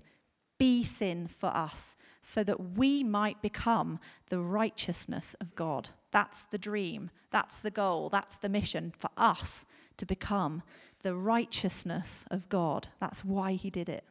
be 0.58 0.84
sin 0.84 1.28
for 1.28 1.48
us 1.48 1.96
so 2.22 2.44
that 2.44 2.76
we 2.78 3.04
might 3.04 3.42
become 3.42 4.00
the 4.30 4.40
righteousness 4.40 5.36
of 5.40 5.56
God. 5.56 5.90
That's 6.12 6.44
the 6.44 6.58
dream. 6.58 7.12
That's 7.32 7.60
the 7.60 7.72
goal. 7.72 8.10
That's 8.10 8.38
the 8.38 8.50
mission 8.50 8.94
for 8.98 9.10
us 9.18 9.66
to 9.98 10.06
become 10.06 10.64
the 11.02 11.16
righteousness 11.16 12.26
of 12.32 12.50
God. 12.50 12.88
That's 13.00 13.24
why 13.24 13.54
he 13.54 13.70
did 13.70 13.90
it. 13.90 14.04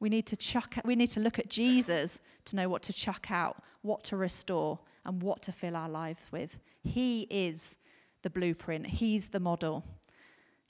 We 0.00 0.08
need 0.08 0.26
to 0.26 0.36
chuck 0.36 0.76
we 0.84 0.96
need 0.96 1.10
to 1.10 1.20
look 1.20 1.38
at 1.38 1.48
Jesus 1.48 2.20
to 2.46 2.56
know 2.56 2.68
what 2.68 2.82
to 2.84 2.92
chuck 2.92 3.30
out, 3.30 3.62
what 3.82 4.04
to 4.04 4.16
restore, 4.16 4.80
and 5.04 5.22
what 5.22 5.42
to 5.42 5.52
fill 5.52 5.76
our 5.76 5.88
lives 5.88 6.26
with. 6.30 6.58
He 6.82 7.22
is 7.30 7.76
the 8.22 8.30
blueprint. 8.30 8.86
He's 8.86 9.28
the 9.28 9.40
model. 9.40 9.84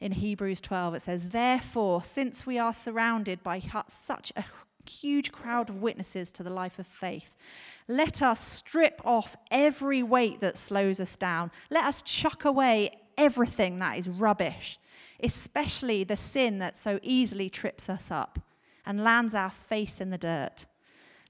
In 0.04 0.12
Hebrews 0.12 0.60
12 0.60 0.96
it 0.96 1.00
says, 1.00 1.30
"Therefore, 1.30 2.02
since 2.02 2.44
we 2.44 2.58
are 2.58 2.74
surrounded 2.74 3.42
by 3.42 3.62
such 3.88 4.34
a 4.36 4.44
huge 4.86 5.32
crowd 5.32 5.70
of 5.70 5.80
witnesses 5.80 6.30
to 6.32 6.42
the 6.42 6.50
life 6.50 6.78
of 6.78 6.86
faith. 6.86 7.34
Let 7.88 8.20
us 8.20 8.38
strip 8.38 9.00
off 9.02 9.34
every 9.50 10.02
weight 10.02 10.40
that 10.40 10.58
slows 10.58 11.00
us 11.00 11.16
down. 11.16 11.50
Let 11.70 11.84
us 11.84 12.02
chuck 12.02 12.44
away 12.44 12.90
everything 13.16 13.78
that 13.78 13.96
is 13.96 14.06
rubbish, 14.06 14.78
especially 15.22 16.04
the 16.04 16.16
sin 16.16 16.58
that 16.58 16.76
so 16.76 17.00
easily 17.02 17.48
trips 17.48 17.88
us 17.88 18.10
up 18.10 18.38
and 18.84 19.02
lands 19.02 19.34
our 19.34 19.50
face 19.50 20.02
in 20.02 20.10
the 20.10 20.18
dirt. 20.18 20.66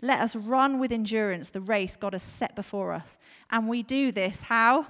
Let 0.03 0.19
us 0.19 0.35
run 0.35 0.81
with 0.81 0.91
endurance 0.91 1.51
the 1.51 1.61
race 1.61 1.95
God 1.95 2.13
has 2.13 2.25
set 2.25 2.57
before 2.57 2.93
us. 2.93 3.21
And 3.51 3.69
we 3.69 3.85
do 3.85 4.11
this 4.11 4.43
how? 4.43 4.87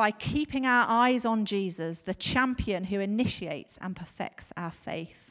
By 0.00 0.12
keeping 0.12 0.64
our 0.64 0.86
eyes 0.88 1.26
on 1.26 1.44
Jesus, 1.44 2.00
the 2.00 2.14
champion 2.14 2.84
who 2.84 3.00
initiates 3.00 3.76
and 3.82 3.94
perfects 3.94 4.50
our 4.56 4.70
faith. 4.70 5.30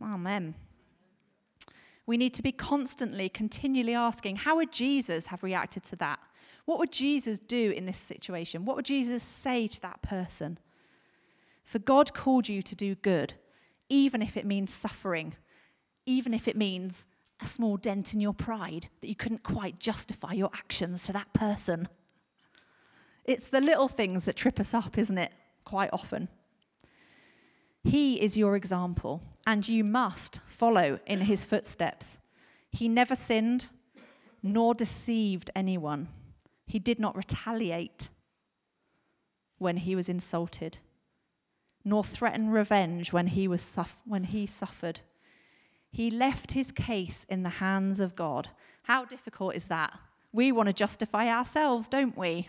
Amen. 0.00 0.54
We 2.06 2.16
need 2.16 2.32
to 2.34 2.42
be 2.42 2.52
constantly, 2.52 3.28
continually 3.28 3.96
asking, 3.96 4.36
how 4.36 4.54
would 4.54 4.70
Jesus 4.70 5.26
have 5.26 5.42
reacted 5.42 5.82
to 5.82 5.96
that? 5.96 6.20
What 6.64 6.78
would 6.78 6.92
Jesus 6.92 7.40
do 7.40 7.72
in 7.72 7.86
this 7.86 7.96
situation? 7.96 8.64
What 8.64 8.76
would 8.76 8.84
Jesus 8.84 9.24
say 9.24 9.66
to 9.66 9.80
that 9.80 10.00
person? 10.00 10.60
For 11.64 11.80
God 11.80 12.14
called 12.14 12.48
you 12.48 12.62
to 12.62 12.76
do 12.76 12.94
good, 12.94 13.34
even 13.88 14.22
if 14.22 14.36
it 14.36 14.46
means 14.46 14.72
suffering, 14.72 15.34
even 16.06 16.32
if 16.32 16.46
it 16.46 16.56
means 16.56 17.04
a 17.40 17.48
small 17.48 17.76
dent 17.76 18.14
in 18.14 18.20
your 18.20 18.32
pride 18.32 18.90
that 19.00 19.08
you 19.08 19.16
couldn't 19.16 19.42
quite 19.42 19.80
justify 19.80 20.34
your 20.34 20.50
actions 20.54 21.02
to 21.06 21.12
that 21.14 21.32
person. 21.32 21.88
It's 23.24 23.46
the 23.46 23.60
little 23.60 23.88
things 23.88 24.24
that 24.24 24.36
trip 24.36 24.58
us 24.58 24.74
up, 24.74 24.98
isn't 24.98 25.18
it? 25.18 25.32
Quite 25.64 25.90
often. 25.92 26.28
He 27.84 28.20
is 28.22 28.36
your 28.36 28.56
example, 28.56 29.22
and 29.46 29.68
you 29.68 29.82
must 29.84 30.40
follow 30.46 31.00
in 31.06 31.22
his 31.22 31.44
footsteps. 31.44 32.18
He 32.70 32.88
never 32.88 33.16
sinned 33.16 33.66
nor 34.42 34.74
deceived 34.74 35.50
anyone. 35.54 36.08
He 36.66 36.78
did 36.78 36.98
not 36.98 37.16
retaliate 37.16 38.08
when 39.58 39.78
he 39.78 39.94
was 39.94 40.08
insulted, 40.08 40.78
nor 41.84 42.02
threaten 42.02 42.50
revenge 42.50 43.12
when 43.12 43.28
he, 43.28 43.46
was 43.46 43.76
when 44.04 44.24
he 44.24 44.46
suffered. 44.46 45.00
He 45.90 46.10
left 46.10 46.52
his 46.52 46.72
case 46.72 47.24
in 47.28 47.42
the 47.42 47.48
hands 47.60 48.00
of 48.00 48.16
God. 48.16 48.48
How 48.84 49.04
difficult 49.04 49.54
is 49.54 49.68
that? 49.68 49.92
We 50.32 50.50
want 50.50 50.68
to 50.68 50.72
justify 50.72 51.28
ourselves, 51.28 51.86
don't 51.86 52.16
we? 52.16 52.48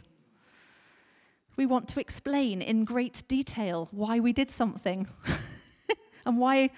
We 1.55 1.65
want 1.65 1.87
to 1.89 1.99
explain 1.99 2.61
in 2.61 2.85
great 2.85 3.23
detail 3.27 3.87
why 3.91 4.19
we 4.19 4.33
did 4.33 4.49
something 4.49 5.07
and 6.25 6.37
why 6.37 6.71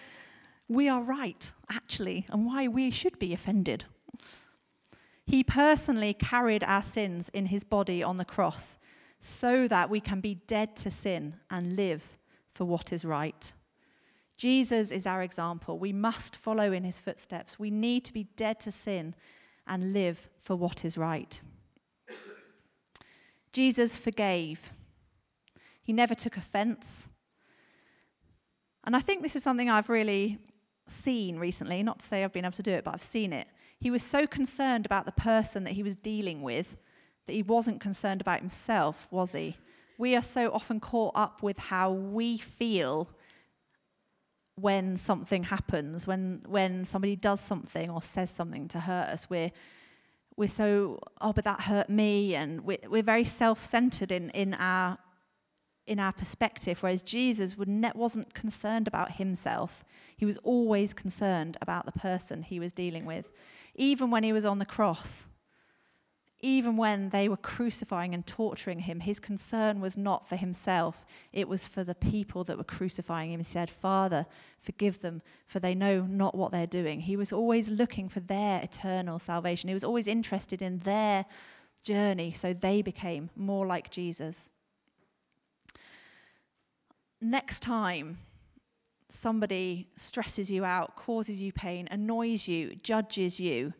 we 0.67 0.89
are 0.89 1.01
right, 1.01 1.51
actually, 1.69 2.25
and 2.29 2.45
why 2.45 2.67
we 2.67 2.91
should 2.91 3.19
be 3.19 3.33
offended. 3.33 3.85
He 5.25 5.43
personally 5.43 6.13
carried 6.13 6.63
our 6.63 6.81
sins 6.81 7.29
in 7.29 7.47
his 7.47 7.63
body 7.63 8.03
on 8.03 8.17
the 8.17 8.25
cross 8.25 8.77
so 9.19 9.67
that 9.67 9.89
we 9.89 9.99
can 9.99 10.21
be 10.21 10.35
dead 10.47 10.75
to 10.77 10.91
sin 10.91 11.35
and 11.49 11.75
live 11.75 12.17
for 12.47 12.65
what 12.65 12.93
is 12.93 13.03
right. 13.03 13.51
Jesus 14.37 14.91
is 14.91 15.07
our 15.07 15.21
example. 15.21 15.79
We 15.79 15.93
must 15.93 16.35
follow 16.35 16.71
in 16.71 16.83
his 16.83 16.99
footsteps. 16.99 17.57
We 17.57 17.71
need 17.71 18.03
to 18.05 18.13
be 18.13 18.27
dead 18.35 18.59
to 18.61 18.71
sin 18.71 19.15
and 19.65 19.93
live 19.93 20.29
for 20.37 20.55
what 20.55 20.83
is 20.85 20.97
right. 20.97 21.41
Jesus 23.55 23.97
forgave. 23.97 24.69
He 25.81 25.93
never 25.93 26.13
took 26.13 26.35
offense. 26.35 27.07
And 28.83 28.97
I 28.97 28.99
think 28.99 29.23
this 29.23 29.37
is 29.37 29.43
something 29.43 29.69
I've 29.69 29.89
really 29.89 30.39
seen 30.89 31.39
recently, 31.39 31.81
not 31.81 31.99
to 31.99 32.05
say 32.05 32.25
I've 32.25 32.33
been 32.33 32.43
able 32.43 32.51
to 32.51 32.63
do 32.63 32.73
it, 32.73 32.83
but 32.83 32.93
I've 32.93 33.01
seen 33.01 33.31
it. 33.31 33.47
He 33.79 33.89
was 33.89 34.03
so 34.03 34.27
concerned 34.27 34.85
about 34.85 35.05
the 35.05 35.13
person 35.13 35.63
that 35.63 35.71
he 35.71 35.83
was 35.83 35.95
dealing 35.95 36.41
with 36.41 36.75
that 37.27 37.33
he 37.33 37.43
wasn't 37.43 37.79
concerned 37.79 38.19
about 38.19 38.41
himself, 38.41 39.07
was 39.09 39.31
he? 39.31 39.55
We 39.97 40.17
are 40.17 40.21
so 40.21 40.51
often 40.51 40.81
caught 40.81 41.13
up 41.15 41.41
with 41.41 41.57
how 41.57 41.91
we 41.91 42.37
feel 42.37 43.09
when 44.55 44.97
something 44.97 45.43
happens, 45.43 46.05
when 46.05 46.43
when 46.45 46.83
somebody 46.83 47.15
does 47.15 47.39
something 47.39 47.89
or 47.89 48.01
says 48.01 48.29
something 48.29 48.67
to 48.67 48.81
hurt 48.81 49.07
us. 49.07 49.29
We're 49.29 49.51
we're 50.37 50.47
so 50.47 50.99
oh, 51.21 51.33
but 51.33 51.43
that 51.45 51.61
hurt 51.61 51.89
me, 51.89 52.35
and 52.35 52.61
we're, 52.61 52.77
we're 52.87 53.03
very 53.03 53.23
self-centered 53.23 54.11
in 54.11 54.29
in 54.31 54.53
our 54.53 54.97
in 55.87 55.99
our 55.99 56.11
perspective. 56.11 56.81
Whereas 56.81 57.01
Jesus 57.01 57.57
would 57.57 57.67
ne- 57.67 57.91
wasn't 57.95 58.33
concerned 58.33 58.87
about 58.87 59.13
himself; 59.13 59.83
he 60.17 60.25
was 60.25 60.37
always 60.39 60.93
concerned 60.93 61.57
about 61.61 61.85
the 61.85 61.91
person 61.91 62.43
he 62.43 62.59
was 62.59 62.73
dealing 62.73 63.05
with, 63.05 63.31
even 63.75 64.11
when 64.11 64.23
he 64.23 64.33
was 64.33 64.45
on 64.45 64.59
the 64.59 64.65
cross 64.65 65.27
even 66.45 66.77
when 66.77 67.09
they 67.09 67.27
were 67.27 67.37
crucifying 67.37 68.13
and 68.13 68.27
torturing 68.27 68.81
him, 68.81 68.99
his 68.99 69.19
concern 69.19 69.81
was 69.81 69.97
not 69.97 70.29
for 70.29 70.35
himself, 70.35 71.03
it 71.33 71.47
was 71.47 71.67
for 71.67 71.83
the 71.83 71.95
people 71.95 72.43
that 72.43 72.55
were 72.55 72.63
crucifying 72.63 73.31
him. 73.31 73.39
He 73.39 73.43
said, 73.43 73.67
Father, 73.67 74.27
forgive 74.59 75.01
them, 75.01 75.23
for 75.47 75.59
they 75.59 75.73
know 75.73 76.01
not 76.01 76.35
what 76.35 76.51
they're 76.51 76.67
doing. 76.67 77.01
He 77.01 77.17
was 77.17 77.33
always 77.33 77.71
looking 77.71 78.09
for 78.09 78.19
their 78.19 78.61
eternal 78.61 79.17
salvation, 79.17 79.69
he 79.69 79.73
was 79.73 79.83
always 79.83 80.07
interested 80.07 80.61
in 80.61 80.79
their 80.79 81.25
journey, 81.81 82.31
so 82.31 82.53
they 82.53 82.83
became 82.83 83.31
more 83.35 83.65
like 83.65 83.89
Jesus. 83.89 84.51
Next 87.19 87.61
time, 87.61 88.19
somebody 89.09 89.87
stresses 89.95 90.51
you 90.51 90.63
out, 90.63 90.95
causes 90.95 91.41
you 91.41 91.51
pain, 91.51 91.87
annoys 91.89 92.47
you, 92.47 92.75
judges 92.75 93.39
you, 93.39 93.73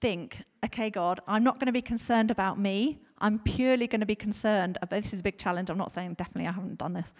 think, 0.00 0.42
okay, 0.64 0.90
God, 0.90 1.20
I'm 1.26 1.44
not 1.44 1.58
going 1.58 1.66
to 1.66 1.72
be 1.72 1.82
concerned 1.82 2.30
about 2.30 2.58
me. 2.58 2.98
I'm 3.18 3.38
purely 3.38 3.86
going 3.86 4.00
to 4.00 4.06
be 4.06 4.14
concerned 4.14 4.78
about 4.80 5.02
this 5.02 5.12
is 5.12 5.20
a 5.20 5.22
big 5.22 5.38
challenge. 5.38 5.70
I'm 5.70 5.78
not 5.78 5.90
saying 5.90 6.14
definitely 6.14 6.48
I 6.48 6.52
haven't 6.52 6.78
done 6.78 6.92
this. 6.92 7.12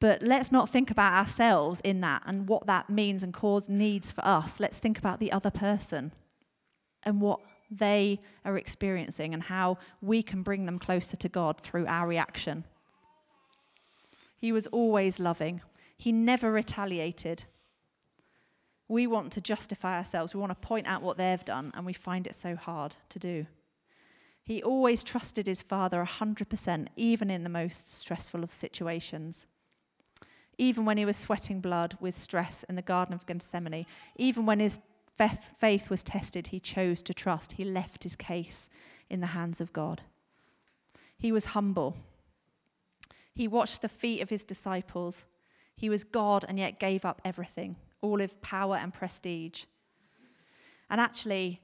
But 0.00 0.22
let's 0.22 0.50
not 0.50 0.68
think 0.68 0.90
about 0.90 1.12
ourselves 1.12 1.80
in 1.84 2.00
that 2.00 2.22
and 2.24 2.48
what 2.48 2.66
that 2.66 2.88
means 2.88 3.22
and 3.22 3.34
cause 3.34 3.68
needs 3.68 4.10
for 4.10 4.24
us. 4.24 4.58
Let's 4.58 4.78
think 4.78 4.98
about 4.98 5.18
the 5.18 5.30
other 5.30 5.50
person 5.50 6.12
and 7.02 7.20
what 7.20 7.40
they 7.70 8.20
are 8.44 8.56
experiencing 8.56 9.34
and 9.34 9.44
how 9.44 9.78
we 10.00 10.22
can 10.22 10.42
bring 10.42 10.66
them 10.66 10.78
closer 10.78 11.16
to 11.16 11.28
God 11.28 11.60
through 11.60 11.86
our 11.86 12.06
reaction. 12.06 12.64
He 14.38 14.52
was 14.52 14.66
always 14.68 15.20
loving, 15.20 15.60
he 15.96 16.12
never 16.12 16.50
retaliated. 16.50 17.44
We 18.90 19.06
want 19.06 19.30
to 19.34 19.40
justify 19.40 19.98
ourselves. 19.98 20.34
We 20.34 20.40
want 20.40 20.50
to 20.50 20.66
point 20.66 20.88
out 20.88 21.00
what 21.00 21.16
they've 21.16 21.44
done, 21.44 21.70
and 21.76 21.86
we 21.86 21.92
find 21.92 22.26
it 22.26 22.34
so 22.34 22.56
hard 22.56 22.96
to 23.10 23.20
do. 23.20 23.46
He 24.42 24.64
always 24.64 25.04
trusted 25.04 25.46
his 25.46 25.62
father 25.62 26.04
100%, 26.04 26.88
even 26.96 27.30
in 27.30 27.44
the 27.44 27.48
most 27.48 27.88
stressful 27.88 28.42
of 28.42 28.52
situations. 28.52 29.46
Even 30.58 30.84
when 30.84 30.96
he 30.96 31.04
was 31.04 31.16
sweating 31.16 31.60
blood 31.60 31.98
with 32.00 32.18
stress 32.18 32.64
in 32.64 32.74
the 32.74 32.82
Garden 32.82 33.14
of 33.14 33.26
Gethsemane, 33.26 33.86
even 34.16 34.44
when 34.44 34.58
his 34.58 34.80
faith 35.16 35.88
was 35.88 36.02
tested, 36.02 36.48
he 36.48 36.58
chose 36.58 37.00
to 37.04 37.14
trust. 37.14 37.52
He 37.52 37.64
left 37.64 38.02
his 38.02 38.16
case 38.16 38.68
in 39.08 39.20
the 39.20 39.28
hands 39.28 39.60
of 39.60 39.72
God. 39.72 40.00
He 41.16 41.30
was 41.30 41.44
humble. 41.44 41.96
He 43.36 43.46
watched 43.46 43.82
the 43.82 43.88
feet 43.88 44.20
of 44.20 44.30
his 44.30 44.42
disciples. 44.42 45.26
He 45.76 45.88
was 45.88 46.02
God 46.02 46.44
and 46.48 46.58
yet 46.58 46.80
gave 46.80 47.04
up 47.04 47.22
everything 47.24 47.76
all 48.02 48.20
of 48.20 48.40
power 48.42 48.76
and 48.76 48.92
prestige. 48.92 49.64
And 50.88 51.00
actually, 51.00 51.60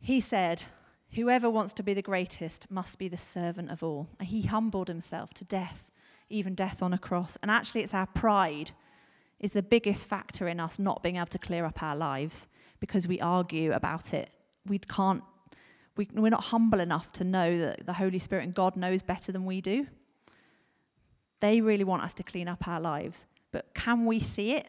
he 0.00 0.20
said, 0.20 0.64
Whoever 1.12 1.48
wants 1.48 1.72
to 1.74 1.82
be 1.82 1.94
the 1.94 2.02
greatest 2.02 2.70
must 2.70 2.98
be 2.98 3.08
the 3.08 3.16
servant 3.16 3.70
of 3.70 3.82
all. 3.82 4.08
And 4.18 4.28
he 4.28 4.42
humbled 4.42 4.88
himself 4.88 5.32
to 5.34 5.44
death, 5.44 5.90
even 6.28 6.54
death 6.54 6.82
on 6.82 6.92
a 6.92 6.98
cross. 6.98 7.38
And 7.42 7.50
actually, 7.50 7.82
it's 7.82 7.94
our 7.94 8.06
pride 8.06 8.72
is 9.40 9.52
the 9.52 9.62
biggest 9.62 10.06
factor 10.06 10.48
in 10.48 10.60
us 10.60 10.78
not 10.78 11.02
being 11.02 11.16
able 11.16 11.26
to 11.26 11.38
clear 11.38 11.64
up 11.64 11.82
our 11.82 11.96
lives 11.96 12.48
because 12.80 13.08
we 13.08 13.20
argue 13.20 13.72
about 13.72 14.12
it. 14.12 14.30
We 14.66 14.78
can't, 14.78 15.22
we, 15.96 16.08
we're 16.12 16.28
not 16.28 16.44
humble 16.44 16.80
enough 16.80 17.10
to 17.12 17.24
know 17.24 17.58
that 17.58 17.86
the 17.86 17.94
Holy 17.94 18.18
Spirit 18.18 18.44
and 18.44 18.52
God 18.52 18.76
knows 18.76 19.02
better 19.02 19.32
than 19.32 19.46
we 19.46 19.60
do. 19.60 19.86
They 21.40 21.60
really 21.60 21.84
want 21.84 22.02
us 22.02 22.14
to 22.14 22.22
clean 22.22 22.48
up 22.48 22.66
our 22.68 22.80
lives. 22.80 23.26
But 23.52 23.72
can 23.74 24.04
we 24.04 24.18
see 24.18 24.52
it? 24.52 24.68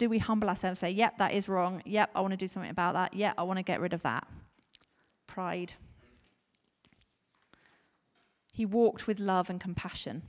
Do 0.00 0.08
we 0.08 0.18
humble 0.18 0.48
ourselves 0.48 0.82
and 0.82 0.90
say, 0.90 0.96
yep, 0.96 1.18
that 1.18 1.34
is 1.34 1.46
wrong. 1.46 1.82
Yep, 1.84 2.10
I 2.14 2.22
want 2.22 2.32
to 2.32 2.36
do 2.38 2.48
something 2.48 2.70
about 2.70 2.94
that. 2.94 3.12
Yep, 3.12 3.34
I 3.36 3.42
want 3.42 3.58
to 3.58 3.62
get 3.62 3.80
rid 3.80 3.92
of 3.92 4.00
that. 4.00 4.26
Pride. 5.26 5.74
He 8.50 8.64
walked 8.64 9.06
with 9.06 9.20
love 9.20 9.50
and 9.50 9.60
compassion. 9.60 10.22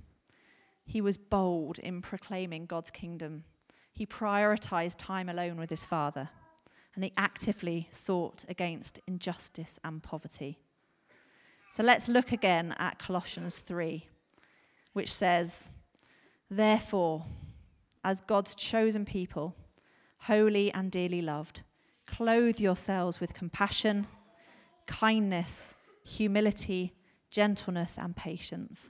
He 0.85 0.99
was 0.99 1.15
bold 1.15 1.79
in 1.79 2.01
proclaiming 2.01 2.65
God's 2.65 2.91
kingdom. 2.91 3.45
He 3.93 4.05
prioritized 4.05 4.95
time 4.97 5.29
alone 5.29 5.55
with 5.55 5.69
his 5.69 5.85
Father. 5.85 6.29
And 6.93 7.05
he 7.05 7.13
actively 7.15 7.87
sought 7.91 8.43
against 8.49 8.99
injustice 9.07 9.79
and 9.85 10.03
poverty. 10.03 10.59
So 11.71 11.81
let's 11.81 12.09
look 12.09 12.33
again 12.33 12.75
at 12.77 12.99
Colossians 12.99 13.59
3, 13.59 14.05
which 14.91 15.13
says, 15.13 15.69
Therefore, 16.49 17.23
as 18.03 18.21
God's 18.21 18.55
chosen 18.55 19.05
people, 19.05 19.55
holy 20.21 20.71
and 20.73 20.91
dearly 20.91 21.21
loved. 21.21 21.61
Clothe 22.05 22.59
yourselves 22.59 23.19
with 23.19 23.33
compassion, 23.33 24.07
kindness, 24.85 25.75
humility, 26.03 26.93
gentleness, 27.29 27.97
and 27.97 28.15
patience. 28.15 28.89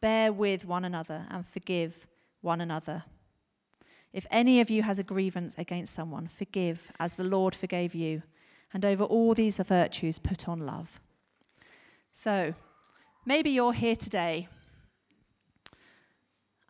Bear 0.00 0.32
with 0.32 0.64
one 0.64 0.84
another 0.84 1.26
and 1.30 1.46
forgive 1.46 2.06
one 2.40 2.60
another. 2.60 3.04
If 4.12 4.26
any 4.30 4.60
of 4.60 4.70
you 4.70 4.82
has 4.82 4.98
a 4.98 5.04
grievance 5.04 5.54
against 5.56 5.94
someone, 5.94 6.26
forgive 6.26 6.90
as 6.98 7.14
the 7.14 7.24
Lord 7.24 7.54
forgave 7.54 7.94
you. 7.94 8.22
And 8.72 8.84
over 8.84 9.04
all 9.04 9.34
these 9.34 9.58
virtues, 9.58 10.18
put 10.18 10.48
on 10.48 10.60
love. 10.60 11.00
So, 12.12 12.54
maybe 13.24 13.50
you're 13.50 13.72
here 13.72 13.96
today 13.96 14.48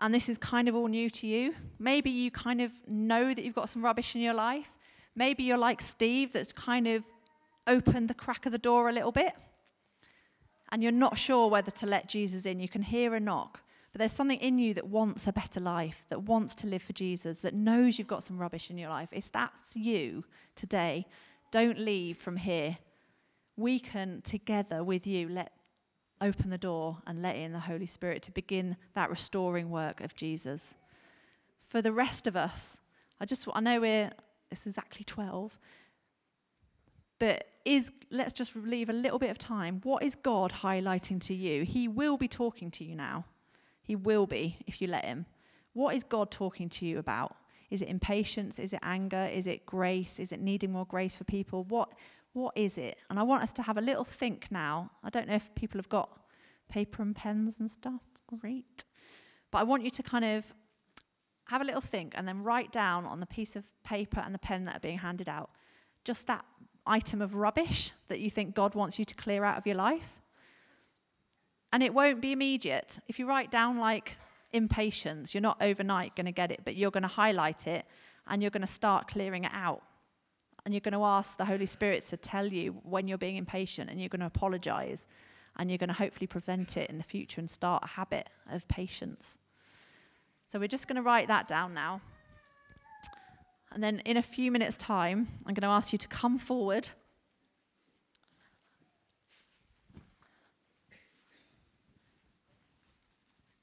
and 0.00 0.14
this 0.14 0.28
is 0.28 0.38
kind 0.38 0.68
of 0.68 0.74
all 0.74 0.88
new 0.88 1.10
to 1.10 1.26
you. 1.26 1.54
Maybe 1.78 2.10
you 2.10 2.30
kind 2.30 2.60
of 2.60 2.72
know 2.88 3.34
that 3.34 3.44
you've 3.44 3.54
got 3.54 3.68
some 3.68 3.84
rubbish 3.84 4.14
in 4.14 4.22
your 4.22 4.34
life. 4.34 4.78
Maybe 5.14 5.42
you're 5.42 5.58
like 5.58 5.80
Steve, 5.80 6.32
that's 6.32 6.52
kind 6.52 6.86
of 6.86 7.04
opened 7.66 8.08
the 8.08 8.14
crack 8.14 8.46
of 8.46 8.52
the 8.52 8.58
door 8.58 8.88
a 8.88 8.92
little 8.92 9.12
bit, 9.12 9.34
and 10.72 10.82
you're 10.82 10.92
not 10.92 11.18
sure 11.18 11.48
whether 11.48 11.70
to 11.70 11.86
let 11.86 12.08
Jesus 12.08 12.46
in. 12.46 12.60
You 12.60 12.68
can 12.68 12.82
hear 12.82 13.14
a 13.14 13.20
knock, 13.20 13.62
but 13.92 13.98
there's 13.98 14.12
something 14.12 14.38
in 14.38 14.58
you 14.58 14.72
that 14.74 14.86
wants 14.86 15.26
a 15.26 15.32
better 15.32 15.60
life, 15.60 16.06
that 16.08 16.22
wants 16.22 16.54
to 16.56 16.66
live 16.66 16.82
for 16.82 16.92
Jesus, 16.92 17.40
that 17.40 17.54
knows 17.54 17.98
you've 17.98 18.08
got 18.08 18.22
some 18.22 18.38
rubbish 18.38 18.70
in 18.70 18.78
your 18.78 18.88
life. 18.88 19.10
If 19.12 19.30
that's 19.30 19.76
you 19.76 20.24
today, 20.54 21.06
don't 21.50 21.78
leave 21.78 22.16
from 22.16 22.36
here. 22.38 22.78
We 23.56 23.78
can 23.78 24.22
together 24.22 24.82
with 24.82 25.06
you 25.06 25.28
let 25.28 25.52
open 26.20 26.50
the 26.50 26.58
door 26.58 26.98
and 27.06 27.22
let 27.22 27.36
in 27.36 27.52
the 27.52 27.60
Holy 27.60 27.86
Spirit 27.86 28.22
to 28.24 28.32
begin 28.32 28.76
that 28.94 29.10
restoring 29.10 29.70
work 29.70 30.00
of 30.00 30.14
Jesus. 30.14 30.74
For 31.60 31.80
the 31.80 31.92
rest 31.92 32.26
of 32.26 32.36
us, 32.36 32.80
I 33.20 33.26
just 33.26 33.46
I 33.54 33.60
know 33.60 33.80
we're 33.80 34.10
it's 34.50 34.66
exactly 34.66 35.04
12. 35.04 35.58
But 37.18 37.46
is 37.64 37.92
let's 38.10 38.32
just 38.32 38.56
leave 38.56 38.88
a 38.88 38.94
little 38.94 39.18
bit 39.18 39.30
of 39.30 39.38
time. 39.38 39.80
What 39.84 40.02
is 40.02 40.14
God 40.14 40.52
highlighting 40.62 41.20
to 41.22 41.34
you? 41.34 41.64
He 41.64 41.86
will 41.86 42.16
be 42.16 42.28
talking 42.28 42.70
to 42.72 42.84
you 42.84 42.94
now. 42.94 43.26
He 43.82 43.94
will 43.94 44.26
be 44.26 44.58
if 44.66 44.80
you 44.80 44.88
let 44.88 45.04
him. 45.04 45.26
What 45.72 45.94
is 45.94 46.02
God 46.02 46.30
talking 46.30 46.68
to 46.70 46.86
you 46.86 46.98
about? 46.98 47.36
Is 47.70 47.82
it 47.82 47.88
impatience? 47.88 48.58
Is 48.58 48.72
it 48.72 48.80
anger? 48.82 49.30
Is 49.32 49.46
it 49.46 49.66
grace? 49.66 50.18
Is 50.18 50.32
it 50.32 50.40
needing 50.40 50.72
more 50.72 50.86
grace 50.86 51.14
for 51.14 51.24
people? 51.24 51.64
What, 51.64 51.92
what 52.32 52.56
is 52.56 52.78
it? 52.78 52.98
And 53.08 53.18
I 53.18 53.22
want 53.22 53.42
us 53.42 53.52
to 53.54 53.62
have 53.62 53.76
a 53.76 53.80
little 53.80 54.04
think 54.04 54.48
now. 54.50 54.92
I 55.02 55.10
don't 55.10 55.28
know 55.28 55.34
if 55.34 55.54
people 55.54 55.78
have 55.78 55.88
got 55.88 56.10
paper 56.68 57.02
and 57.02 57.14
pens 57.14 57.58
and 57.58 57.70
stuff. 57.70 58.02
Great. 58.40 58.84
But 59.50 59.58
I 59.58 59.62
want 59.64 59.82
you 59.82 59.90
to 59.90 60.02
kind 60.02 60.24
of 60.24 60.54
have 61.46 61.60
a 61.60 61.64
little 61.64 61.80
think 61.80 62.12
and 62.16 62.28
then 62.28 62.44
write 62.44 62.70
down 62.70 63.04
on 63.04 63.18
the 63.18 63.26
piece 63.26 63.56
of 63.56 63.64
paper 63.82 64.20
and 64.20 64.32
the 64.32 64.38
pen 64.38 64.64
that 64.66 64.76
are 64.76 64.80
being 64.80 64.98
handed 64.98 65.28
out 65.28 65.50
just 66.04 66.26
that 66.28 66.44
item 66.86 67.20
of 67.20 67.34
rubbish 67.34 67.92
that 68.08 68.20
you 68.20 68.30
think 68.30 68.54
God 68.54 68.74
wants 68.74 68.98
you 68.98 69.04
to 69.04 69.14
clear 69.14 69.44
out 69.44 69.58
of 69.58 69.66
your 69.66 69.76
life. 69.76 70.20
And 71.72 71.82
it 71.82 71.92
won't 71.92 72.20
be 72.20 72.32
immediate. 72.32 72.98
If 73.08 73.18
you 73.18 73.26
write 73.26 73.50
down 73.50 73.78
like 73.78 74.16
impatience, 74.52 75.34
you're 75.34 75.40
not 75.40 75.60
overnight 75.60 76.16
going 76.16 76.26
to 76.26 76.32
get 76.32 76.50
it, 76.50 76.60
but 76.64 76.76
you're 76.76 76.90
going 76.90 77.02
to 77.02 77.08
highlight 77.08 77.66
it 77.66 77.84
and 78.26 78.42
you're 78.42 78.50
going 78.50 78.62
to 78.62 78.66
start 78.66 79.08
clearing 79.08 79.44
it 79.44 79.52
out. 79.52 79.82
And 80.64 80.74
you're 80.74 80.80
going 80.80 80.92
to 80.92 81.04
ask 81.04 81.38
the 81.38 81.46
Holy 81.46 81.66
Spirit 81.66 82.02
to 82.04 82.16
tell 82.16 82.46
you 82.46 82.80
when 82.84 83.08
you're 83.08 83.18
being 83.18 83.36
impatient 83.36 83.90
and 83.90 83.98
you're 83.98 84.08
going 84.08 84.20
to 84.20 84.26
apologize 84.26 85.06
and 85.56 85.70
you're 85.70 85.78
going 85.78 85.88
to 85.88 85.94
hopefully 85.94 86.26
prevent 86.26 86.76
it 86.76 86.90
in 86.90 86.98
the 86.98 87.04
future 87.04 87.40
and 87.40 87.50
start 87.50 87.82
a 87.84 87.88
habit 87.88 88.28
of 88.50 88.68
patience. 88.68 89.38
So 90.46 90.58
we're 90.58 90.68
just 90.68 90.86
going 90.88 90.96
to 90.96 91.02
write 91.02 91.28
that 91.28 91.48
down 91.48 91.74
now. 91.74 92.00
And 93.72 93.82
then 93.82 94.00
in 94.00 94.16
a 94.16 94.22
few 94.22 94.50
minutes' 94.50 94.76
time, 94.76 95.28
I'm 95.46 95.54
going 95.54 95.68
to 95.68 95.74
ask 95.74 95.92
you 95.92 95.98
to 95.98 96.08
come 96.08 96.38
forward. 96.38 96.88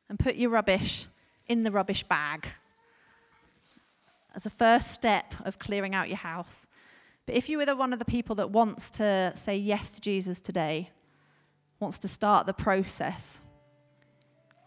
And 0.09 0.17
put 0.17 0.35
your 0.35 0.49
rubbish 0.49 1.07
in 1.47 1.63
the 1.63 1.71
rubbish 1.71 2.03
bag 2.03 2.47
as 4.33 4.45
a 4.45 4.49
first 4.49 4.91
step 4.91 5.33
of 5.43 5.59
clearing 5.59 5.93
out 5.93 6.07
your 6.07 6.17
house. 6.17 6.67
But 7.27 7.35
if 7.35 7.49
you 7.49 7.57
were 7.57 7.65
the 7.65 7.75
one 7.75 7.91
of 7.93 7.99
the 7.99 8.05
people 8.05 8.35
that 8.37 8.51
wants 8.51 8.89
to 8.91 9.33
say 9.35 9.57
yes 9.57 9.91
to 9.91 10.01
Jesus 10.01 10.41
today, 10.41 10.89
wants 11.79 11.99
to 11.99 12.07
start 12.07 12.47
the 12.47 12.53
process, 12.53 13.41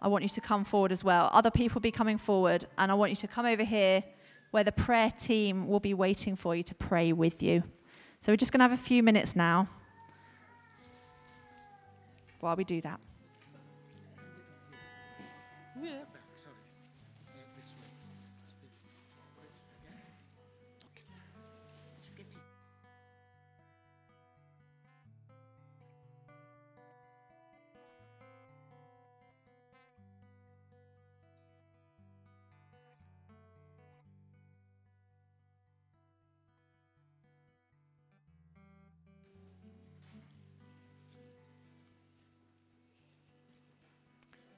I 0.02 0.08
want 0.08 0.22
you 0.22 0.28
to 0.28 0.40
come 0.42 0.64
forward 0.64 0.92
as 0.92 1.02
well. 1.02 1.30
Other 1.32 1.50
people 1.50 1.76
will 1.76 1.80
be 1.80 1.90
coming 1.90 2.18
forward, 2.18 2.66
and 2.76 2.92
I 2.92 2.94
want 2.94 3.11
you 3.11 3.16
to 3.16 3.28
come 3.28 3.46
over 3.46 3.64
here 3.64 4.04
where 4.50 4.62
the 4.62 4.72
prayer 4.72 5.11
team 5.11 5.68
will 5.68 5.80
be 5.80 5.94
waiting 5.94 6.36
for 6.36 6.54
you 6.54 6.62
to 6.64 6.74
pray 6.74 7.12
with 7.12 7.42
you. 7.42 7.62
So 8.20 8.30
we're 8.30 8.36
just 8.36 8.52
going 8.52 8.61
to 8.61 8.64
have 8.64 8.72
a 8.72 8.76
few 8.76 9.02
minutes 9.02 9.34
now 9.34 9.66
while 12.40 12.56
we 12.56 12.64
do 12.64 12.82
that. 12.82 13.00